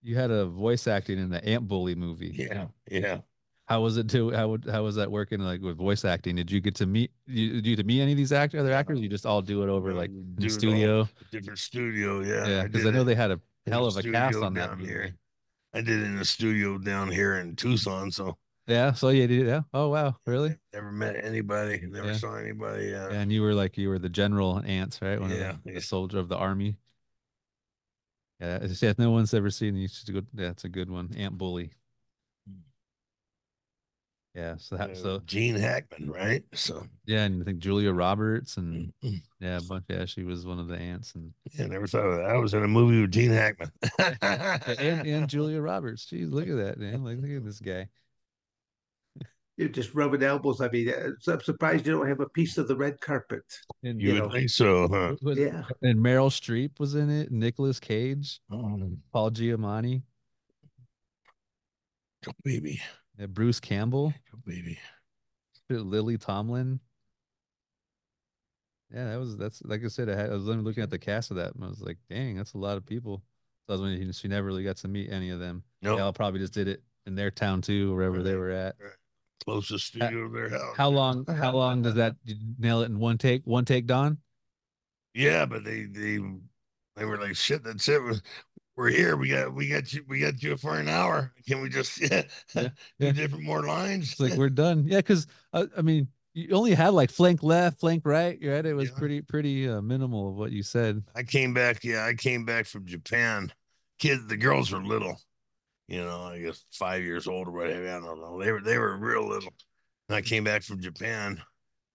you 0.00 0.14
had 0.16 0.30
a 0.30 0.46
voice 0.46 0.86
acting 0.86 1.18
in 1.18 1.28
the 1.28 1.44
Ant 1.44 1.68
Bully 1.68 1.94
movie. 1.94 2.32
Yeah, 2.34 2.68
yeah. 2.90 3.18
How 3.66 3.82
was 3.82 3.96
it 3.98 4.08
to 4.10 4.30
how 4.30 4.48
would 4.48 4.64
how 4.70 4.82
was 4.84 4.94
that 4.94 5.10
working 5.10 5.40
like 5.40 5.60
with 5.60 5.76
voice 5.76 6.04
acting? 6.06 6.36
Did 6.36 6.50
you 6.50 6.60
get 6.60 6.74
to 6.76 6.86
meet 6.86 7.10
you 7.26 7.54
did 7.60 7.66
you 7.66 7.76
to 7.76 7.84
meet 7.84 8.00
any 8.00 8.12
of 8.12 8.16
these 8.16 8.32
actor 8.32 8.58
other 8.60 8.72
actors? 8.72 9.00
You 9.00 9.08
just 9.08 9.26
all 9.26 9.42
do 9.42 9.62
it 9.62 9.68
over 9.68 9.90
No, 9.90 9.96
like 9.96 10.10
in 10.10 10.34
the 10.38 10.48
studio. 10.48 11.08
Different 11.30 11.58
studio, 11.58 12.20
yeah. 12.22 12.46
Yeah, 12.46 12.62
because 12.62 12.84
did 12.84 12.94
I 12.94 12.96
know 12.96 13.04
they 13.04 13.14
had 13.16 13.32
a 13.32 13.40
hell 13.66 13.84
of 13.86 13.96
a 13.96 14.02
cast 14.02 14.38
on 14.38 14.54
that 14.54 14.78
movie. 14.78 14.90
here. 14.90 15.14
I 15.74 15.80
did 15.80 16.00
it 16.00 16.04
in 16.04 16.16
the 16.16 16.24
studio 16.24 16.78
down 16.78 17.10
here 17.10 17.34
in 17.36 17.56
Tucson, 17.56 18.10
so 18.10 18.38
Yeah, 18.66 18.92
so 18.92 19.08
you 19.08 19.26
did 19.26 19.46
yeah. 19.46 19.62
Oh 19.74 19.88
wow, 19.88 20.16
really? 20.26 20.56
never 20.72 20.92
met 20.92 21.16
anybody, 21.22 21.80
never 21.86 22.08
Yeah. 22.08 22.12
saw 22.12 22.36
anybody. 22.36 22.86
Yeah. 22.86 23.10
Yeah, 23.10 23.20
and 23.20 23.32
you 23.32 23.42
were 23.42 23.54
like 23.54 23.76
you 23.76 23.88
were 23.88 23.98
the 23.98 24.08
general 24.08 24.58
in 24.58 24.66
ants, 24.66 25.00
right? 25.02 25.20
One 25.20 25.30
Yeah, 25.30 25.50
of 25.50 25.62
the, 25.64 25.70
yeah. 25.70 25.74
the 25.74 25.80
soldier 25.80 26.18
of 26.18 26.28
the 26.28 26.36
army. 26.36 26.76
Yeah, 28.40 28.66
yeah, 28.80 28.92
no 28.98 29.10
one's 29.10 29.34
ever 29.34 29.50
seen. 29.50 29.76
You 29.76 29.88
should 29.88 30.12
go. 30.12 30.22
Yeah, 30.34 30.50
it's 30.50 30.64
a 30.64 30.68
good 30.68 30.90
one. 30.90 31.14
Ant 31.16 31.38
Bully. 31.38 31.72
Yeah, 34.34 34.54
so 34.56 34.76
that 34.78 34.96
so 34.96 35.20
Gene 35.26 35.56
Hackman, 35.56 36.10
right? 36.10 36.42
So 36.54 36.86
yeah, 37.04 37.24
and 37.24 37.42
I 37.42 37.44
think 37.44 37.58
Julia 37.58 37.92
Roberts 37.92 38.56
and 38.56 38.90
mm, 39.04 39.20
yeah, 39.40 39.58
a 39.58 39.60
bunch. 39.60 39.84
Yeah, 39.88 40.06
she 40.06 40.24
was 40.24 40.46
one 40.46 40.58
of 40.58 40.68
the 40.68 40.76
ants 40.78 41.14
and 41.14 41.32
yeah, 41.52 41.66
never 41.66 41.86
thought 41.86 42.06
of 42.06 42.16
that. 42.16 42.30
I 42.30 42.38
was 42.38 42.54
in 42.54 42.62
a 42.64 42.68
movie 42.68 43.02
with 43.02 43.10
Gene 43.10 43.30
Hackman. 43.30 43.70
and, 44.22 45.06
and 45.06 45.28
Julia 45.28 45.60
Roberts. 45.60 46.06
Jeez, 46.06 46.32
look 46.32 46.48
at 46.48 46.56
that, 46.56 46.78
man! 46.78 47.04
Like, 47.04 47.18
look 47.20 47.30
at 47.30 47.44
this 47.44 47.58
guy. 47.60 47.88
You're 49.58 49.68
just 49.68 49.94
rubbing 49.94 50.22
elbows. 50.22 50.62
I 50.62 50.70
mean, 50.70 50.88
uh, 50.88 51.10
I'm 51.30 51.40
surprised 51.42 51.86
you 51.86 51.92
don't 51.92 52.08
have 52.08 52.20
a 52.20 52.28
piece 52.30 52.56
of 52.56 52.68
the 52.68 52.74
red 52.74 52.98
carpet. 53.02 53.44
And 53.84 54.00
you 54.00 54.08
You 54.08 54.14
would 54.14 54.22
know. 54.28 54.30
think 54.34 54.48
so, 54.48 54.88
huh? 54.88 55.14
was- 55.20 55.38
Yeah. 55.38 55.64
and 55.82 55.98
Meryl 56.00 56.30
Streep 56.30 56.80
was 56.80 56.94
in 56.94 57.10
it. 57.10 57.30
Nicolas 57.30 57.78
Cage, 57.78 58.40
Oh, 58.50 58.80
Paul 59.12 59.30
Giamatti. 59.30 60.02
Go 62.24 62.32
baby. 62.42 62.80
Yeah, 63.18 63.26
Bruce 63.26 63.60
Campbell, 63.60 64.12
Go 64.30 64.38
baby. 64.44 64.78
Lily 65.68 66.18
Tomlin. 66.18 66.80
Yeah, 68.94 69.04
that 69.10 69.18
was 69.18 69.36
that's 69.36 69.62
like 69.64 69.82
I 69.84 69.88
said. 69.88 70.10
I, 70.10 70.14
had, 70.14 70.30
I 70.30 70.34
was 70.34 70.44
looking 70.44 70.82
at 70.82 70.90
the 70.90 70.98
cast 70.98 71.30
of 71.30 71.38
that, 71.38 71.54
and 71.54 71.64
I 71.64 71.68
was 71.68 71.80
like, 71.80 71.96
"Dang, 72.10 72.36
that's 72.36 72.52
a 72.54 72.58
lot 72.58 72.76
of 72.76 72.84
people." 72.84 73.22
So 73.66 73.74
I 73.74 73.76
was 73.78 73.80
when 73.80 74.12
she 74.12 74.28
never 74.28 74.46
really 74.46 74.64
got 74.64 74.76
to 74.78 74.88
meet 74.88 75.10
any 75.10 75.30
of 75.30 75.38
them. 75.40 75.62
No, 75.80 75.96
They 75.96 76.02
all 76.02 76.12
probably 76.12 76.40
just 76.40 76.52
did 76.52 76.68
it 76.68 76.82
in 77.06 77.14
their 77.14 77.30
town 77.30 77.62
too, 77.62 77.94
wherever 77.94 78.22
they 78.22 78.34
were 78.34 78.50
at. 78.50 78.74
closest 79.44 79.86
studio 79.86 80.28
to 80.28 80.32
their 80.32 80.50
house. 80.50 80.76
How 80.76 80.90
long? 80.90 81.24
How 81.26 81.52
long 81.52 81.80
does 81.82 81.94
that? 81.94 82.16
You 82.24 82.36
nail 82.58 82.82
it 82.82 82.86
in 82.86 82.98
one 82.98 83.18
take? 83.18 83.46
One 83.46 83.64
take, 83.64 83.86
Don? 83.86 84.18
Yeah, 85.14 85.46
but 85.46 85.64
they 85.64 85.84
they 85.84 86.18
they 86.96 87.04
were 87.04 87.18
like, 87.18 87.36
shit, 87.36 87.64
that's 87.64 87.88
it. 87.88 88.20
We're- 88.76 88.94
here. 88.94 89.16
We 89.16 89.28
got 89.28 89.54
we 89.54 89.68
got 89.68 89.92
you 89.92 90.04
we 90.08 90.20
got 90.20 90.42
you 90.42 90.56
for 90.56 90.78
an 90.78 90.88
hour. 90.88 91.32
Can 91.46 91.60
we 91.60 91.68
just 91.68 92.00
yeah, 92.10 92.22
Yeah, 92.54 92.68
do 92.98 93.12
different 93.12 93.44
more 93.44 93.62
lines? 93.64 94.12
It's 94.12 94.20
like 94.20 94.34
we're 94.34 94.48
done. 94.50 94.84
Yeah, 94.86 94.98
because 94.98 95.26
uh, 95.52 95.66
I 95.76 95.82
mean, 95.82 96.08
you 96.34 96.50
only 96.54 96.72
had 96.74 96.90
like 96.94 97.10
flank 97.10 97.42
left, 97.42 97.80
flank 97.80 98.02
right. 98.06 98.38
Right? 98.42 98.64
It 98.64 98.74
was 98.74 98.88
Yeah. 98.90 98.98
pretty 98.98 99.22
pretty 99.22 99.68
uh, 99.68 99.82
minimal 99.82 100.30
of 100.30 100.34
what 100.36 100.52
you 100.52 100.62
said. 100.62 101.02
I 101.14 101.22
came 101.22 101.52
back. 101.52 101.84
Yeah, 101.84 102.04
I 102.06 102.14
came 102.14 102.44
back 102.44 102.66
from 102.66 102.86
Japan. 102.86 103.52
Kids, 103.98 104.26
the 104.26 104.36
girls 104.36 104.72
were 104.72 104.82
little. 104.82 105.20
You 105.88 106.02
know, 106.02 106.22
I 106.22 106.38
guess 106.40 106.64
five 106.72 107.02
years 107.02 107.26
old 107.26 107.48
or 107.48 107.52
whatever. 107.52 107.86
I 107.88 108.00
don't 108.00 108.20
know. 108.20 108.42
They 108.42 108.52
were 108.52 108.62
they 108.62 108.78
were 108.78 108.96
real 108.96 109.28
little. 109.28 109.52
And 110.08 110.16
I 110.16 110.22
came 110.22 110.44
back 110.44 110.62
from 110.62 110.80
Japan, 110.80 111.42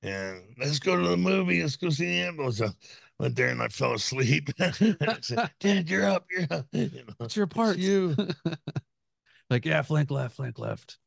and 0.04 0.44
let's 0.60 0.78
go 0.80 0.96
to 1.02 1.08
the 1.08 1.18
movie. 1.18 1.62
Let's 1.62 1.76
go 1.76 1.90
see 1.90 2.06
the 2.06 2.22
ambulance. 2.22 2.62
I 3.20 3.24
went 3.24 3.36
there 3.36 3.50
and 3.50 3.62
I 3.62 3.68
fell 3.70 3.94
asleep. 3.94 4.50
I 4.60 4.72
said, 5.22 5.52
Dad, 5.60 5.90
you're 5.90 6.06
up. 6.06 6.26
You're 6.32 6.48
up. 6.52 6.68
You 6.72 6.90
know, 7.08 7.26
It's 7.26 7.36
your 7.36 7.48
part. 7.48 7.78
you. 7.78 8.16
like 9.50 9.66
yeah, 9.66 9.82
flank 9.82 10.12
left, 10.12 10.36
flank 10.36 10.60
left. 10.60 10.98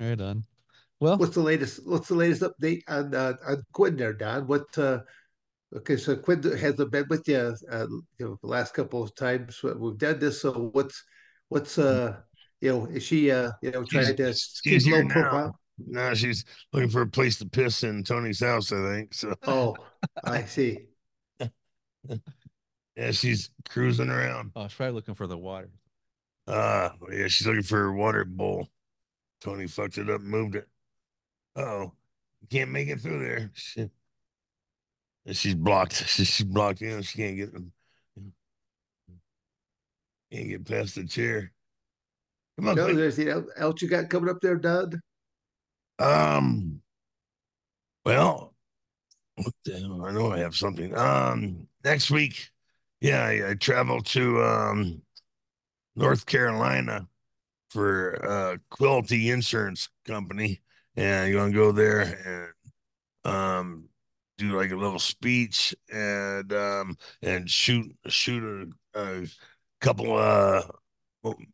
right 0.00 0.20
on. 0.20 0.44
Well, 1.00 1.16
What's 1.16 1.34
the 1.34 1.42
latest? 1.42 1.86
What's 1.86 2.08
the 2.08 2.14
latest 2.16 2.42
update 2.42 2.82
on 2.88 3.14
uh, 3.14 3.34
on 3.46 3.62
Quinn 3.72 3.96
there, 3.96 4.12
Don? 4.12 4.46
What? 4.48 4.76
Uh, 4.76 5.00
okay, 5.76 5.96
so 5.96 6.16
Quinn 6.16 6.42
hasn't 6.42 6.90
been 6.90 7.06
with 7.08 7.26
you, 7.28 7.54
uh, 7.70 7.86
you 8.18 8.26
know, 8.26 8.38
the 8.42 8.48
last 8.48 8.74
couple 8.74 9.02
of 9.04 9.14
times 9.14 9.62
we've 9.62 9.96
done 9.96 10.18
this. 10.18 10.42
So 10.42 10.70
what's 10.72 11.02
what's 11.48 11.78
uh, 11.78 12.16
you 12.60 12.72
know, 12.72 12.86
is 12.86 13.04
she 13.04 13.30
uh, 13.30 13.52
you 13.62 13.70
know, 13.70 13.84
trying 13.84 14.16
to 14.16 14.32
she's 14.34 14.60
keep 14.64 14.82
here 14.82 14.96
low 14.96 15.02
now. 15.02 15.14
profile? 15.14 15.60
No, 15.86 16.14
she's 16.14 16.44
looking 16.72 16.90
for 16.90 17.02
a 17.02 17.06
place 17.06 17.38
to 17.38 17.46
piss 17.46 17.82
in 17.84 18.02
Tony's 18.04 18.40
house, 18.40 18.72
I 18.72 18.76
think. 18.94 19.14
So 19.14 19.34
Oh, 19.46 19.76
I 20.24 20.42
see. 20.44 20.86
yeah, 22.96 23.10
she's 23.12 23.50
cruising 23.68 24.08
around. 24.10 24.52
oh, 24.56 24.66
she's 24.66 24.74
probably 24.76 24.94
looking 24.94 25.14
for 25.14 25.26
the 25.26 25.38
water. 25.38 25.70
Uh 26.46 26.90
yeah, 27.12 27.28
she's 27.28 27.46
looking 27.46 27.62
for 27.62 27.76
her 27.78 27.92
water 27.92 28.24
bowl. 28.24 28.68
Tony 29.40 29.66
fucked 29.66 29.98
it 29.98 30.10
up 30.10 30.20
and 30.20 30.30
moved 30.30 30.56
it. 30.56 30.66
Oh, 31.54 31.92
can't 32.50 32.70
make 32.70 32.88
it 32.88 33.00
through 33.00 33.20
there. 33.24 33.50
Shit. 33.54 33.90
And 35.26 35.36
she's 35.36 35.54
blocked. 35.54 35.92
She's 36.08 36.42
blocked 36.42 36.80
in. 36.82 37.02
She 37.02 37.18
can't 37.18 37.36
get 37.36 37.50
can't 40.32 40.48
get 40.48 40.64
past 40.66 40.94
the 40.94 41.04
chair. 41.06 41.52
Come 42.58 42.68
on, 42.68 42.76
No, 42.76 42.84
quick. 42.86 42.96
there's 42.96 43.18
you 43.18 43.26
know, 43.26 43.46
else 43.56 43.80
you 43.82 43.88
got 43.88 44.08
coming 44.10 44.30
up 44.30 44.40
there, 44.40 44.56
Don? 44.56 45.00
Um, 45.98 46.80
well, 48.04 48.54
what 49.36 49.54
the 49.64 49.78
hell? 49.78 50.04
I 50.04 50.12
know 50.12 50.32
I 50.32 50.38
have 50.38 50.56
something. 50.56 50.96
Um, 50.96 51.68
next 51.84 52.10
week, 52.10 52.50
yeah, 53.00 53.24
I, 53.24 53.50
I 53.50 53.54
travel 53.54 54.02
to 54.02 54.42
um 54.42 55.02
North 55.96 56.26
Carolina 56.26 57.08
for 57.70 58.24
uh 58.24 58.56
Quilty 58.70 59.32
Insurance 59.32 59.88
Company, 60.06 60.62
and 60.96 61.30
you're 61.30 61.40
gonna 61.40 61.52
go 61.52 61.72
there 61.72 62.54
and 63.24 63.32
um 63.32 63.88
do 64.38 64.56
like 64.56 64.70
a 64.70 64.76
little 64.76 64.98
speech 65.00 65.74
and 65.92 66.52
um 66.52 66.96
and 67.22 67.50
shoot 67.50 67.94
shoot 68.06 68.72
a, 68.94 69.00
a 69.00 69.26
couple 69.80 70.16
uh 70.16 70.62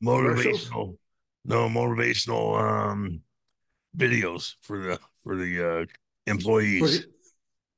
motivational 0.03 0.97
no 1.45 1.69
motivational 1.69 2.61
um 2.61 3.21
videos 3.97 4.55
for 4.63 4.79
the 4.79 4.99
for 5.23 5.37
the 5.37 5.59
uh 5.61 5.85
For 5.87 6.31
employees. 6.31 7.01
the, 7.01 7.07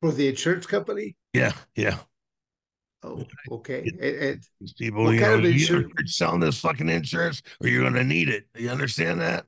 for 0.00 0.12
the 0.12 0.28
insurance 0.28 0.66
company? 0.66 1.16
Yeah, 1.32 1.52
yeah. 1.74 1.98
Oh, 3.02 3.24
okay. 3.52 3.82
And, 3.84 4.00
and 4.00 4.42
These 4.60 4.72
people, 4.74 5.04
What 5.04 5.14
you 5.14 5.20
kind 5.20 5.32
know, 5.32 5.38
of 5.38 5.44
you 5.44 5.50
insurance- 5.60 5.92
you're 5.98 6.06
selling 6.06 6.40
this 6.40 6.58
fucking 6.60 6.88
insurance, 6.88 7.42
or 7.60 7.68
you're 7.68 7.82
gonna 7.84 8.04
need 8.04 8.28
it. 8.28 8.46
You 8.56 8.70
understand 8.70 9.20
that? 9.20 9.46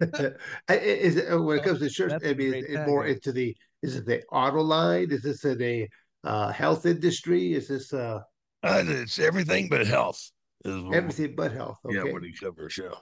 I- 0.02 0.32
I- 0.68 0.74
is 0.78 1.16
it 1.16 1.32
uh, 1.32 1.40
when 1.42 1.58
it 1.58 1.64
comes 1.64 1.78
to 1.80 1.84
insurance? 1.86 2.14
That's 2.14 2.24
I 2.24 2.28
a 2.30 2.34
mean, 2.34 2.50
great 2.50 2.64
it 2.64 2.86
more 2.86 3.04
tagline. 3.04 3.14
into 3.14 3.32
the 3.32 3.56
is 3.82 3.96
it 3.96 4.06
the 4.06 4.22
auto 4.32 4.60
line? 4.62 5.10
Is 5.10 5.22
this 5.22 5.44
in 5.44 5.60
a 5.62 5.88
uh, 6.24 6.52
health 6.52 6.86
industry? 6.86 7.52
Is 7.54 7.68
this 7.68 7.92
uh, 7.92 8.20
Uh, 8.62 8.82
it's 8.86 9.18
everything 9.18 9.68
but 9.68 9.86
health. 9.86 10.30
Is 10.64 10.82
what, 10.82 10.94
everything 10.94 11.34
but 11.36 11.52
health? 11.52 11.78
Okay. 11.84 11.96
Yeah, 11.96 12.12
what 12.12 12.22
he 12.22 12.32
covers. 12.32 12.78
Yeah. 12.82 12.94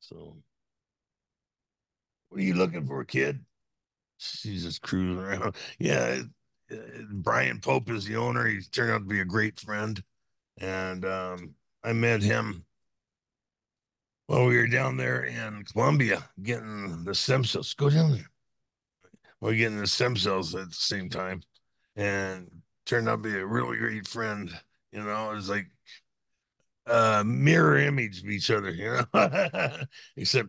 So, 0.00 0.36
what 2.30 2.40
are 2.40 2.44
you 2.44 2.54
looking 2.54 2.86
for, 2.86 3.04
kid? 3.04 3.44
She's 4.18 4.64
just 4.64 4.82
cruising 4.82 5.22
around. 5.22 5.56
Yeah, 5.78 6.22
uh, 6.70 6.76
Brian 7.10 7.60
Pope 7.60 7.90
is 7.90 8.04
the 8.04 8.16
owner. 8.16 8.46
He's 8.46 8.68
turned 8.68 8.92
out 8.92 8.98
to 8.98 9.04
be 9.04 9.20
a 9.20 9.24
great 9.24 9.58
friend, 9.58 10.02
and 10.58 11.04
um, 11.04 11.54
I 11.82 11.92
met 11.92 12.22
him 12.22 12.64
while 14.26 14.46
we 14.46 14.56
were 14.56 14.68
down 14.68 14.96
there 14.96 15.24
in 15.24 15.64
Colombia 15.64 16.22
getting 16.42 17.02
the 17.04 17.14
stem 17.14 17.44
cells. 17.44 17.74
Go 17.74 17.90
down 17.90 18.12
there. 18.12 18.30
We 19.40 19.52
are 19.52 19.56
getting 19.56 19.78
the 19.78 19.86
stem 19.86 20.16
cells 20.16 20.54
at 20.54 20.68
the 20.68 20.74
same 20.74 21.08
time, 21.08 21.42
and 21.96 22.48
turned 22.86 23.08
out 23.08 23.22
to 23.22 23.30
be 23.30 23.36
a 23.36 23.44
really 23.46 23.78
great 23.78 24.06
friend. 24.06 24.50
You 24.92 25.02
know, 25.02 25.32
it's 25.32 25.48
like 25.48 25.66
uh 26.86 27.22
mirror 27.24 27.78
image 27.78 28.22
of 28.22 28.28
each 28.28 28.50
other, 28.50 28.70
you 28.70 29.00
know. 29.12 29.76
Except 30.16 30.48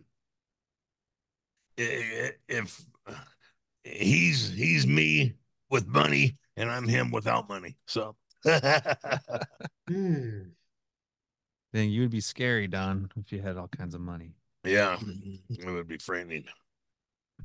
if 2.48 2.84
he's 3.84 4.50
he's 4.50 4.86
me 4.86 5.34
with 5.70 5.86
money 5.86 6.36
and 6.56 6.70
I'm 6.70 6.86
him 6.88 7.10
without 7.10 7.48
money. 7.48 7.76
So 7.86 8.16
Hmm. 9.88 10.40
Then 11.72 11.88
you 11.88 12.02
would 12.02 12.10
be 12.10 12.20
scary, 12.20 12.66
Don, 12.68 13.10
if 13.16 13.32
you 13.32 13.40
had 13.40 13.56
all 13.56 13.68
kinds 13.68 13.94
of 13.94 14.00
money. 14.02 14.34
yeah, 14.64 14.98
it 15.48 15.66
would 15.66 15.88
be 15.88 15.96
frightening. 15.98 16.44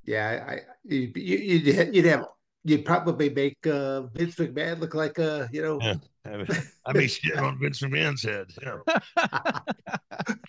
Yeah, 0.04 0.46
I, 0.48 0.52
I 0.54 0.60
you'd, 0.84 1.16
you- 1.18 1.38
you'd 1.38 1.76
ha- 1.76 1.90
you'd 1.92 2.06
have 2.06 2.26
you'd 2.64 2.84
probably 2.86 3.30
make 3.30 3.58
uh, 3.66 4.02
Vince 4.14 4.36
McMahon 4.36 4.80
look 4.80 4.94
like 4.94 5.18
a 5.18 5.48
you 5.52 5.62
know. 5.62 5.80
Yeah. 5.82 5.96
I 6.26 6.38
mean, 6.38 6.48
I 6.86 6.94
mean 6.94 7.08
shit 7.08 7.38
on 7.38 7.58
Vince 7.60 7.80
McMahon's 7.82 8.24
head. 8.24 8.48
Yeah. 8.62 8.80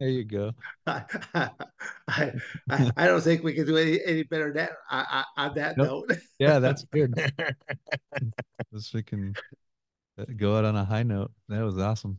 There 0.00 0.08
you 0.08 0.24
go. 0.24 0.52
I, 0.86 1.04
I, 2.08 2.32
I 2.96 3.06
don't 3.06 3.20
think 3.20 3.44
we 3.44 3.52
can 3.52 3.66
do 3.66 3.76
any, 3.76 4.00
any 4.06 4.22
better 4.22 4.46
than 4.46 4.54
that 4.54 4.70
I, 4.90 5.24
I, 5.36 5.46
on 5.46 5.54
that 5.56 5.76
Nope. 5.76 6.06
note. 6.08 6.18
Yeah, 6.38 6.58
that's 6.58 6.84
good. 6.84 7.12
Let's 8.72 8.90
freaking 8.90 9.36
uh, 10.18 10.24
go 10.38 10.56
out 10.56 10.64
on 10.64 10.74
a 10.74 10.86
high 10.86 11.02
note. 11.02 11.32
That 11.50 11.62
was 11.62 11.78
awesome. 11.78 12.18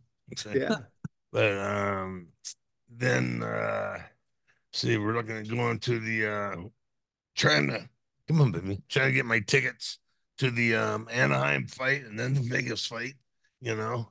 yeah. 0.53 0.77
But 1.31 1.57
um 1.59 2.27
then 2.89 3.41
uh 3.41 3.97
see 4.73 4.97
we're 4.97 5.13
looking 5.13 5.37
at 5.37 5.47
going 5.47 5.79
to 5.79 5.97
the 5.97 6.27
uh 6.27 6.55
trying 7.37 7.67
to 7.69 7.89
come 8.27 8.41
on 8.41 8.51
baby 8.51 8.81
trying 8.89 9.07
to 9.07 9.13
get 9.13 9.25
my 9.25 9.39
tickets 9.39 9.99
to 10.39 10.51
the 10.51 10.75
um 10.75 11.07
Anaheim 11.09 11.67
fight 11.67 12.03
and 12.03 12.19
then 12.19 12.33
the 12.33 12.41
Vegas 12.41 12.85
fight 12.85 13.13
you 13.61 13.75
know 13.77 14.09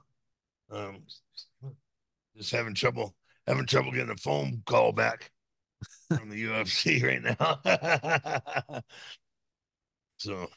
um 0.71 1.03
just 2.41 2.53
having 2.53 2.75
trouble 2.75 3.15
having 3.47 3.67
trouble 3.67 3.93
getting 3.93 4.11
a 4.11 4.17
phone 4.17 4.63
call 4.67 4.93
back 4.93 5.31
from 6.17 6.31
the 6.31 6.37
UFC 6.37 7.03
right 7.05 7.23
now. 7.23 8.81
So 10.19 10.49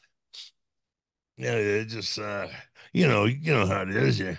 yeah 1.36 1.54
it 1.56 1.86
just 1.86 2.18
uh 2.18 2.46
you 2.92 3.08
know 3.08 3.24
you 3.24 3.52
know 3.52 3.66
how 3.66 3.82
it 3.82 3.90
is. 3.90 4.18
You 4.18 4.36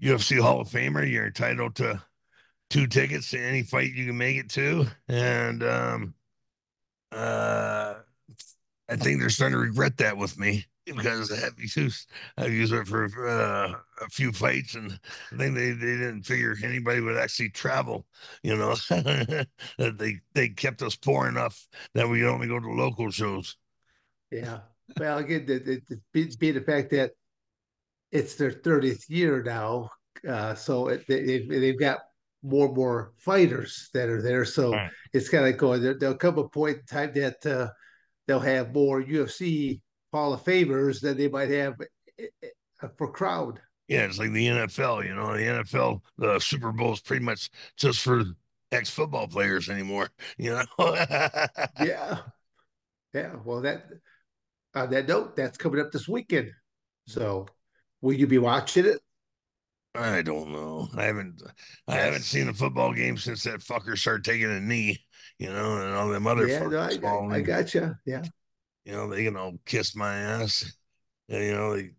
UFC 0.00 0.38
Hall 0.40 0.60
of 0.60 0.68
Famer 0.68 1.10
you're 1.10 1.26
entitled 1.26 1.76
to 1.76 2.02
two 2.70 2.86
tickets 2.86 3.30
to 3.30 3.40
any 3.40 3.62
fight 3.64 3.92
you 3.94 4.06
can 4.06 4.18
make 4.18 4.38
it 4.38 4.50
to. 4.50 4.86
And 5.08 5.62
um 5.62 6.14
uh 7.12 7.96
I 8.88 8.96
think 8.96 9.20
they're 9.20 9.30
starting 9.30 9.54
to 9.58 9.62
regret 9.64 9.98
that 9.98 10.16
with 10.18 10.38
me 10.38 10.66
because 10.86 11.30
have 11.30 11.54
used 11.58 12.08
I've 12.36 12.52
used 12.52 12.72
it 12.72 12.86
for 12.86 13.06
uh, 13.28 13.74
a 14.04 14.08
few 14.10 14.32
fights, 14.32 14.74
and 14.74 14.98
I 15.32 15.36
think 15.36 15.54
they, 15.54 15.72
they 15.72 15.96
didn't 15.96 16.22
figure 16.24 16.54
anybody 16.62 17.00
would 17.00 17.16
actually 17.16 17.50
travel. 17.50 18.06
You 18.42 18.56
know, 18.56 18.74
that 18.90 19.48
they 19.98 20.20
they 20.34 20.48
kept 20.50 20.82
us 20.82 20.96
poor 20.96 21.28
enough 21.28 21.66
that 21.94 22.08
we 22.08 22.24
only 22.26 22.46
go 22.48 22.60
to 22.60 22.68
local 22.70 23.10
shows. 23.10 23.56
Yeah. 24.30 24.60
well, 24.98 25.18
again, 25.18 25.46
the, 25.46 25.58
the, 25.58 25.82
the, 25.88 26.00
be, 26.12 26.30
be 26.38 26.50
the 26.52 26.60
fact 26.60 26.90
that 26.90 27.12
it's 28.12 28.36
their 28.36 28.50
30th 28.52 29.08
year 29.08 29.42
now, 29.42 29.90
uh, 30.28 30.54
so 30.54 30.88
it, 30.88 31.04
they, 31.08 31.46
they've 31.46 31.78
got 31.78 32.00
more 32.42 32.66
and 32.66 32.76
more 32.76 33.12
fighters 33.18 33.90
that 33.94 34.08
are 34.08 34.22
there. 34.22 34.44
So 34.44 34.72
Right. 34.72 34.90
it's 35.12 35.28
kind 35.28 35.46
of 35.46 35.56
going. 35.56 35.82
There, 35.82 35.94
there'll 35.98 36.16
come 36.16 36.38
a 36.38 36.48
point 36.48 36.78
in 36.78 36.84
time 36.86 37.12
that 37.14 37.44
uh, 37.46 37.68
they'll 38.26 38.40
have 38.40 38.74
more 38.74 39.02
UFC 39.02 39.80
Hall 40.16 40.32
of 40.32 40.44
Famers 40.44 41.00
that 41.00 41.16
they 41.16 41.28
might 41.28 41.50
have 41.50 41.74
uh, 41.80 42.88
for 42.96 43.10
crowd. 43.10 43.60
Yeah, 43.88 44.04
it's 44.04 44.18
like 44.18 44.32
the 44.32 44.46
NFL. 44.46 45.06
You 45.06 45.14
know, 45.14 45.36
the 45.36 45.42
NFL, 45.42 46.00
the 46.18 46.38
Super 46.40 46.72
Bowl 46.72 46.92
is 46.92 47.00
pretty 47.00 47.24
much 47.24 47.50
just 47.76 48.00
for 48.00 48.24
ex 48.72 48.90
football 48.90 49.28
players 49.28 49.68
anymore. 49.68 50.10
You 50.38 50.50
know. 50.50 50.64
Yeah, 51.80 52.18
yeah. 53.14 53.36
Well, 53.44 53.60
that 53.62 53.84
on 54.74 54.90
that 54.90 55.08
note, 55.08 55.36
that's 55.36 55.56
coming 55.56 55.80
up 55.80 55.92
this 55.92 56.08
weekend. 56.08 56.50
So, 57.06 57.46
will 58.00 58.14
you 58.14 58.26
be 58.26 58.38
watching 58.38 58.86
it? 58.86 59.00
I 59.94 60.22
don't 60.22 60.52
know. 60.52 60.88
I 60.96 61.04
haven't 61.04 61.42
I 61.88 61.96
haven't 61.96 62.22
seen 62.22 62.48
a 62.48 62.54
football 62.54 62.92
game 62.92 63.16
since 63.16 63.44
that 63.44 63.60
fucker 63.60 63.96
started 63.96 64.24
taking 64.24 64.50
a 64.50 64.60
knee, 64.60 64.98
you 65.38 65.48
know, 65.48 65.80
and 65.80 65.94
all 65.94 66.08
them 66.08 66.26
other 66.26 66.46
Yeah, 66.46 66.66
no, 66.66 66.78
I, 66.78 67.34
I. 67.34 67.36
I 67.36 67.40
got 67.40 67.72
you. 67.72 67.94
Yeah, 68.04 68.22
you 68.86 68.92
know, 68.92 69.10
they 69.10 69.24
can 69.24 69.36
all 69.36 69.58
kiss 69.66 69.96
my 69.96 70.14
ass. 70.14 70.72
And, 71.28 71.44
you 71.44 71.52
know, 71.52 71.76
they, 71.76 71.90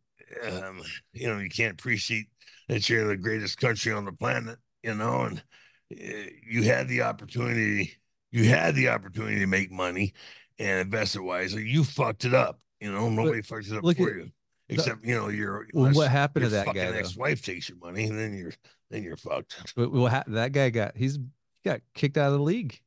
um, 0.49 0.81
you 1.11 1.27
know, 1.27 1.37
you 1.37 1.49
can't 1.49 1.73
appreciate 1.73 2.27
that 2.69 2.89
you're 2.89 3.07
the 3.07 3.17
greatest 3.17 3.59
country 3.59 3.91
on 3.91 4.05
the 4.05 4.13
planet, 4.13 4.57
you 4.83 4.95
know, 4.95 5.23
and 5.23 5.43
uh, 5.91 6.29
you 6.49 6.63
had 6.63 6.87
the 6.87 7.01
opportunity, 7.01 7.91
you 8.31 8.45
had 8.45 8.73
the 8.73 8.87
opportunity 8.87 9.39
to 9.39 9.47
make 9.47 9.69
money 9.69 10.13
and 10.57 10.79
invest 10.79 11.15
it 11.15 11.21
wisely. 11.21 11.67
You 11.67 11.83
fucked 11.83 12.23
it 12.23 12.33
up, 12.33 12.59
you 12.79 12.91
know, 12.91 13.09
nobody 13.09 13.41
fucks 13.41 13.69
it 13.69 13.77
up 13.77 13.81
for 13.81 13.89
at 13.89 13.97
you. 13.97 14.31
Except, 14.69 15.05
you 15.05 15.15
know, 15.15 15.29
your 15.29 15.65
Well, 15.73 15.91
what 15.93 16.09
happened 16.09 16.43
to 16.45 16.49
that 16.49 16.73
guy 16.73 16.81
ex-wife 16.81 17.41
takes 17.41 17.69
your 17.69 17.77
money, 17.77 18.05
and 18.05 18.19
then 18.19 18.37
you're 18.37 18.53
then 18.89 19.03
you're 19.03 19.15
fucked. 19.15 19.73
But 19.75 19.91
well, 19.91 20.07
ha- 20.07 20.25
that 20.27 20.51
guy 20.51 20.69
got 20.71 20.97
he's 20.97 21.19
got 21.63 21.79
kicked 21.93 22.17
out 22.17 22.33
of 22.33 22.39
the 22.39 22.43
league, 22.43 22.79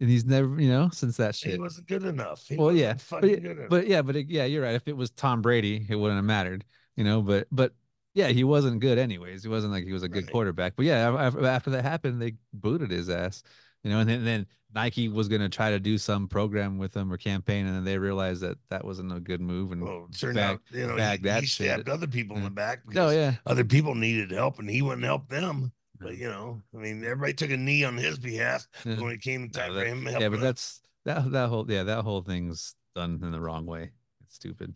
and 0.00 0.08
he's 0.08 0.24
never 0.24 0.60
you 0.60 0.68
know 0.68 0.88
since 0.92 1.16
that 1.16 1.34
He 1.36 1.50
shit. 1.50 1.60
wasn't 1.60 1.86
good 1.88 2.04
enough. 2.04 2.44
He 2.46 2.56
Well, 2.56 2.72
yeah, 2.72 2.94
but 3.10 3.24
it- 3.24 3.68
But 3.68 3.86
yeah, 3.86 4.02
but 4.02 4.16
it, 4.16 4.28
yeah, 4.28 4.44
you're 4.44 4.62
right. 4.62 4.74
If 4.74 4.86
it 4.88 4.96
was 4.96 5.10
Tom 5.10 5.42
Brady, 5.42 5.86
it 5.88 5.96
wouldn't 5.96 6.18
have 6.18 6.24
mattered, 6.24 6.64
you 6.96 7.04
know. 7.04 7.22
But 7.22 7.48
but 7.50 7.72
yeah, 8.14 8.28
he 8.28 8.44
wasn't 8.44 8.80
good 8.80 8.98
anyways. 8.98 9.42
He 9.42 9.48
wasn't 9.48 9.72
like 9.72 9.84
he 9.84 9.92
was 9.92 10.02
a 10.02 10.08
good 10.08 10.24
Right. 10.24 10.32
quarterback. 10.32 10.74
But 10.76 10.86
yeah, 10.86 11.08
af- 11.08 11.34
af- 11.36 11.44
after 11.44 11.70
that 11.70 11.82
happened, 11.84 12.20
they 12.20 12.34
booted 12.52 12.90
his 12.90 13.08
ass, 13.10 13.42
you 13.84 13.90
know. 13.90 14.00
And 14.00 14.08
then, 14.08 14.24
then 14.24 14.46
Nike 14.74 15.08
was 15.08 15.28
gonna 15.28 15.48
try 15.48 15.70
to 15.70 15.78
do 15.80 15.98
some 15.98 16.26
program 16.28 16.78
with 16.78 16.96
him 16.96 17.12
or 17.12 17.16
campaign, 17.16 17.66
and 17.66 17.74
then 17.76 17.84
they 17.84 17.96
realized 17.98 18.42
that 18.42 18.58
that 18.70 18.84
wasn't 18.84 19.12
a 19.12 19.20
good 19.20 19.40
move. 19.40 19.72
And 19.72 19.82
well, 19.82 20.08
turned 20.16 20.34
bag- 20.36 20.54
out, 20.54 20.60
you 20.70 20.86
know, 20.86 20.96
he, 20.96 21.16
that 21.18 21.40
he 21.40 21.46
shit. 21.46 21.66
stabbed 21.66 21.88
other 21.88 22.06
people 22.06 22.36
in 22.36 22.44
the 22.44 22.50
mm. 22.50 22.54
back 22.54 22.80
oh 22.96 23.10
yeah, 23.10 23.34
other 23.46 23.64
people 23.64 23.94
needed 23.94 24.30
help 24.30 24.58
and 24.58 24.68
he 24.68 24.82
wouldn't 24.82 25.04
help 25.04 25.28
them. 25.28 25.72
But 26.00 26.16
you 26.16 26.28
know, 26.28 26.62
I 26.74 26.78
mean, 26.78 27.02
everybody 27.04 27.32
took 27.34 27.50
a 27.50 27.56
knee 27.56 27.84
on 27.84 27.96
his 27.96 28.18
behalf 28.18 28.66
when 28.84 29.10
it 29.10 29.20
came 29.20 29.50
time 29.50 29.74
that- 29.74 29.80
for 29.80 29.86
him. 29.86 30.04
To 30.04 30.10
help. 30.10 30.20
Yeah, 30.22 30.28
but 30.28 30.40
that's 30.40 30.80
that 31.04 31.30
that 31.32 31.48
whole 31.48 31.70
yeah 31.70 31.84
that 31.84 32.02
whole 32.04 32.22
thing's 32.22 32.74
done 32.94 33.20
in 33.22 33.32
the 33.32 33.40
wrong 33.40 33.66
way. 33.66 33.90
It's 34.24 34.34
stupid. 34.36 34.74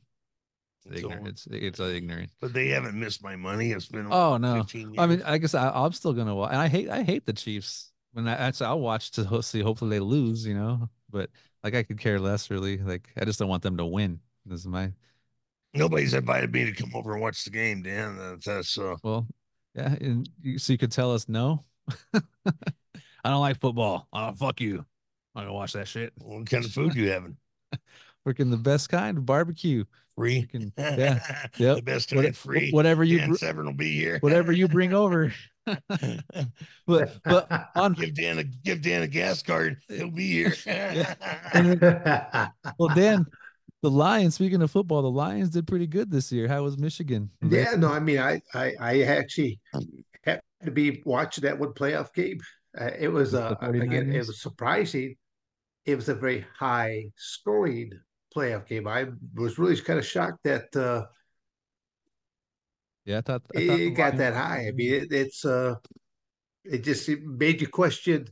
It's 0.87 1.01
So- 1.01 1.07
ignorant. 1.11 1.29
It's 1.29 1.47
it's 1.51 1.81
ignorant. 1.81 2.31
but 2.41 2.53
they 2.53 2.69
haven't 2.69 2.99
missed 2.99 3.23
my 3.23 3.37
money. 3.37 3.73
It's 3.73 3.87
been 3.87 4.09
Oh 4.11 4.37
no. 4.37 4.57
15 4.57 4.95
years. 4.95 4.97
I 4.99 5.07
mean, 5.07 5.23
I 5.23 5.39
guess 5.39 5.55
I, 5.55 5.71
I'm 5.71 5.93
still 5.93 6.13
gonna 6.13 6.35
watch, 6.35 6.51
and 6.53 6.61
I 6.61 6.69
hate 6.69 6.89
I 6.89 7.03
hate 7.03 7.27
the 7.27 7.33
Chiefs. 7.33 7.91
When 8.13 8.29
I 8.29 8.33
actually 8.35 8.67
I'll 8.67 8.81
watch 8.81 9.11
to 9.13 9.43
see 9.43 9.61
hopefully 9.61 9.91
they 9.97 10.01
lose, 10.01 10.45
you 10.47 10.55
know. 10.55 10.91
But 11.11 11.31
like 11.63 11.75
I 11.75 11.83
could 11.83 11.99
care 11.99 12.19
less 12.19 12.51
really. 12.51 12.79
Like 12.79 13.09
I 13.17 13.25
just 13.25 13.39
don't 13.39 13.49
want 13.49 13.63
them 13.63 13.77
to 13.77 13.87
win. 13.87 14.21
This 14.45 14.61
is 14.61 14.67
my 14.67 14.93
nobody's 15.75 16.15
invited 16.15 16.53
me 16.53 16.65
to 16.65 16.73
come 16.73 16.91
over 16.95 17.13
and 17.13 17.23
watch 17.23 17.45
the 17.45 17.51
game, 17.51 17.83
Dan. 17.83 18.19
That's, 18.19 18.45
that's 18.45 18.79
uh, 18.79 18.97
well, 19.03 19.27
yeah. 19.75 19.95
And 20.01 20.29
you, 20.43 20.59
so 20.59 20.73
you 20.73 20.79
could 20.79 20.93
tell 20.93 21.13
us 21.15 21.29
no. 21.29 21.65
I 22.15 23.31
don't 23.31 23.41
like 23.41 23.59
football. 23.61 24.09
Oh 24.13 24.33
fuck 24.33 24.61
you. 24.61 24.85
I'm 25.35 25.43
gonna 25.45 25.53
watch 25.55 25.73
that 25.75 25.89
shit. 25.89 26.13
what 26.17 26.49
kind 26.49 26.65
of 26.65 26.73
food 26.73 26.95
you 26.95 27.11
having? 27.11 27.37
Freaking 28.27 28.51
the 28.51 28.57
best 28.57 28.89
kind 28.89 29.19
of 29.19 29.27
barbecue. 29.27 29.85
Free. 30.17 30.43
Freaking 30.53 30.73
yeah. 30.79 31.19
The 31.57 31.65
Yep. 31.65 31.85
best 31.85 32.13
What- 32.15 32.23
kind 32.25 32.37
free. 32.37 32.71
Whatever 32.71 33.03
you 33.05 33.19
Dan 33.19 33.35
Severn 33.35 33.67
will 33.67 33.73
be 33.73 33.95
here. 33.95 34.19
whatever 34.21 34.53
you 34.53 34.69
bring 34.69 34.93
over. 34.93 35.33
But 36.87 37.19
but 37.25 37.69
on 37.77 37.95
give 37.95 38.15
Dan 38.15 38.39
a 38.39 38.45
give 38.45 38.83
Dan 38.83 39.03
a 39.03 39.07
gas 39.07 39.43
card. 39.43 39.79
He'll 39.89 40.11
be 40.11 40.27
here. 40.31 40.55
well, 42.79 42.89
Dan, 42.95 43.27
the 43.83 43.91
Lions. 43.91 44.37
Speaking 44.37 44.63
of 44.63 44.71
football, 44.71 45.03
the 45.03 45.11
Lions 45.11 45.51
did 45.51 45.67
pretty 45.67 45.87
good 45.87 46.11
this 46.11 46.33
year. 46.33 46.49
How 46.49 46.63
was 46.63 46.79
Michigan? 46.79 47.31
Yeah, 47.43 47.75
no, 47.77 47.89
I 47.89 48.01
mean, 48.01 48.19
I, 48.19 48.41
I, 48.55 48.73
I 48.81 49.03
actually 49.03 49.61
happened 50.23 50.43
to 50.65 50.71
be 50.71 51.03
watching 51.05 51.43
that 51.43 51.59
one 51.59 51.73
playoff 51.75 52.15
game. 52.15 52.39
Uh, 52.81 52.91
it 52.99 53.09
was, 53.09 53.33
With 53.33 53.43
uh, 53.43 53.55
the 53.61 53.81
again, 53.81 54.13
it 54.13 54.27
was 54.27 54.41
surprising. 54.41 55.17
It 55.85 55.97
was 55.97 56.09
a 56.09 56.15
very 56.15 56.47
high 56.59 57.07
scoring 57.17 57.91
playoff 58.35 58.67
game. 58.69 58.87
I 58.87 59.09
was 59.35 59.59
really 59.59 59.77
kind 59.81 59.99
of 59.99 60.07
shocked 60.07 60.39
that 60.45 60.75
uh, 60.77 61.05
Yeah, 63.05 63.19
I 63.19 63.21
thought, 63.23 63.43
I 63.55 63.67
thought 63.67 63.81
it 63.81 63.91
got 63.91 64.15
Lions- 64.15 64.19
that 64.19 64.35
high. 64.35 64.69
I 64.69 64.71
mean, 64.73 64.95
it, 64.95 65.13
it's 65.13 65.45
uh, 65.45 65.75
it 66.65 66.85
just 66.85 67.09
it 67.09 67.23
made 67.25 67.61
you 67.61 67.69
question, 67.69 68.27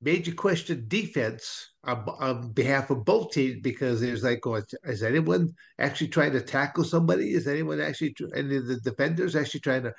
made 0.00 0.26
you 0.26 0.34
question 0.34 0.84
defense 0.86 1.72
on, 1.86 2.04
on 2.20 2.52
behalf 2.52 2.90
of 2.90 3.04
both 3.04 3.32
teams 3.32 3.60
because 3.62 4.00
there's 4.00 4.24
like, 4.24 4.40
going, 4.40 4.62
is 4.84 5.02
anyone 5.02 5.54
actually 5.78 6.08
trying 6.08 6.32
to 6.32 6.40
tackle 6.40 6.84
somebody? 6.84 7.32
Is 7.32 7.46
anyone 7.46 7.80
actually, 7.80 8.14
any 8.34 8.56
of 8.56 8.66
the 8.66 8.80
defenders 8.80 9.36
actually 9.36 9.60
trying 9.60 9.84
to 9.84 9.94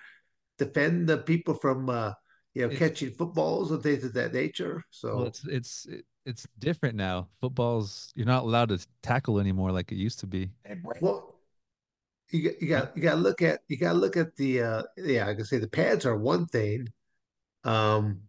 defend 0.57 1.07
the 1.07 1.19
people 1.19 1.53
from, 1.53 1.89
uh, 1.89 2.11
you 2.53 2.63
know, 2.63 2.73
It- 2.73 2.77
catching 2.77 3.11
footballs 3.11 3.71
and 3.71 3.81
things 3.81 4.03
of 4.03 4.13
that 4.13 4.33
nature? 4.33 4.83
So 4.91 5.17
Well, 5.17 5.25
it's 5.27 5.45
it's 5.45 5.85
it- 5.85 6.05
it's 6.25 6.47
different 6.59 6.95
now. 6.95 7.29
Football's 7.39 8.11
you're 8.15 8.25
not 8.25 8.43
allowed 8.43 8.69
to 8.69 8.85
tackle 9.01 9.39
anymore 9.39 9.71
like 9.71 9.91
it 9.91 9.95
used 9.95 10.19
to 10.19 10.27
be. 10.27 10.51
Well, 10.99 11.35
you 12.31 12.49
got 12.49 12.61
you 12.61 12.67
got 12.67 12.97
you 12.97 13.03
got 13.03 13.15
to 13.15 13.21
look 13.21 13.41
at 13.41 13.61
you 13.69 13.77
got 13.77 13.93
to 13.93 13.97
look 13.97 14.17
at 14.17 14.35
the 14.35 14.61
uh 14.61 14.83
yeah, 14.97 15.27
I 15.29 15.33
can 15.35 15.45
say 15.45 15.59
the 15.59 15.69
pads 15.69 16.05
are 16.05 16.17
one 16.17 16.45
thing. 16.47 16.87
Um, 17.63 18.21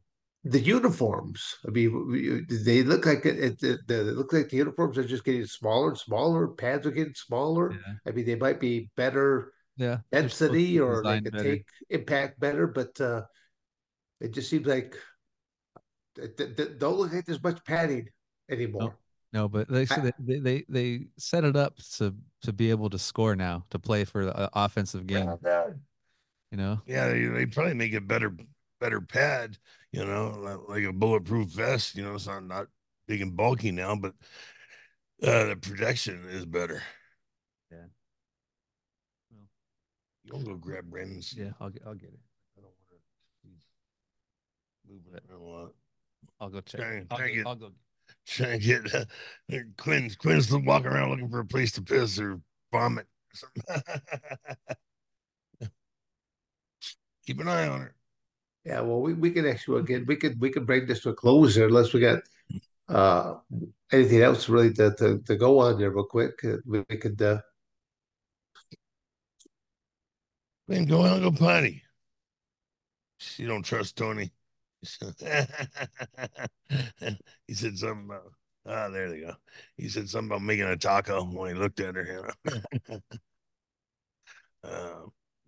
the 0.48 0.60
uniforms. 0.60 1.56
I 1.66 1.70
mean, 1.70 1.92
w- 1.92 2.44
w- 2.46 2.64
they 2.64 2.82
look 2.82 3.06
like 3.06 3.26
it. 3.26 3.38
it, 3.38 3.62
it 3.62 3.80
they 3.86 4.00
look 4.00 4.32
like 4.32 4.48
the 4.48 4.56
uniforms 4.56 4.96
are 4.98 5.04
just 5.04 5.24
getting 5.24 5.44
smaller 5.46 5.90
and 5.90 5.98
smaller. 5.98 6.48
Pads 6.48 6.86
are 6.86 6.90
getting 6.90 7.14
smaller. 7.14 7.72
Yeah, 7.72 7.94
I 8.06 8.10
mean, 8.12 8.26
they 8.26 8.36
might 8.36 8.60
be 8.60 8.90
better 8.96 9.52
yeah. 9.76 9.98
they're 10.10 10.28
supposed 10.28 10.38
to 10.38 10.52
be 10.52 10.76
density 10.76 10.80
or 10.80 11.02
they 11.02 11.20
could 11.20 11.32
better. 11.32 11.44
take 11.44 11.66
impact 11.90 12.40
better, 12.40 12.66
but 12.66 13.00
uh 13.00 13.22
it 14.20 14.32
just 14.32 14.50
seems 14.50 14.66
like 14.66 14.96
they 16.16 16.24
it- 16.24 16.58
it 16.58 16.78
don't 16.78 16.96
look 16.98 17.12
like 17.12 17.24
there's 17.24 17.42
much 17.42 17.64
padding 17.64 18.08
anymore. 18.50 18.96
No, 19.32 19.48
but 19.48 19.68
they 19.68 19.86
I- 19.90 20.12
they, 20.18 20.38
they 20.38 20.64
they 20.68 21.06
set 21.18 21.44
it 21.44 21.54
up 21.54 21.76
to 21.96 22.14
to 22.42 22.52
be 22.52 22.70
able 22.70 22.90
to 22.90 22.98
score 22.98 23.36
now 23.36 23.64
to 23.70 23.78
play 23.78 24.04
for 24.04 24.24
the 24.24 24.34
uh, 24.36 24.48
offensive 24.54 25.06
game. 25.06 25.28
You 26.50 26.56
know, 26.56 26.80
Yeah, 26.86 27.08
they, 27.08 27.26
they 27.26 27.46
probably 27.46 27.74
make 27.74 27.92
it 27.92 28.08
better 28.08 28.34
better 28.80 29.00
pad, 29.00 29.58
you 29.92 30.04
know, 30.04 30.34
li- 30.68 30.80
like 30.80 30.84
a 30.88 30.92
bulletproof 30.92 31.48
vest. 31.48 31.94
You 31.96 32.04
know, 32.04 32.14
it's 32.14 32.26
not 32.26 32.44
not 32.44 32.66
big 33.06 33.20
and 33.22 33.36
bulky 33.36 33.70
now, 33.70 33.94
but 33.96 34.14
uh, 35.22 35.44
the 35.46 35.56
protection 35.56 36.24
is 36.30 36.44
better. 36.46 36.82
Yeah. 37.70 37.86
Well. 39.30 39.46
You 40.24 40.32
don't 40.32 40.44
go 40.44 40.56
grab 40.56 40.90
Brandon's. 40.90 41.34
yeah. 41.36 41.50
I'll 41.60 41.70
get 41.70 41.82
I'll 41.86 41.94
get 41.94 42.10
it. 42.10 42.20
I 42.56 42.60
don't 42.60 42.72
want 42.90 42.92
to. 42.92 42.98
Moving 44.92 45.14
it 45.14 45.22
around 45.30 45.42
a 45.42 45.44
lot. 45.44 45.72
I'll 46.40 46.48
go 46.50 46.60
check. 46.60 46.80
Try 46.80 46.92
and- 46.94 47.06
I'll, 47.10 47.18
try 47.18 47.26
go, 47.26 47.32
and 47.32 47.36
get- 47.36 47.46
I'll 47.46 47.54
go. 47.56 47.72
Trying 48.26 48.60
to 48.60 48.66
get 48.66 48.94
uh, 48.94 49.04
Quinn. 49.76 50.10
Quinn's 50.18 50.50
walking 50.50 50.86
around 50.88 51.10
looking 51.10 51.28
for 51.28 51.40
a 51.40 51.44
place 51.46 51.72
to 51.72 51.82
piss 51.82 52.18
or 52.18 52.40
vomit. 52.72 53.06
or 53.06 53.36
something. 53.36 53.82
Keep 57.26 57.40
an 57.40 57.48
eye 57.48 57.68
on 57.68 57.80
her. 57.80 57.94
Yeah, 58.68 58.82
well, 58.82 59.00
we, 59.00 59.14
we 59.14 59.30
can 59.30 59.46
actually 59.46 59.80
again 59.80 60.04
we 60.06 60.16
could 60.16 60.38
we 60.40 60.50
could 60.50 60.66
bring 60.66 60.86
this 60.86 61.00
to 61.02 61.10
a 61.10 61.14
close 61.14 61.54
here 61.54 61.68
unless 61.68 61.94
we 61.94 62.00
got 62.00 62.22
uh 62.88 63.36
anything 63.92 64.22
else 64.22 64.48
really 64.48 64.72
to 64.74 64.94
to, 64.96 65.20
to 65.26 65.36
go 65.36 65.60
on 65.60 65.78
there 65.78 65.90
real 65.92 66.04
quick. 66.06 66.34
Uh, 66.44 66.58
We, 66.66 66.84
we 66.90 66.98
could 66.98 67.22
uh 67.22 67.40
Man, 70.68 70.84
go 70.86 71.04
out 71.04 71.20
and 71.20 71.36
go 71.36 71.44
potty. 71.46 71.82
You 73.36 73.46
don't 73.48 73.62
trust 73.64 73.96
Tony. 73.96 74.32
he 77.46 77.54
said 77.54 77.78
something 77.78 78.06
about 78.06 78.32
ah, 78.66 78.88
there 78.90 79.10
they 79.10 79.20
go. 79.20 79.34
He 79.76 79.88
said 79.88 80.08
something 80.08 80.30
about 80.30 80.42
making 80.42 80.66
a 80.66 80.76
taco 80.76 81.24
when 81.24 81.54
he 81.54 81.60
looked 81.60 81.80
at 81.80 81.96
her. 81.96 82.30
Uh, 84.62 85.02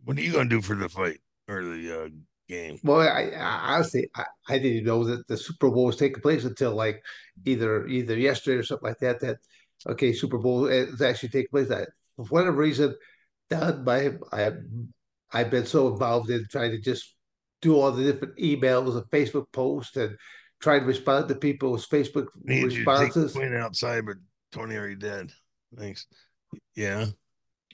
what 0.05 0.17
are 0.17 0.21
you 0.23 0.33
gonna 0.33 0.49
do 0.49 0.63
for 0.63 0.75
the 0.75 0.89
fight 0.89 1.21
or 1.49 1.63
the 1.63 2.05
uh, 2.05 2.09
game? 2.49 2.70
Well 2.83 3.01
I, 3.01 3.33
I 3.37 3.75
honestly 3.75 4.09
I, 4.15 4.25
I 4.49 4.59
didn't 4.59 4.85
know 4.85 5.05
that 5.05 5.27
the 5.29 5.37
Super 5.37 5.71
Bowl 5.71 5.87
was 5.87 5.97
taking 5.97 6.23
place 6.23 6.45
until 6.45 6.75
like 6.75 7.03
either 7.45 7.87
either 7.87 8.17
yesterday 8.19 8.57
or 8.57 8.63
something 8.63 8.89
like 8.89 8.99
that 9.01 9.21
that 9.21 9.39
okay, 9.87 10.13
Super 10.13 10.39
Bowl 10.39 10.67
is 10.67 11.01
actually 11.01 11.31
taking 11.31 11.51
place. 11.51 11.71
I, 11.71 11.87
for 12.17 12.25
whatever 12.27 12.57
reason, 12.57 12.95
done 13.49 13.85
by 13.85 14.13
I 14.33 14.53
I've 15.33 15.51
been 15.51 15.67
so 15.67 15.89
involved 15.89 16.31
in 16.31 16.47
trying 16.51 16.73
to 16.73 16.81
just 16.81 17.15
do 17.63 17.77
all 17.77 17.93
the 17.93 18.05
different 18.05 18.37
emails 18.37 18.97
and 18.97 19.05
Facebook 19.11 19.47
posts 19.53 19.97
and 19.97 20.17
try 20.61 20.79
to 20.79 20.85
respond 20.85 21.29
to 21.29 21.35
people's 21.35 21.87
Facebook 21.87 22.27
Need 22.43 22.65
responses. 22.65 23.35
You 23.35 23.43
take 23.43 23.53
outside, 23.53 24.07
but 24.07 24.17
Tony 24.53 24.77
already 24.77 24.97
dead. 24.97 25.31
Thanks. 25.77 26.07
Yeah. 26.75 27.07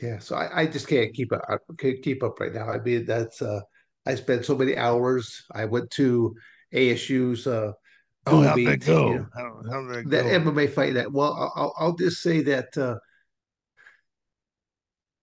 Yeah. 0.00 0.18
So 0.18 0.36
I, 0.36 0.62
I 0.62 0.66
just 0.66 0.88
can't 0.88 1.14
keep 1.14 1.32
up. 1.32 1.42
I 1.48 1.56
can't 1.78 2.02
keep 2.02 2.22
up 2.22 2.38
right 2.38 2.52
now. 2.52 2.68
I 2.68 2.78
mean, 2.78 3.06
that's 3.06 3.40
uh 3.40 3.60
I 4.06 4.14
spent 4.14 4.44
so 4.44 4.56
many 4.56 4.76
hours. 4.76 5.44
I 5.52 5.64
went 5.64 5.90
to 5.92 6.34
ASU's 6.72 7.46
uh 7.46 7.72
Oh, 8.28 8.42
how'd 8.42 8.58
that 8.58 8.84
go? 8.84 9.08
You 9.08 9.18
know, 9.18 9.26
how, 9.36 9.62
how'd 9.70 9.94
that, 9.94 10.10
that 10.10 10.22
go? 10.24 10.50
MMA 10.50 10.72
fight 10.72 10.94
that 10.94 11.12
well, 11.12 11.52
I'll 11.54 11.74
I'll 11.78 11.94
just 11.94 12.22
say 12.22 12.42
that 12.42 12.76
uh 12.76 12.96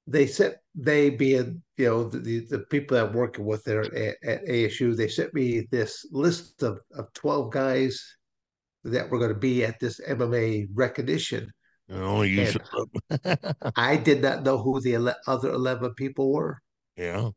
they 0.08 0.28
sent 0.28 0.56
they 0.76 1.10
being 1.10 1.62
you 1.78 1.86
know 1.86 2.04
the, 2.10 2.46
the 2.50 2.60
people 2.60 2.98
that 2.98 3.08
I'm 3.08 3.14
working 3.14 3.46
with 3.46 3.64
there 3.64 3.84
at, 3.84 4.16
at 4.24 4.46
ASU 4.46 4.96
they 4.96 5.08
sent 5.08 5.34
me 5.34 5.68
this 5.72 6.06
list 6.12 6.64
of, 6.64 6.80
of 6.96 7.12
12 7.14 7.52
guys 7.52 8.16
that 8.84 9.10
were 9.10 9.18
going 9.18 9.34
to 9.34 9.40
be 9.40 9.64
at 9.64 9.80
this 9.80 10.00
MMA 10.02 10.68
recognition. 10.74 11.52
Oh, 11.90 12.22
you 12.22 12.48
I 13.76 13.98
did 13.98 14.22
not 14.22 14.44
know 14.44 14.58
who 14.58 14.82
the 14.82 14.96
ele- 14.96 15.16
other 15.28 15.52
11 15.52 15.94
people 15.94 16.32
were. 16.32 16.60
Yeah. 16.98 17.30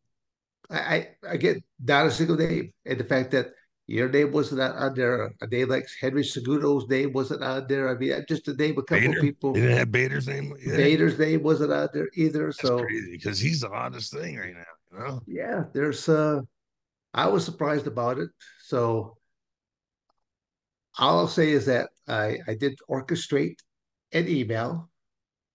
I, 0.70 1.08
I, 1.28 1.36
get 1.36 1.62
not 1.80 2.06
a 2.06 2.10
single 2.10 2.36
name. 2.36 2.72
And 2.84 2.98
the 2.98 3.04
fact 3.04 3.30
that 3.32 3.48
your 3.86 4.08
name 4.08 4.32
wasn't 4.32 4.60
on 4.60 4.94
there. 4.94 5.32
A 5.40 5.46
name 5.46 5.68
like 5.68 5.86
Henry 6.00 6.22
Cejudo's 6.22 6.88
name 6.88 7.12
wasn't 7.12 7.44
on 7.44 7.66
there. 7.68 7.88
I 7.88 7.94
mean, 7.94 8.24
just 8.28 8.44
to 8.46 8.54
name 8.54 8.78
a 8.78 8.82
couple 8.82 9.08
Bader? 9.08 9.18
of 9.18 9.22
people. 9.22 9.52
They 9.52 9.60
didn't 9.60 9.78
have 9.78 9.92
Bader's 9.92 10.26
name. 10.26 10.54
Yeah. 10.60 10.76
Bader's 10.76 11.18
name 11.18 11.42
wasn't 11.42 11.72
on 11.72 11.88
there 11.92 12.08
either. 12.14 12.46
That's 12.46 12.60
so 12.60 12.80
crazy 12.80 13.12
because 13.12 13.38
he's 13.38 13.60
the 13.60 13.68
hottest 13.68 14.12
thing 14.12 14.38
right 14.38 14.54
now. 14.54 14.64
You 14.92 14.98
know? 14.98 15.22
Yeah, 15.26 15.64
there's. 15.72 16.08
uh 16.08 16.40
I 17.14 17.28
was 17.28 17.44
surprised 17.44 17.86
about 17.86 18.18
it. 18.18 18.28
So 18.64 19.16
all 20.98 21.20
I'll 21.20 21.28
say 21.28 21.50
is 21.50 21.66
that 21.66 21.90
I 22.08 22.38
I 22.46 22.54
did 22.54 22.78
orchestrate 22.90 23.58
an 24.12 24.28
email, 24.28 24.90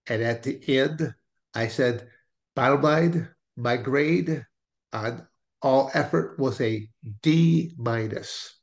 and 0.06 0.22
at 0.22 0.42
the 0.42 0.58
end 0.68 1.14
I 1.54 1.68
said, 1.68 2.08
bottom 2.56 2.80
line, 2.80 3.28
my 3.56 3.76
grade 3.76 4.44
on 4.92 5.26
all 5.60 5.90
effort 5.94 6.38
was 6.38 6.60
a 6.60 6.88
D 7.22 7.72
minus. 7.76 8.58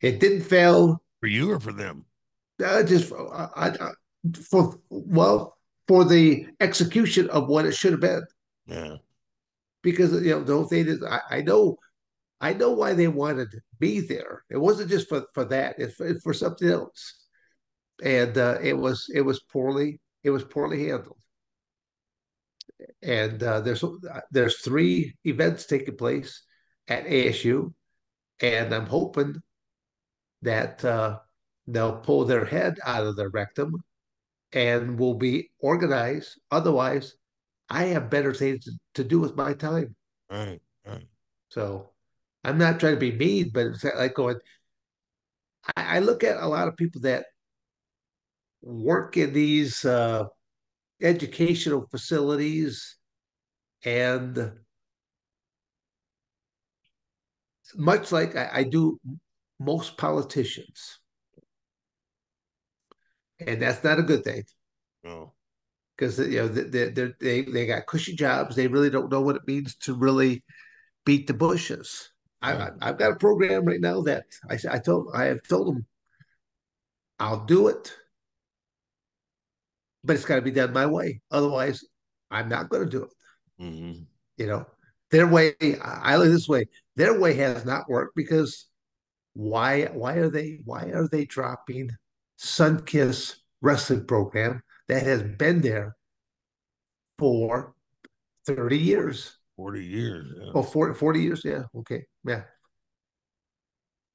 It 0.00 0.20
didn't 0.20 0.42
fail 0.42 1.02
for 1.20 1.26
you 1.26 1.52
or 1.52 1.60
for 1.60 1.72
them. 1.72 2.04
Uh, 2.64 2.82
just 2.82 3.12
uh, 3.12 3.48
I, 3.56 3.68
I, 3.68 3.90
for 4.48 4.78
well 4.90 5.56
for 5.86 6.04
the 6.04 6.46
execution 6.60 7.28
of 7.30 7.48
what 7.48 7.66
it 7.66 7.74
should 7.74 7.92
have 7.92 8.00
been. 8.00 8.24
Yeah. 8.66 8.96
Because 9.82 10.12
you 10.12 10.30
know 10.30 10.42
the 10.42 10.54
whole 10.54 10.64
thing 10.64 10.86
is 10.86 11.02
I, 11.02 11.20
I 11.30 11.40
know 11.42 11.78
I 12.40 12.52
know 12.52 12.72
why 12.72 12.92
they 12.92 13.08
wanted 13.08 13.50
to 13.52 13.60
be 13.78 14.00
there. 14.00 14.44
It 14.50 14.58
wasn't 14.58 14.90
just 14.90 15.08
for 15.08 15.24
for 15.34 15.44
that. 15.46 15.76
It's 15.78 15.94
for, 15.94 16.18
for 16.20 16.34
something 16.34 16.68
else, 16.68 17.26
and 18.02 18.36
uh, 18.36 18.58
it 18.62 18.76
was 18.76 19.06
it 19.14 19.22
was 19.22 19.40
poorly 19.40 20.00
it 20.22 20.30
was 20.30 20.44
poorly 20.44 20.88
handled 20.88 21.18
and 23.04 23.42
uh, 23.42 23.60
there's 23.60 23.84
there's 24.30 24.60
three 24.60 25.14
events 25.24 25.66
taking 25.66 25.96
place 25.96 26.42
at 26.88 27.06
ASU, 27.06 27.72
and 28.40 28.74
I'm 28.74 28.86
hoping 28.86 29.36
that 30.42 30.84
uh, 30.84 31.18
they'll 31.66 31.98
pull 31.98 32.24
their 32.24 32.44
head 32.44 32.78
out 32.84 33.06
of 33.06 33.16
their 33.16 33.30
rectum 33.30 33.74
and 34.52 34.98
will 34.98 35.14
be 35.14 35.50
organized. 35.58 36.40
Otherwise, 36.50 37.14
I 37.68 37.84
have 37.84 38.10
better 38.10 38.32
things 38.32 38.64
to, 38.64 38.72
to 38.94 39.04
do 39.04 39.20
with 39.20 39.36
my 39.36 39.52
time. 39.52 39.94
Right, 40.30 40.60
right. 40.86 41.06
So 41.50 41.90
I'm 42.42 42.58
not 42.58 42.80
trying 42.80 42.94
to 42.94 43.00
be 43.00 43.12
mean, 43.12 43.50
but 43.52 43.66
it's 43.66 43.84
like 43.84 44.14
going. 44.14 44.38
I, 45.76 45.96
I 45.96 45.98
look 46.00 46.24
at 46.24 46.42
a 46.42 46.46
lot 46.46 46.68
of 46.68 46.76
people 46.76 47.02
that 47.02 47.26
work 48.62 49.16
in 49.16 49.32
these 49.32 49.84
uh, 49.84 50.24
educational 51.04 51.86
facilities 51.90 52.96
and 53.84 54.52
much 57.76 58.12
like 58.12 58.36
I, 58.36 58.50
I 58.52 58.62
do 58.64 58.98
most 59.58 59.96
politicians, 59.96 60.98
and 63.40 63.60
that's 63.60 63.84
not 63.84 63.98
a 63.98 64.02
good 64.02 64.24
thing. 64.24 64.44
No, 65.02 65.32
because 65.96 66.18
you 66.18 66.38
know 66.38 66.48
they 66.48 66.90
they 66.90 67.12
they 67.20 67.42
they 67.42 67.66
got 67.66 67.86
cushy 67.86 68.14
jobs. 68.14 68.56
They 68.56 68.66
really 68.68 68.90
don't 68.90 69.10
know 69.10 69.20
what 69.20 69.36
it 69.36 69.46
means 69.46 69.76
to 69.78 69.94
really 69.94 70.42
beat 71.04 71.26
the 71.26 71.34
bushes. 71.34 72.10
I, 72.42 72.70
I've 72.82 72.98
got 72.98 73.12
a 73.12 73.16
program 73.16 73.64
right 73.64 73.80
now 73.80 74.02
that 74.02 74.24
I 74.50 74.58
I 74.70 74.78
told 74.78 75.10
I 75.14 75.24
have 75.24 75.42
told 75.48 75.68
them 75.68 75.86
I'll 77.18 77.44
do 77.46 77.68
it 77.68 77.92
but 80.04 80.16
it's 80.16 80.24
got 80.24 80.36
to 80.36 80.42
be 80.42 80.50
done 80.50 80.72
my 80.72 80.86
way. 80.86 81.20
Otherwise, 81.30 81.84
I'm 82.30 82.48
not 82.48 82.68
going 82.68 82.84
to 82.84 82.90
do 82.90 83.02
it. 83.04 83.10
Mm-hmm. 83.62 84.02
You 84.36 84.46
know, 84.46 84.66
their 85.10 85.26
way. 85.26 85.54
I 85.82 86.16
look 86.16 86.28
this 86.28 86.48
way. 86.48 86.66
Their 86.96 87.18
way 87.18 87.34
has 87.34 87.64
not 87.64 87.88
worked 87.88 88.14
because 88.16 88.66
why? 89.32 89.84
Why 89.86 90.14
are 90.14 90.30
they? 90.30 90.60
Why 90.64 90.84
are 90.86 91.08
they 91.08 91.24
dropping 91.24 91.90
Sunkist 92.38 93.36
wrestling 93.62 94.06
program 94.06 94.62
that 94.88 95.02
has 95.04 95.22
been 95.22 95.60
there 95.60 95.96
for 97.18 97.74
thirty 98.46 98.78
years? 98.78 99.38
Forty 99.56 99.84
years. 99.84 100.26
Yeah. 100.36 100.50
Oh, 100.52 100.62
40, 100.62 100.94
40 100.98 101.20
years. 101.22 101.42
Yeah. 101.44 101.62
Okay. 101.76 102.04
Yeah. 102.24 102.42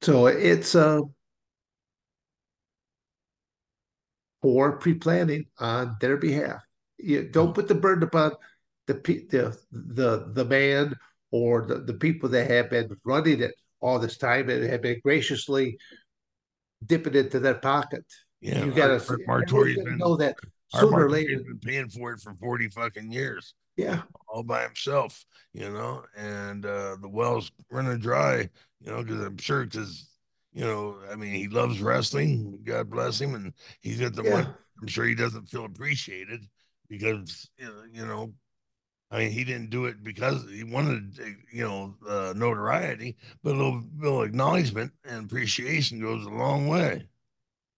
So 0.02 0.28
it's 0.28 0.76
uh 0.76 1.00
for 4.42 4.78
pre-planning 4.78 5.46
on 5.60 5.96
their 6.00 6.18
behalf. 6.18 6.62
You 6.98 7.24
don't 7.30 7.54
put 7.54 7.68
the 7.68 7.76
burden 7.76 8.04
upon 8.04 8.34
the 8.88 8.94
the 8.94 9.58
the 9.72 10.32
the 10.34 10.46
man 10.46 10.96
or 11.32 11.66
the, 11.66 11.76
the 11.76 11.94
people 11.94 12.30
that 12.30 12.50
have 12.50 12.70
been 12.70 12.90
running 13.06 13.42
it 13.42 13.54
all 13.80 14.00
this 14.00 14.18
time 14.18 14.50
and 14.50 14.64
have 14.64 14.82
been 14.82 15.00
graciously 15.04 15.78
dipping 16.86 17.16
into 17.16 17.40
their 17.40 17.56
pocket. 17.56 18.06
Yeah, 18.42 18.66
you 18.66 18.72
got 18.72 18.88
to 19.06 19.98
know 19.98 20.16
that 20.18 20.36
sooner 20.74 21.06
or 21.06 21.10
later 21.10 21.40
been 21.40 21.60
paying 21.60 21.90
for 21.90 22.14
it 22.14 22.22
for 22.22 22.34
forty 22.36 22.70
fucking 22.70 23.12
years. 23.12 23.54
Yeah, 23.78 24.02
all 24.28 24.44
by 24.44 24.64
himself, 24.64 25.24
you 25.54 25.70
know, 25.70 26.04
and 26.18 26.66
uh, 26.66 26.98
the 27.02 27.10
well's 27.10 27.52
running 27.70 28.00
dry, 28.00 28.50
you 28.82 28.92
know, 28.92 29.04
because 29.04 29.22
I'm 29.22 29.38
sure 29.38 29.66
because 29.66 30.10
you 30.54 30.66
know, 30.66 30.98
I 31.12 31.16
mean, 31.16 31.34
he 31.34 31.48
loves 31.48 31.82
wrestling. 31.82 32.60
God 32.64 32.90
bless 32.90 33.20
him, 33.22 33.36
and 33.36 33.54
he's 33.82 34.00
got 34.00 34.14
the 34.14 34.24
yeah. 34.24 34.30
money. 34.30 34.48
I'm 34.82 34.88
sure 34.88 35.06
he 35.06 35.16
doesn't 35.16 35.50
feel 35.50 35.66
appreciated 35.66 36.46
because 36.88 37.50
you 37.58 38.06
know, 38.06 38.34
I 39.12 39.20
mean, 39.20 39.32
he 39.32 39.44
didn't 39.44 39.70
do 39.70 39.86
it 39.86 40.04
because 40.04 40.46
he 40.50 40.64
wanted, 40.64 41.20
you 41.52 41.64
know, 41.64 41.96
uh, 42.08 42.34
notoriety, 42.36 43.18
but 43.44 43.56
a 43.56 43.58
little, 43.58 43.84
little 43.98 44.24
acknowledgement 44.24 44.92
and 45.06 45.26
appreciation 45.26 46.00
goes 46.00 46.26
a 46.26 46.30
long 46.30 46.68
way. 46.68 47.08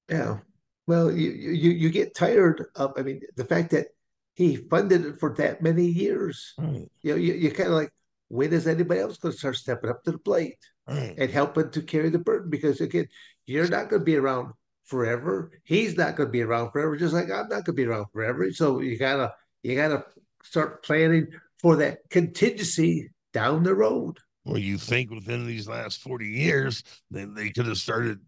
Yeah. 0.09 0.39
Well, 0.87 1.11
you 1.11 1.31
you 1.31 1.71
you 1.71 1.89
get 1.89 2.15
tired 2.15 2.65
of. 2.75 2.93
I 2.97 3.01
mean, 3.01 3.21
the 3.35 3.45
fact 3.45 3.71
that 3.71 3.87
he 4.33 4.55
funded 4.55 5.05
it 5.05 5.19
for 5.19 5.33
that 5.35 5.61
many 5.61 5.85
years. 5.85 6.53
Right. 6.57 6.89
You 7.01 7.11
know, 7.11 7.17
you, 7.17 7.33
you 7.33 7.51
kind 7.51 7.69
of 7.69 7.75
like, 7.75 7.91
when 8.31 8.53
is 8.53 8.67
anybody 8.67 9.01
else 9.01 9.17
going 9.17 9.33
to 9.33 9.37
start 9.37 9.55
stepping 9.55 9.89
up 9.89 10.03
to 10.03 10.11
the 10.11 10.17
plate? 10.17 10.57
right. 10.87 11.15
and 11.17 11.31
helping 11.31 11.69
to 11.71 11.81
carry 11.81 12.09
the 12.09 12.19
burden 12.19 12.49
because 12.49 12.81
again, 12.81 13.07
you're 13.45 13.67
not 13.67 13.89
going 13.89 14.01
to 14.01 14.05
be 14.05 14.15
around 14.15 14.53
forever. 14.85 15.51
He's 15.63 15.97
not 15.97 16.15
going 16.15 16.27
to 16.27 16.31
be 16.31 16.41
around 16.41 16.71
forever, 16.71 16.97
just 16.97 17.13
like 17.13 17.25
I'm 17.25 17.47
not 17.49 17.49
going 17.49 17.65
to 17.65 17.73
be 17.73 17.85
around 17.85 18.07
forever. 18.13 18.51
So 18.51 18.81
you 18.81 18.97
gotta 18.97 19.33
you 19.63 19.75
gotta 19.75 20.03
start 20.43 20.83
planning 20.83 21.27
for 21.59 21.75
that 21.77 22.09
contingency 22.09 23.09
down 23.33 23.63
the 23.63 23.75
road. 23.75 24.17
Well, 24.43 24.57
you 24.57 24.77
think 24.77 25.11
within 25.11 25.45
these 25.45 25.67
last 25.67 26.01
40 26.01 26.25
years, 26.25 26.83
they, 27.11 27.25
they 27.25 27.51
could 27.51 27.67
have 27.67 27.77
started 27.77 28.19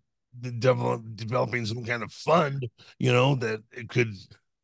develop, 0.60 1.01
developing 1.16 1.66
some 1.66 1.84
kind 1.84 2.04
of 2.04 2.12
fund, 2.12 2.68
you 2.99 3.12
know, 3.12 3.34
that 3.36 3.62
it 3.72 3.89
could 3.89 4.14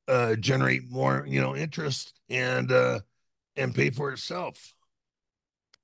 uh, 0.08 0.36
generate 0.36 0.92
more, 0.92 1.26
you 1.28 1.42
know, 1.42 1.56
interest 1.56 2.14
and 2.30 2.72
uh, 2.72 3.00
and 3.56 3.74
pay 3.74 3.90
for 3.90 4.12
itself. 4.12 4.76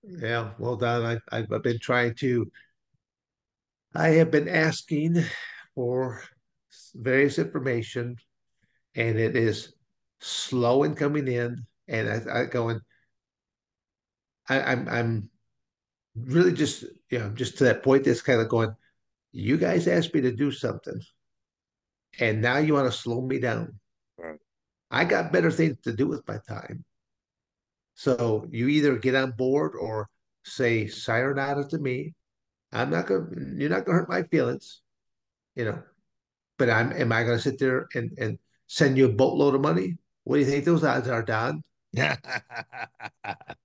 Yeah, 0.08 0.51
well 0.60 0.76
done. 0.76 1.20
I, 1.32 1.38
I've 1.38 1.64
been 1.64 1.80
trying 1.80 2.16
to, 2.16 2.51
I 3.95 4.10
have 4.10 4.30
been 4.30 4.47
asking 4.47 5.24
for 5.74 6.22
various 6.93 7.39
information, 7.39 8.18
and 8.95 9.18
it 9.18 9.36
is 9.36 9.74
slow 10.20 10.84
in 10.84 10.95
coming 10.95 11.28
in. 11.28 11.66
And 11.88 12.10
I, 12.10 12.41
I 12.41 12.45
going, 12.45 12.80
I, 14.47 14.62
I'm, 14.62 14.88
I'm 14.88 15.30
really 16.16 16.53
just, 16.53 16.84
you 17.10 17.20
know, 17.20 17.30
just 17.30 17.58
to 17.58 17.66
that 17.66 17.84
point 17.84 18.03
that's 18.03 18.22
kind 18.22 18.41
of 18.41 18.49
going, 18.49 18.76
you 19.32 19.58
guys 19.58 19.88
asked 19.88 20.14
me 20.14 20.22
to 20.22 20.32
do 20.32 20.51
something, 20.51 20.99
and 22.20 22.41
now 22.41 22.58
you 22.58 22.74
want 22.74 22.91
to 22.91 22.97
slow 22.97 23.22
me 23.22 23.39
down. 23.39 23.80
I 24.91 25.03
got 25.03 25.34
better 25.34 25.51
things 25.51 25.78
to 25.84 25.93
do 25.93 26.08
with 26.08 26.28
my 26.28 26.38
time. 26.47 26.86
So 27.96 28.48
you 28.52 28.68
either 28.68 28.98
get 28.98 29.16
on 29.16 29.32
board 29.32 29.74
or 29.80 30.10
say 30.43 30.88
sayonara 30.88 31.68
to 31.70 31.78
me. 31.78 32.14
I'm 32.72 32.89
not 32.89 33.08
gonna 33.08 33.28
you're 33.56 33.70
not 33.70 33.86
gonna 33.86 34.00
hurt 34.00 34.10
my 34.10 34.24
feelings, 34.24 34.82
you 35.56 35.66
know. 35.66 35.82
But 36.58 36.70
I'm 36.70 36.91
am 36.91 37.12
I 37.12 37.24
gonna 37.24 37.39
sit 37.39 37.58
there 37.58 37.88
and, 37.96 38.12
and 38.18 38.38
send 38.68 38.98
you 38.98 39.06
a 39.06 39.14
boatload 39.14 39.56
of 39.56 39.62
money? 39.62 39.98
What 40.26 40.36
do 40.36 40.41
you 40.41 40.48
think 40.48 40.66
those 40.66 40.84
odds 40.84 41.08
are, 41.08 41.24
Don? 41.24 41.64
Yeah. 41.93 42.18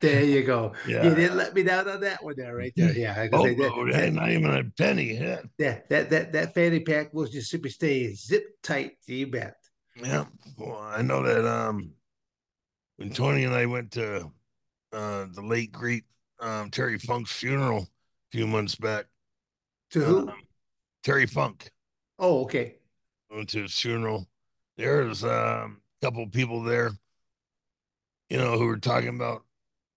There 0.00 0.24
you 0.24 0.44
go. 0.44 0.72
Yeah. 0.88 1.04
You 1.04 1.14
didn't 1.14 1.36
let 1.36 1.54
me 1.54 1.62
down 1.62 1.86
on 1.86 2.00
that 2.00 2.24
one 2.24 2.32
there, 2.34 2.56
right 2.56 2.72
there. 2.74 2.96
Yeah, 2.96 3.12
I 3.14 3.28
Oh, 3.34 3.42
that, 3.44 3.92
that, 3.92 4.12
not 4.14 4.30
even 4.30 4.50
a 4.50 4.64
penny. 4.78 5.12
Yeah. 5.12 5.42
that, 5.58 5.90
that, 5.90 6.08
that, 6.08 6.32
that 6.32 6.54
fanny 6.54 6.80
pack 6.80 7.12
was 7.12 7.28
just 7.28 7.50
simply 7.50 7.68
stay 7.68 8.14
zip 8.14 8.44
tight. 8.62 8.92
You 9.06 9.26
bet. 9.26 9.56
Yeah. 9.96 10.24
Well, 10.56 10.78
I 10.78 11.02
know 11.02 11.22
that 11.22 11.46
um 11.46 11.92
when 13.00 13.08
Tony 13.10 13.44
and 13.44 13.54
I 13.54 13.64
went 13.64 13.92
to 13.92 14.30
uh 14.92 15.26
the 15.32 15.42
late 15.42 15.72
great 15.72 16.04
um 16.38 16.70
Terry 16.70 16.98
Funk's 16.98 17.32
funeral 17.32 17.84
a 17.84 18.30
few 18.30 18.46
months 18.46 18.74
back. 18.74 19.06
To 19.92 20.00
who? 20.00 20.28
Um, 20.28 20.34
Terry 21.02 21.26
Funk 21.26 21.70
oh, 22.18 22.42
okay. 22.42 22.74
went 23.30 23.48
to 23.50 23.62
his 23.62 23.78
funeral. 23.78 24.28
There 24.76 25.04
was 25.04 25.24
um, 25.24 25.80
a 26.00 26.04
couple 26.04 26.26
people 26.28 26.62
there, 26.62 26.90
you 28.28 28.36
know, 28.36 28.58
who 28.58 28.66
were 28.66 28.76
talking 28.76 29.16
about 29.16 29.44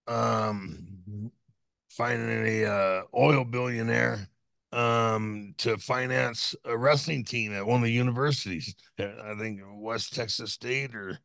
um 0.07 1.31
finding 1.89 2.47
a 2.47 2.65
uh, 2.65 3.01
oil 3.15 3.43
billionaire 3.43 4.27
um 4.71 5.53
to 5.57 5.77
finance 5.77 6.55
a 6.63 6.75
wrestling 6.75 7.25
team 7.25 7.53
at 7.53 7.65
one 7.65 7.81
of 7.81 7.83
the 7.83 7.91
universities. 7.91 8.73
I 8.97 9.35
think 9.37 9.59
West 9.75 10.15
Texas 10.15 10.53
State 10.53 10.95
or 10.95 11.19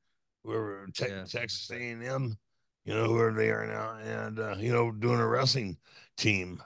whoever 0.44 0.86
Te- 0.94 1.08
Yeah. 1.08 1.24
Texas 1.24 1.70
A&M, 1.70 2.38
you 2.84 2.94
know, 2.94 3.06
whoever 3.06 3.32
they 3.32 3.50
are 3.50 3.66
now, 3.66 3.98
and 4.02 4.38
uh, 4.38 4.56
you 4.58 4.72
know, 4.72 4.90
doing 4.92 5.20
a 5.20 5.26
wrestling 5.26 5.78
team. 6.16 6.62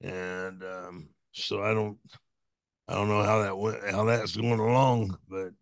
And 0.00 0.62
um, 0.64 1.10
so 1.32 1.62
I 1.62 1.74
don't 1.74 1.98
I 2.88 2.94
don't 2.94 3.08
know 3.08 3.22
how 3.22 3.42
that 3.42 3.56
went, 3.58 3.78
how 3.90 4.04
that's 4.04 4.36
going 4.36 4.60
along, 4.60 5.18
but 5.28 5.52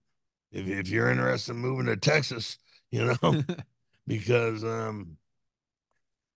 if 0.53 0.69
if 0.69 0.89
you're 0.89 1.11
interested 1.11 1.53
in 1.53 1.59
moving 1.59 1.87
to 1.87 1.97
Texas, 1.97 2.59
you 2.93 3.05
know, 3.23 3.43
because 4.07 4.65
um, 4.65 5.19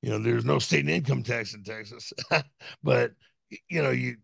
you 0.02 0.10
know, 0.10 0.18
there's 0.18 0.44
no 0.44 0.58
state 0.58 0.88
income 0.88 1.22
tax 1.22 1.54
in 1.54 1.62
Texas, 1.62 2.12
but 2.82 3.12
you 3.68 3.82
know, 3.82 3.90
you 3.90 4.16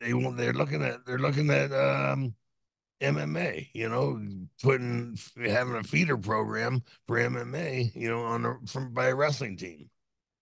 they 0.00 0.14
want 0.14 0.36
they're 0.36 0.52
looking 0.54 0.82
at 0.84 1.06
they're 1.06 1.18
looking 1.18 1.50
at 1.50 1.72
um 1.72 2.34
MMA, 3.00 3.68
you 3.72 3.88
know, 3.88 4.20
putting 4.62 5.18
having 5.44 5.76
a 5.76 5.82
feeder 5.82 6.16
program 6.16 6.82
for 7.06 7.18
MMA, 7.18 7.94
you 7.94 8.08
know, 8.08 8.22
on 8.22 8.46
a, 8.46 8.54
from 8.66 8.94
by 8.94 9.06
a 9.06 9.14
wrestling 9.14 9.56
team. 9.56 9.90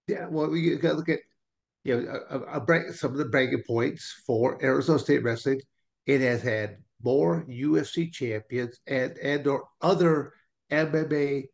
Yeah, 0.07 0.27
well, 0.29 0.51
we 0.51 0.77
got 0.77 0.91
to 0.91 0.95
look 0.95 1.09
at 1.09 1.21
you 1.85 2.01
know 2.01 2.21
a, 2.31 2.39
a, 2.41 2.61
break, 2.61 2.93
some 2.93 3.13
of 3.13 3.19
the 3.19 3.25
breaking 3.25 3.63
points 3.67 4.23
for 4.27 4.63
Arizona 4.63 4.99
State 4.99 5.23
Wrestling. 5.23 5.61
It 6.07 6.21
has 6.21 6.43
had 6.43 6.79
more 7.03 7.45
UFC 7.49 8.13
champions 8.13 8.79
and 8.87 9.17
and 9.19 9.47
or 9.47 9.65
other 9.81 10.33
MMA 10.71 11.45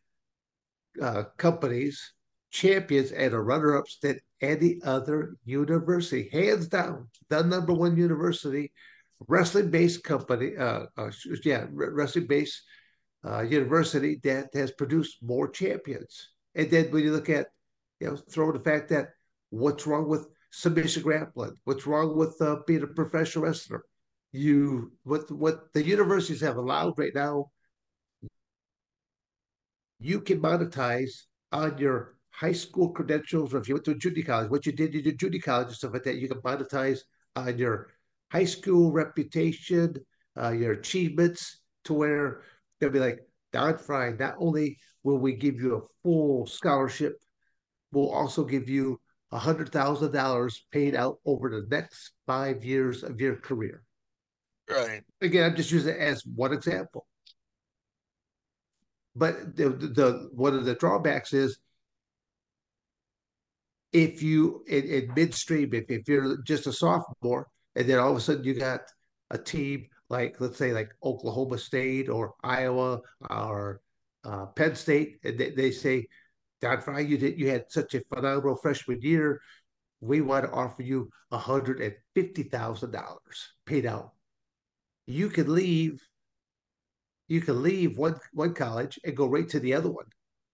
uh, 1.01 1.25
companies 1.37 2.13
champions 2.51 3.13
and 3.13 3.33
a 3.33 3.41
runner 3.41 3.77
ups 3.77 3.99
than 4.03 4.19
any 4.41 4.81
other 4.85 5.37
university, 5.45 6.29
hands 6.33 6.69
down. 6.69 7.09
The 7.29 7.43
number 7.43 7.73
one 7.73 7.97
university, 7.97 8.73
wrestling 9.29 9.71
based 9.71 10.03
company, 10.03 10.57
uh, 10.57 10.87
uh, 10.97 11.11
yeah, 11.45 11.67
wrestling 11.71 12.27
based 12.27 12.63
uh, 13.25 13.43
university 13.43 14.21
that 14.25 14.49
has 14.55 14.73
produced 14.73 15.19
more 15.23 15.49
champions. 15.49 16.31
And 16.55 16.71
then 16.71 16.91
when 16.91 17.05
you 17.05 17.13
look 17.13 17.29
at, 17.29 17.49
you 18.01 18.09
know, 18.09 18.17
throw 18.17 18.53
the 18.53 18.61
fact 18.61 18.89
that 18.91 19.11
what's 19.51 19.87
wrong 19.87 20.09
with 20.09 20.27
submission 20.51 21.03
grappling? 21.03 21.55
What's 21.65 21.87
wrong 21.87 22.17
with 22.17 22.41
uh, 22.41 22.57
being 22.67 22.83
a 22.83 22.87
professional 22.87 23.45
wrestler? 23.45 23.85
You 24.33 24.93
what 25.03 25.31
what 25.31 25.73
the 25.73 25.83
universities 25.83 26.41
have 26.41 26.57
allowed 26.57 26.99
right 26.99 27.15
now, 27.15 27.51
you 29.99 30.21
can 30.21 30.41
monetize 30.41 31.23
on 31.53 31.79
your 31.79 32.17
high 32.31 32.53
school 32.53 32.91
credentials, 32.91 33.53
or 33.53 33.59
if 33.59 33.69
you 33.69 33.75
went 33.75 33.85
to 33.87 33.91
a 33.91 33.97
junior 33.97 34.23
college, 34.23 34.51
what 34.51 34.67
you 34.67 34.73
did 34.73 34.95
in 34.95 35.05
your 35.05 35.15
junior 35.15 35.41
college 35.41 35.69
and 35.69 35.77
stuff 35.77 35.93
like 35.93 36.05
that, 36.05 36.17
you 36.17 36.29
can 36.29 36.41
monetize 36.43 37.01
on 37.35 37.59
your 37.59 37.89
high 38.31 38.45
school 38.45 38.93
reputation, 38.93 39.95
uh, 40.41 40.51
your 40.51 40.73
achievements, 40.73 41.61
to 41.85 41.95
where 41.95 42.43
they'll 42.79 42.91
be 42.91 43.01
like, 43.01 43.21
Don 43.53 43.77
Frye, 43.79 44.13
not 44.19 44.37
only 44.39 44.79
will 45.03 45.19
we 45.19 45.35
give 45.35 45.61
you 45.61 45.77
a 45.77 45.81
full 46.03 46.47
scholarship, 46.47 47.17
we'll 47.93 48.11
also 48.11 48.45
give 48.45 48.69
you 48.69 49.01
$100,000 49.33 50.53
paid 50.73 50.95
out 50.95 51.19
over 51.25 51.51
the 51.51 51.67
next 51.75 52.13
five 52.27 52.65
years 52.65 53.03
of 53.03 53.21
your 53.21 53.37
career. 53.37 53.83
Right. 54.69 55.03
Again, 55.21 55.45
I'm 55.45 55.57
just 55.57 55.73
using 55.73 55.95
it 55.95 56.01
as 56.01 56.25
one 56.25 56.53
example. 56.53 57.07
But 59.17 59.57
the, 59.57 59.71
the 59.71 60.29
one 60.33 60.55
of 60.55 60.65
the 60.65 60.77
drawbacks 60.77 61.33
is 61.33 61.59
if 63.93 64.23
you 64.23 64.65
in, 64.69 64.85
in 64.85 65.15
midstream, 65.15 65.75
if, 65.75 65.85
if 65.89 66.09
you're 66.09 66.41
just 66.43 66.69
a 66.69 66.73
sophomore, 66.73 67.49
and 67.81 67.89
then 67.89 67.99
all 67.99 68.11
of 68.11 68.17
a 68.17 68.21
sudden 68.21 68.45
you 68.45 68.53
got 68.53 68.83
a 69.31 69.39
team 69.39 69.87
like 70.11 70.39
let's 70.39 70.59
say 70.59 70.73
like 70.73 70.95
Oklahoma 71.03 71.57
State 71.57 72.11
or 72.11 72.35
Iowa 72.45 73.01
or 73.31 73.81
uh, 74.25 74.47
Penn 74.47 74.75
State, 74.75 75.19
and 75.25 75.39
they, 75.39 75.51
they 75.51 75.71
say, 75.71 76.07
Don 76.61 76.81
Frye, 76.83 77.01
you 77.01 77.17
did 77.17 77.39
you 77.39 77.49
had 77.49 77.65
such 77.69 77.95
a 77.95 78.03
phenomenal 78.13 78.57
freshman 78.57 79.01
year. 79.01 79.41
We 80.03 80.21
want 80.21 80.45
to 80.45 80.51
offer 80.51 80.83
you 80.83 81.11
hundred 81.33 81.81
and 81.81 81.95
fifty 82.15 82.43
thousand 82.43 82.91
dollars 82.91 83.53
paid 83.65 83.87
out. 83.87 84.13
You 85.07 85.31
can 85.31 85.53
leave. 85.55 86.03
You 87.29 87.41
can 87.41 87.63
leave 87.63 87.97
one 87.97 88.17
one 88.35 88.53
college 88.53 88.99
and 89.05 89.17
go 89.17 89.27
right 89.27 89.49
to 89.49 89.61
the 89.61 89.73
other 89.73 89.91
one, 89.91 90.07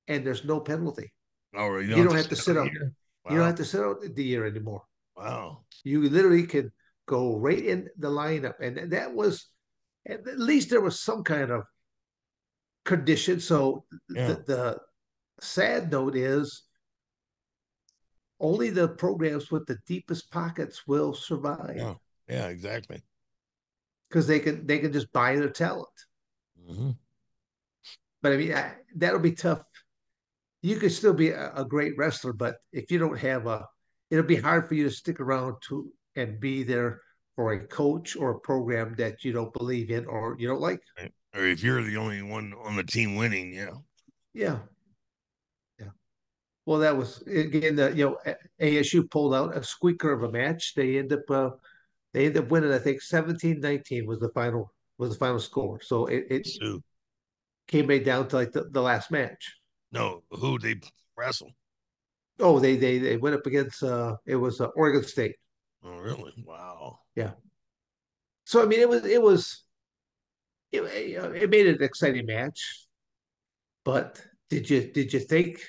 and 0.07 0.25
there's 0.25 0.45
no 0.45 0.61
penalty. 0.61 1.13
Oh, 1.57 1.79
you 1.79 1.89
You 1.89 1.97
don't, 1.97 2.07
don't 2.07 2.17
have 2.17 2.29
to 2.29 2.37
sit 2.37 2.57
out. 2.57 2.69
Wow. 2.69 3.33
You 3.33 3.39
don't 3.39 3.47
have 3.47 3.57
to 3.57 3.65
sit 3.65 3.81
out 3.81 3.97
the 4.15 4.23
year 4.23 4.47
anymore. 4.47 4.83
Wow. 5.17 5.65
You 5.83 6.09
literally 6.09 6.47
could 6.47 6.71
go 7.07 7.37
right 7.39 7.65
in 7.65 7.89
the 7.99 8.09
lineup, 8.09 8.55
and 8.61 8.93
that 8.93 9.15
was 9.15 9.47
at 10.09 10.25
least 10.39 10.71
there 10.71 10.81
was 10.81 11.01
some 11.01 11.25
kind 11.25 11.51
of 11.51 11.65
condition. 12.85 13.41
So 13.41 13.85
Yeah. 14.09 14.27
the, 14.29 14.35
the 14.47 14.81
sad 15.41 15.91
note 15.91 16.17
is 16.17 16.63
only 18.39 18.71
the 18.71 18.89
programs 18.89 19.51
with 19.51 19.67
the 19.67 19.79
deepest 19.87 20.31
pockets 20.31 20.87
will 20.87 21.15
survive 21.15 21.77
Yeah. 21.77 21.95
Yeah, 22.29 22.49
exactly. 22.49 23.03
because 24.09 24.27
they 24.27 24.41
can 24.41 24.67
they 24.67 24.79
can 24.79 24.93
just 24.93 25.13
buy 25.13 25.37
their 25.37 25.51
talent. 25.51 25.89
hmm 26.67 26.91
But 28.23 28.33
I 28.33 28.37
mean 28.37 28.53
I, 28.55 28.75
that'll 28.97 29.21
be 29.21 29.33
tough. 29.33 29.63
You 30.63 30.77
could 30.77 30.93
still 30.93 31.15
be 31.15 31.31
a, 31.31 31.53
a 31.55 31.65
great 31.65 31.97
wrestler, 31.97 32.33
but 32.33 32.57
if 32.73 32.91
you 32.91 32.99
don't 32.99 33.19
have 33.19 33.47
a, 33.47 33.67
it'll 34.11 34.25
be 34.25 34.37
hard 34.37 34.67
for 34.67 34.75
you 34.75 34.85
to 34.85 34.91
stick 34.91 35.21
around 35.21 35.57
to 35.69 35.93
and 36.17 36.41
be 36.41 36.63
there 36.63 37.01
for 37.35 37.53
a 37.53 37.67
coach 37.67 38.17
or 38.17 38.31
a 38.31 38.41
program 38.41 38.95
that 38.99 39.25
you 39.25 39.33
don't 39.33 39.53
believe 39.53 39.91
in 39.91 40.07
or 40.07 40.37
you 40.39 40.49
don't 40.49 40.61
like. 40.61 40.81
Or 41.35 41.45
if 41.45 41.63
you're 41.63 41.83
the 41.83 41.99
only 41.99 42.23
one 42.23 42.55
on 42.65 42.77
the 42.77 42.83
team 42.83 43.15
winning, 43.17 43.53
yeah. 43.53 43.75
Yeah. 44.33 44.59
Yeah. 45.79 45.91
Well, 46.65 46.79
that 46.81 46.97
was 46.97 47.23
again, 47.27 47.77
the, 47.77 47.95
you 47.95 48.07
know, 48.07 48.35
ASU 48.61 49.11
pulled 49.11 49.35
out 49.35 49.57
a 49.57 49.63
squeaker 49.63 50.13
of 50.13 50.23
a 50.23 50.33
match. 50.33 50.75
They 50.75 50.99
end 50.99 51.13
up, 51.13 51.31
uh, 51.31 51.51
they 52.15 52.27
end 52.27 52.39
up 52.39 52.49
winning. 52.49 52.73
I 52.73 52.79
think 52.79 53.03
17-19 53.03 54.07
was 54.07 54.19
the 54.19 54.31
final 54.31 54.73
was 54.99 55.11
the 55.11 55.19
final 55.19 55.39
score. 55.39 55.81
So 55.83 56.07
it, 56.07 56.25
it 56.31 56.49
came 57.69 57.87
right 57.87 58.05
down 58.05 58.29
to 58.29 58.37
like 58.37 58.53
the, 58.53 58.65
the 58.71 58.81
last 58.81 59.11
match. 59.11 59.57
no, 59.93 60.23
who 60.31 60.59
they 60.59 60.81
wrestle? 61.17 61.51
Oh, 62.39 62.59
they 62.59 62.77
they 62.77 62.99
they 62.99 63.17
went 63.17 63.35
up 63.37 63.47
against 63.47 63.83
uh, 63.83 64.17
it 64.27 64.37
was 64.37 64.61
uh, 64.61 64.67
Oregon 64.77 65.03
State. 65.05 65.37
Oh, 65.87 65.99
really? 65.99 66.33
Wow. 66.45 66.99
Yeah. 67.15 67.33
So 68.45 68.63
I 68.63 68.67
mean, 68.67 68.81
it 68.81 68.89
was 68.89 69.05
it 69.05 69.23
was 69.23 69.65
it, 70.73 70.83
it 70.83 71.51
made 71.51 71.67
it 71.67 71.77
an 71.77 71.83
exciting 71.83 72.27
match. 72.27 72.87
But 73.85 74.21
did 74.51 74.69
you 74.69 74.91
did 74.93 75.13
you 75.13 75.21
think 75.21 75.65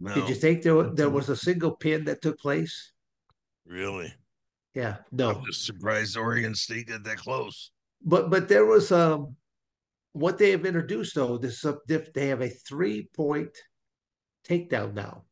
No, 0.00 0.14
did 0.14 0.28
you 0.28 0.34
think 0.34 0.62
there 0.62 0.90
there 0.90 1.10
was 1.10 1.28
a 1.28 1.36
single 1.36 1.72
pin 1.76 2.04
that 2.04 2.22
took 2.22 2.38
place? 2.38 2.92
really? 3.66 4.14
Yeah, 4.74 4.98
I'm 5.10 5.16
no. 5.18 5.42
just 5.46 5.64
surprised 5.64 6.16
Oregon 6.16 6.54
State 6.54 6.88
got 6.88 7.04
that 7.04 7.16
close. 7.16 7.70
But 8.04 8.30
but 8.30 8.48
there 8.48 8.64
was 8.66 8.92
um 8.92 9.36
what 10.12 10.38
they 10.38 10.50
have 10.50 10.66
introduced 10.66 11.14
though. 11.14 11.38
This 11.38 11.64
is 11.64 11.74
diff- 11.86 12.12
they 12.12 12.28
have 12.28 12.42
a 12.42 12.48
three 12.48 13.08
point 13.14 13.56
takedown 14.46 14.94
now, 14.94 15.24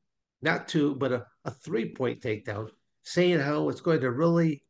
not 0.43 0.69
two, 0.69 0.95
but 0.95 1.13
a, 1.13 1.27
a 1.45 1.51
three 1.51 1.95
point 1.95 2.21
takedown, 2.23 2.71
saying 3.07 3.39
how 3.39 3.69
it's 3.69 3.81
going 3.81 4.01
to 4.01 4.11
really 4.11 4.65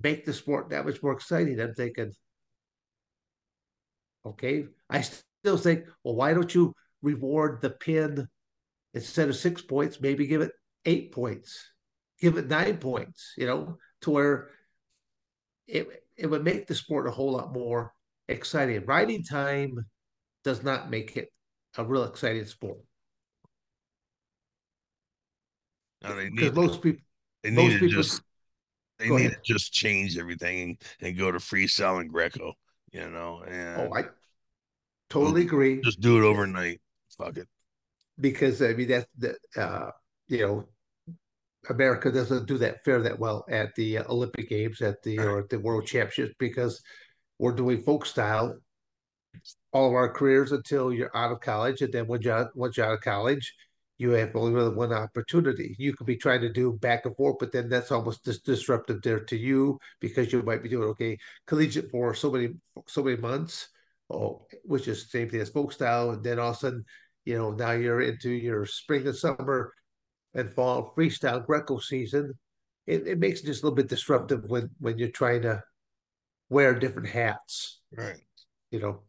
make 0.00 0.24
the 0.24 0.32
sport 0.32 0.70
that 0.70 0.86
much 0.86 1.02
more 1.02 1.12
exciting. 1.12 1.60
I'm 1.60 1.74
thinking, 1.74 2.12
okay, 4.24 4.66
I 4.88 5.00
still 5.00 5.56
think, 5.56 5.86
well, 6.04 6.14
why 6.14 6.34
don't 6.34 6.54
you 6.54 6.72
reward 7.02 7.60
the 7.60 7.70
pin 7.70 8.28
instead 8.94 9.28
of 9.28 9.34
six 9.34 9.60
points? 9.60 10.00
Maybe 10.00 10.28
give 10.28 10.40
it 10.40 10.52
eight 10.84 11.10
points, 11.10 11.68
give 12.20 12.38
it 12.38 12.46
nine 12.46 12.78
points. 12.78 13.34
You 13.36 13.46
know, 13.46 13.78
to 14.02 14.10
where 14.10 14.50
it 15.66 15.88
it 16.16 16.28
would 16.28 16.44
make 16.44 16.68
the 16.68 16.76
sport 16.76 17.08
a 17.08 17.10
whole 17.10 17.32
lot 17.32 17.52
more 17.52 17.92
exciting. 18.28 18.86
Riding 18.86 19.24
time 19.24 19.84
does 20.44 20.62
not 20.62 20.90
make 20.90 21.16
it 21.16 21.28
a 21.76 21.84
real 21.84 22.04
exciting 22.04 22.46
sport. 22.46 22.78
Because 26.00 26.30
need 26.30 26.54
most 26.54 26.82
people, 26.82 27.02
they 27.42 27.50
most 27.50 27.64
need 27.64 27.72
to 27.74 27.78
people- 27.86 28.02
just 28.02 28.22
they 28.98 29.08
need 29.08 29.16
ahead. 29.26 29.32
to 29.44 29.52
just 29.54 29.72
change 29.72 30.16
everything 30.18 30.60
and, 30.62 30.82
and 31.00 31.18
go 31.18 31.32
to 31.32 31.38
freestyle 31.38 32.00
and 32.00 32.10
Greco, 32.10 32.54
you 32.92 33.08
know, 33.10 33.42
and 33.46 33.80
oh, 33.80 33.94
I 33.96 34.04
totally 35.10 35.42
agree. 35.42 35.80
just 35.82 36.00
do 36.00 36.18
it 36.18 36.24
overnight. 36.26 36.80
Fuck 37.18 37.36
it. 37.38 37.48
because 38.20 38.62
I 38.62 38.72
mean 38.74 38.88
that 38.88 39.06
that 39.18 39.36
uh, 39.56 39.90
you 40.28 40.38
know 40.46 40.68
America 41.68 42.10
doesn't 42.12 42.46
do 42.46 42.58
that 42.58 42.84
fare 42.84 43.02
that 43.02 43.18
well 43.18 43.44
at 43.48 43.74
the 43.74 43.98
Olympic 44.00 44.48
Games 44.48 44.80
at 44.82 45.02
the 45.02 45.18
or 45.18 45.40
at 45.40 45.48
the 45.48 45.58
World 45.58 45.86
Championships 45.86 46.34
because 46.38 46.80
we're 47.38 47.52
doing 47.52 47.82
folk 47.82 48.06
style 48.06 48.56
all 49.72 49.88
of 49.88 49.94
our 49.94 50.12
careers 50.12 50.52
until 50.52 50.92
you're 50.92 51.14
out 51.16 51.32
of 51.32 51.40
college, 51.40 51.80
and 51.82 51.92
then 51.92 52.06
when 52.06 52.20
you're 52.22 52.50
once 52.54 52.76
you're 52.76 52.86
out 52.86 52.92
of 52.94 53.00
college, 53.00 53.54
you 54.02 54.10
have 54.12 54.36
only 54.36 54.52
really 54.52 54.74
one 54.74 54.92
opportunity. 54.92 55.74
You 55.78 55.94
could 55.94 56.06
be 56.06 56.16
trying 56.16 56.42
to 56.42 56.52
do 56.52 56.72
back 56.74 57.06
and 57.06 57.16
forth, 57.16 57.36
but 57.40 57.52
then 57.52 57.68
that's 57.68 57.92
almost 57.92 58.24
dis- 58.24 58.40
disruptive 58.40 59.02
there 59.02 59.20
to 59.20 59.36
you 59.36 59.78
because 60.00 60.32
you 60.32 60.42
might 60.42 60.62
be 60.62 60.68
doing 60.70 60.88
okay 60.90 61.18
collegiate 61.46 61.90
for 61.90 62.14
so 62.14 62.30
many 62.30 62.50
so 62.86 63.02
many 63.04 63.16
months, 63.18 63.68
oh, 64.10 64.46
which 64.64 64.88
is 64.88 65.04
the 65.04 65.10
same 65.10 65.30
thing 65.30 65.40
as 65.40 65.50
folk 65.50 65.72
style, 65.72 66.10
and 66.10 66.24
then 66.24 66.38
all 66.38 66.50
of 66.50 66.56
a 66.56 66.58
sudden 66.60 66.84
you 67.24 67.38
know, 67.38 67.52
now 67.52 67.70
you're 67.72 68.02
into 68.02 68.30
your 68.30 68.66
spring 68.66 69.06
and 69.06 69.16
summer 69.16 69.72
and 70.34 70.52
fall 70.52 70.92
freestyle 70.96 71.44
Greco 71.46 71.78
season. 71.78 72.34
It, 72.86 73.06
it 73.06 73.18
makes 73.18 73.40
it 73.40 73.46
just 73.46 73.62
a 73.62 73.66
little 73.66 73.76
bit 73.76 73.88
disruptive 73.88 74.44
when 74.46 74.70
when 74.80 74.98
you're 74.98 75.08
trying 75.10 75.42
to 75.42 75.62
wear 76.50 76.74
different 76.74 77.08
hats, 77.08 77.80
Right. 77.96 78.22
you 78.70 78.80
know. 78.80 79.02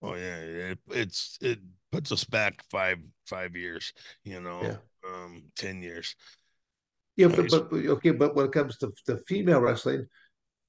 Oh 0.00 0.14
yeah, 0.14 0.36
it, 0.38 0.78
it's 0.90 1.38
it 1.40 1.60
puts 1.92 2.10
us 2.10 2.24
back 2.24 2.64
five 2.70 2.98
five 3.26 3.54
years, 3.54 3.92
you 4.24 4.40
know, 4.40 4.62
Yeah. 4.62 4.76
um, 5.06 5.44
ten 5.54 5.82
years. 5.82 6.16
Yeah, 7.16 7.28
but, 7.28 7.50
but 7.50 7.72
okay, 7.72 8.10
but 8.10 8.34
when 8.34 8.46
it 8.46 8.52
comes 8.52 8.78
to 8.78 8.90
the 9.06 9.18
female 9.28 9.60
wrestling, 9.60 10.06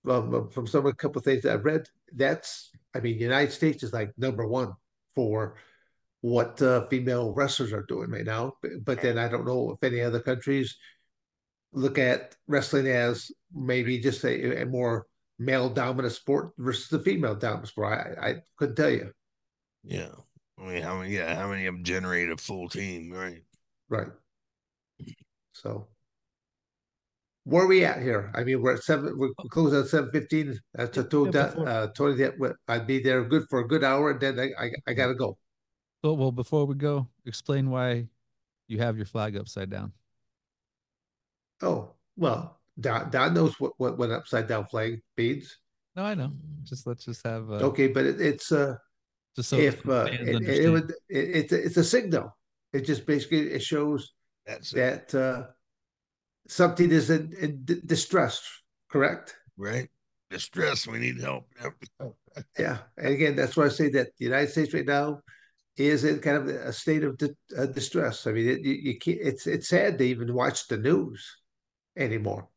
um, 0.08 0.50
from 0.50 0.68
some 0.68 0.86
a 0.86 0.94
couple 0.94 1.20
of 1.20 1.26
things 1.26 1.44
that 1.44 1.54
I've 1.54 1.66
read, 1.66 1.88
that's 2.14 2.72
I 2.94 3.00
mean, 3.00 3.18
United 3.18 3.52
States 3.54 3.82
is 3.82 3.94
like 3.94 4.12
number 4.18 4.46
one 4.46 4.74
for 5.16 5.56
what 6.22 6.62
uh, 6.62 6.88
female 6.88 7.34
wrestlers 7.34 7.74
are 7.74 7.86
doing 7.88 8.10
right 8.10 8.26
now. 8.26 8.54
But, 8.62 8.72
but 8.84 9.02
then 9.02 9.18
I 9.18 9.28
don't 9.30 9.46
know 9.46 9.72
if 9.72 9.84
any 9.84 10.02
other 10.02 10.20
countries 10.20 10.78
look 11.72 11.98
at 11.98 12.36
wrestling 12.48 12.88
as 12.88 13.32
maybe 13.54 14.00
just 14.00 14.24
a, 14.24 14.62
a 14.62 14.66
more 14.66 15.08
male 15.40 15.70
dominant 15.70 16.14
sport 16.14 16.52
versus 16.58 16.90
the 16.90 17.00
female 17.00 17.36
dominant 17.36 17.70
sport. 17.70 17.94
I, 17.94 18.30
I 18.30 18.36
couldn't 18.58 18.76
tell 18.76 18.90
you. 18.90 19.12
Yeah. 19.84 20.12
I 20.64 20.66
mean, 20.74 20.82
how 20.82 20.98
many? 21.00 21.16
Yeah, 21.16 21.36
how 21.36 21.50
many 21.50 21.66
of 21.66 21.76
them 21.76 21.84
generate 21.84 22.30
a 22.30 22.38
full 22.38 22.70
team? 22.70 23.12
Right. 23.12 23.44
Right. 23.90 24.08
So 25.54 25.88
where 27.44 27.64
are 27.64 27.68
we 27.68 27.84
at 27.84 28.02
here? 28.02 28.32
I 28.34 28.44
mean, 28.44 28.62
we're 28.62 28.76
at 28.76 28.84
seven. 28.84 29.18
We're 29.18 29.34
closing 29.52 29.80
at 29.82 29.88
seven 29.88 30.10
fifteen. 30.12 30.58
That's 30.74 30.98
a 30.98 31.02
Yeah, 31.02 31.08
told 31.08 31.28
yeah, 31.28 31.32
that 31.42 31.50
before- 31.56 31.68
uh, 31.70 31.88
Tony 31.96 32.16
that 32.16 32.32
w- 32.34 32.56
I'd 32.68 32.88
be 32.88 33.02
there 33.02 33.24
good 33.26 33.44
for 33.50 33.60
a 33.60 33.68
good 33.68 33.84
hour, 33.84 34.12
and 34.12 34.20
then 34.22 34.40
I 34.40 34.52
I, 34.58 34.72
I 34.88 34.94
gotta 34.94 35.16
go. 35.16 35.38
Well, 36.04 36.18
well, 36.18 36.32
before 36.32 36.66
we 36.66 36.76
go, 36.76 37.08
explain 37.26 37.70
why 37.70 38.08
you 38.68 38.80
have 38.80 38.98
your 38.98 39.06
flag 39.06 39.36
upside 39.38 39.70
down. 39.70 39.92
Oh 41.62 41.92
well, 42.16 42.60
Don, 42.80 43.10
Don 43.10 43.34
knows 43.34 43.60
what 43.60 43.74
what 43.78 43.98
what 43.98 44.12
upside 44.12 44.48
down 44.48 44.66
flag 44.68 45.02
means. 45.18 45.58
No, 45.96 46.04
I 46.04 46.16
know. 46.16 46.32
Just 46.64 46.88
let's 46.88 47.06
just 47.06 47.26
have 47.26 47.50
uh, 47.52 47.56
Okay, 47.70 47.88
but 47.88 48.06
it, 48.06 48.20
it's 48.22 48.52
uh 48.52 48.76
just 49.36 49.50
so 49.50 49.58
if 49.58 49.88
uh, 49.88 50.08
it, 50.10 50.44
it, 50.48 50.70
would 50.70 50.92
it, 50.92 50.96
it's 51.10 51.54
a, 51.54 51.64
it's 51.66 51.78
a 51.78 51.84
signal. 51.84 52.36
It 52.72 52.82
just 52.86 53.06
basically 53.06 53.52
it 53.52 53.62
shows 53.62 54.14
That's 54.46 54.74
it. 54.74 55.10
that 55.10 55.16
uh, 55.16 55.48
something 56.48 56.92
is 56.92 57.10
in, 57.10 57.34
in 57.40 57.64
d- 57.64 57.82
distress. 57.86 58.42
Correct. 58.90 59.36
Right. 59.58 59.90
Distress. 60.30 60.88
We 60.88 61.00
need 61.00 61.20
help. 61.20 61.48
Yeah, 62.58 62.80
and 62.98 63.14
again, 63.14 63.36
that's 63.36 63.56
why 63.56 63.66
I 63.66 63.70
say 63.70 63.90
that 63.90 64.08
the 64.18 64.26
United 64.26 64.50
States 64.50 64.74
right 64.74 64.88
now 64.88 65.20
is 65.78 66.04
in 66.04 66.18
kind 66.20 66.38
of 66.38 66.48
a 66.48 66.74
state 66.74 67.04
of 67.04 67.16
di- 67.16 67.30
uh, 67.56 67.68
distress. 67.68 68.26
I 68.26 68.32
mean, 68.32 68.50
it, 68.50 68.62
you, 68.62 68.74
you 68.74 68.98
can't. 68.98 69.20
It's 69.22 69.46
it's 69.46 69.68
sad 69.70 70.00
to 70.00 70.04
even 70.04 70.34
watch 70.34 70.68
the 70.68 70.78
news 70.78 71.24
anymore. 71.96 72.50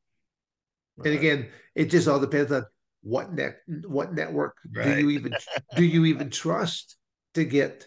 And 1.05 1.13
again, 1.13 1.51
it 1.75 1.91
just 1.91 2.09
all 2.09 2.21
depends 2.21 2.53
on 2.53 2.65
what 3.07 3.33
net 3.33 3.59
what 3.87 4.13
network 4.15 4.57
do 4.73 4.91
you 4.99 5.11
even 5.11 5.33
do 5.77 5.85
you 5.85 6.05
even 6.07 6.29
trust 6.29 6.97
to 7.35 7.45
get 7.45 7.87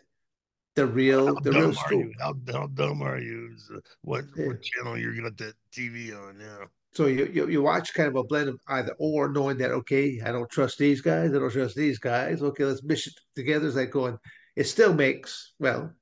the 0.76 0.86
real 0.86 1.36
How 1.36 1.42
the 1.42 1.52
real 1.52 1.74
scoop. 1.74 2.12
How, 2.22 2.34
how 2.54 2.68
dumb 2.68 3.02
are 3.02 3.20
you? 3.20 3.52
Uh, 3.74 3.80
What 4.02 4.24
Yeah. 4.36 4.48
what 4.48 4.62
channel 4.62 4.98
you're 4.98 5.14
the 5.14 5.54
TV 5.74 6.14
on? 6.14 6.40
Yeah. 6.40 6.66
So 6.94 7.08
you, 7.08 7.26
you 7.34 7.50
you 7.50 7.62
watch 7.62 7.94
kind 7.94 8.08
of 8.08 8.16
a 8.16 8.24
blend 8.24 8.50
of 8.50 8.60
either 8.68 8.96
or, 8.98 9.30
knowing 9.30 9.58
that 9.58 9.72
okay, 9.72 10.22
I 10.26 10.32
don't 10.32 10.50
trust 10.50 10.78
these 10.78 11.02
guys, 11.02 11.34
I 11.34 11.40
don't 11.40 11.52
trust 11.52 11.76
these 11.76 12.00
guys. 12.00 12.42
Okay, 12.42 12.64
let's 12.64 12.84
mish 12.84 13.08
it 13.08 13.14
together. 13.36 13.68
It's 13.68 13.76
like 13.76 13.92
going. 13.92 14.18
It 14.56 14.66
still 14.66 14.94
makes 14.94 15.54
well. 15.60 15.94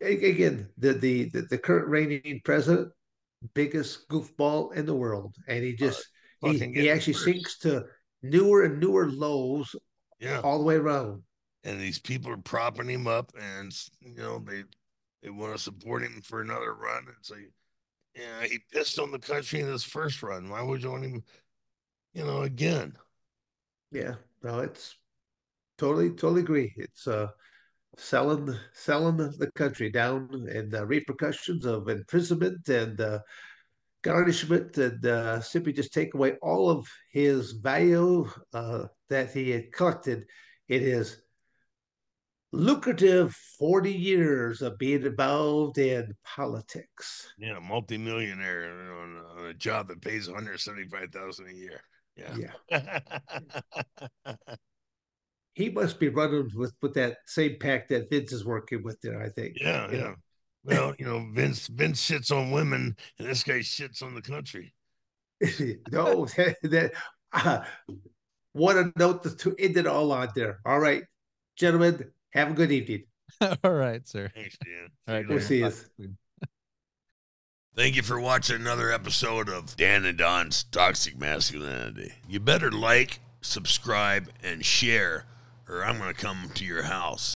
Again, 0.00 0.68
the 0.78 0.94
the 0.94 1.30
the, 1.30 1.42
the 1.50 1.58
current 1.58 1.88
reigning 1.88 2.40
president, 2.42 2.88
biggest 3.54 4.08
goofball 4.08 4.74
in 4.74 4.86
the 4.86 4.94
world, 4.94 5.34
and 5.46 5.62
he 5.62 5.76
just 5.76 6.08
he, 6.42 6.58
he 6.58 6.90
actually 6.90 7.14
worse. 7.14 7.24
sinks 7.24 7.58
to 7.58 7.84
newer 8.22 8.62
and 8.64 8.80
newer 8.80 9.10
lows 9.10 9.74
Yeah. 10.20 10.40
all 10.40 10.58
the 10.58 10.64
way 10.64 10.76
around. 10.76 11.22
and 11.64 11.80
these 11.80 11.98
people 11.98 12.30
are 12.32 12.36
propping 12.36 12.88
him 12.88 13.06
up 13.06 13.32
and 13.40 13.72
you 14.00 14.14
know 14.14 14.38
they 14.40 14.64
they 15.22 15.30
want 15.30 15.54
to 15.54 15.62
support 15.62 16.02
him 16.02 16.20
for 16.22 16.40
another 16.40 16.74
run 16.74 17.06
it's 17.18 17.30
like 17.30 17.50
yeah 18.16 18.44
he 18.44 18.58
pissed 18.72 18.98
on 18.98 19.10
the 19.10 19.18
country 19.18 19.60
in 19.60 19.66
his 19.66 19.84
first 19.84 20.22
run 20.22 20.48
why 20.50 20.62
would 20.62 20.82
you 20.82 20.90
want 20.90 21.04
him 21.04 21.22
you 22.14 22.24
know 22.24 22.42
again 22.42 22.92
Yeah, 23.90 24.14
no, 24.42 24.60
it's 24.60 24.96
totally 25.78 26.10
totally 26.10 26.40
agree. 26.42 26.72
It's 26.76 27.06
uh 27.06 27.28
selling 27.98 28.54
selling 28.72 29.16
the 29.18 29.50
country 29.54 29.90
down 29.90 30.28
and 30.50 30.70
the 30.70 30.86
repercussions 30.86 31.66
of 31.66 31.88
imprisonment 31.88 32.68
and 32.68 33.00
uh, 33.00 33.18
garnishment 34.02 34.76
and 34.78 35.04
uh, 35.06 35.40
simply 35.40 35.72
just 35.72 35.92
take 35.92 36.14
away 36.14 36.34
all 36.42 36.68
of 36.70 36.86
his 37.10 37.52
value 37.52 38.28
uh, 38.52 38.84
that 39.08 39.32
he 39.32 39.50
had 39.50 39.72
collected 39.72 40.24
in 40.68 40.82
his 40.82 41.18
lucrative 42.52 43.34
40 43.58 43.90
years 43.92 44.60
of 44.60 44.78
being 44.78 45.02
involved 45.06 45.78
in 45.78 46.14
politics. 46.24 47.32
yeah 47.38 47.58
multimillionaire 47.58 48.70
on, 48.70 49.38
on 49.38 49.46
a 49.46 49.54
job 49.54 49.88
that 49.88 50.02
pays 50.02 50.28
175000 50.28 51.46
a 51.48 51.52
year 51.52 51.80
yeah 52.16 52.36
Yeah. 52.70 53.00
He 55.54 55.68
must 55.68 56.00
be 56.00 56.08
running 56.08 56.48
with, 56.54 56.72
with 56.80 56.94
that 56.94 57.18
same 57.26 57.56
pack 57.60 57.88
that 57.88 58.08
Vince 58.08 58.32
is 58.32 58.42
working 58.44 58.82
with 58.82 58.98
there, 59.02 59.22
I 59.22 59.28
think. 59.28 59.56
yeah 59.60 59.90
you 59.90 59.96
yeah 59.98 60.02
know. 60.04 60.14
Well 60.64 60.94
you 60.98 61.04
know 61.04 61.26
vince 61.32 61.66
vince 61.66 62.08
shits 62.08 62.30
on 62.30 62.50
women 62.50 62.96
and 63.18 63.28
this 63.28 63.42
guy 63.42 63.58
shits 63.58 64.02
on 64.02 64.14
the 64.14 64.22
country 64.22 64.72
no, 65.90 66.26
that, 66.36 66.56
that 66.62 66.92
uh, 67.32 67.64
what 68.52 68.76
a 68.76 68.92
note 68.96 69.22
to, 69.24 69.36
to 69.36 69.56
end 69.58 69.76
it 69.76 69.86
all 69.86 70.12
on 70.12 70.28
there. 70.34 70.60
All 70.64 70.78
right, 70.78 71.02
gentlemen, 71.56 72.10
have 72.30 72.50
a 72.50 72.54
good 72.54 72.70
evening. 72.70 73.04
All 73.64 73.72
right, 73.72 74.06
sir. 74.06 74.30
thanks 74.34 74.56
dan 74.58 74.88
All 75.08 75.14
right, 75.14 75.28
We'll 75.28 75.40
see 75.40 75.60
talk 75.60 75.70
yous. 75.70 75.90
soon. 75.96 76.18
Thank 77.74 77.96
you 77.96 78.02
for 78.02 78.20
watching 78.20 78.56
another 78.56 78.92
episode 78.92 79.48
of 79.48 79.74
Dan 79.76 80.04
and 80.04 80.18
Don's 80.18 80.64
Toxic 80.64 81.18
Masculinity. 81.18 82.12
You 82.28 82.38
better 82.38 82.70
like, 82.70 83.20
subscribe, 83.40 84.28
and 84.44 84.62
share, 84.64 85.24
or 85.66 85.82
I'm 85.82 85.96
going 85.96 86.12
to 86.12 86.20
come 86.20 86.50
to 86.54 86.64
your 86.66 86.82
house. 86.82 87.30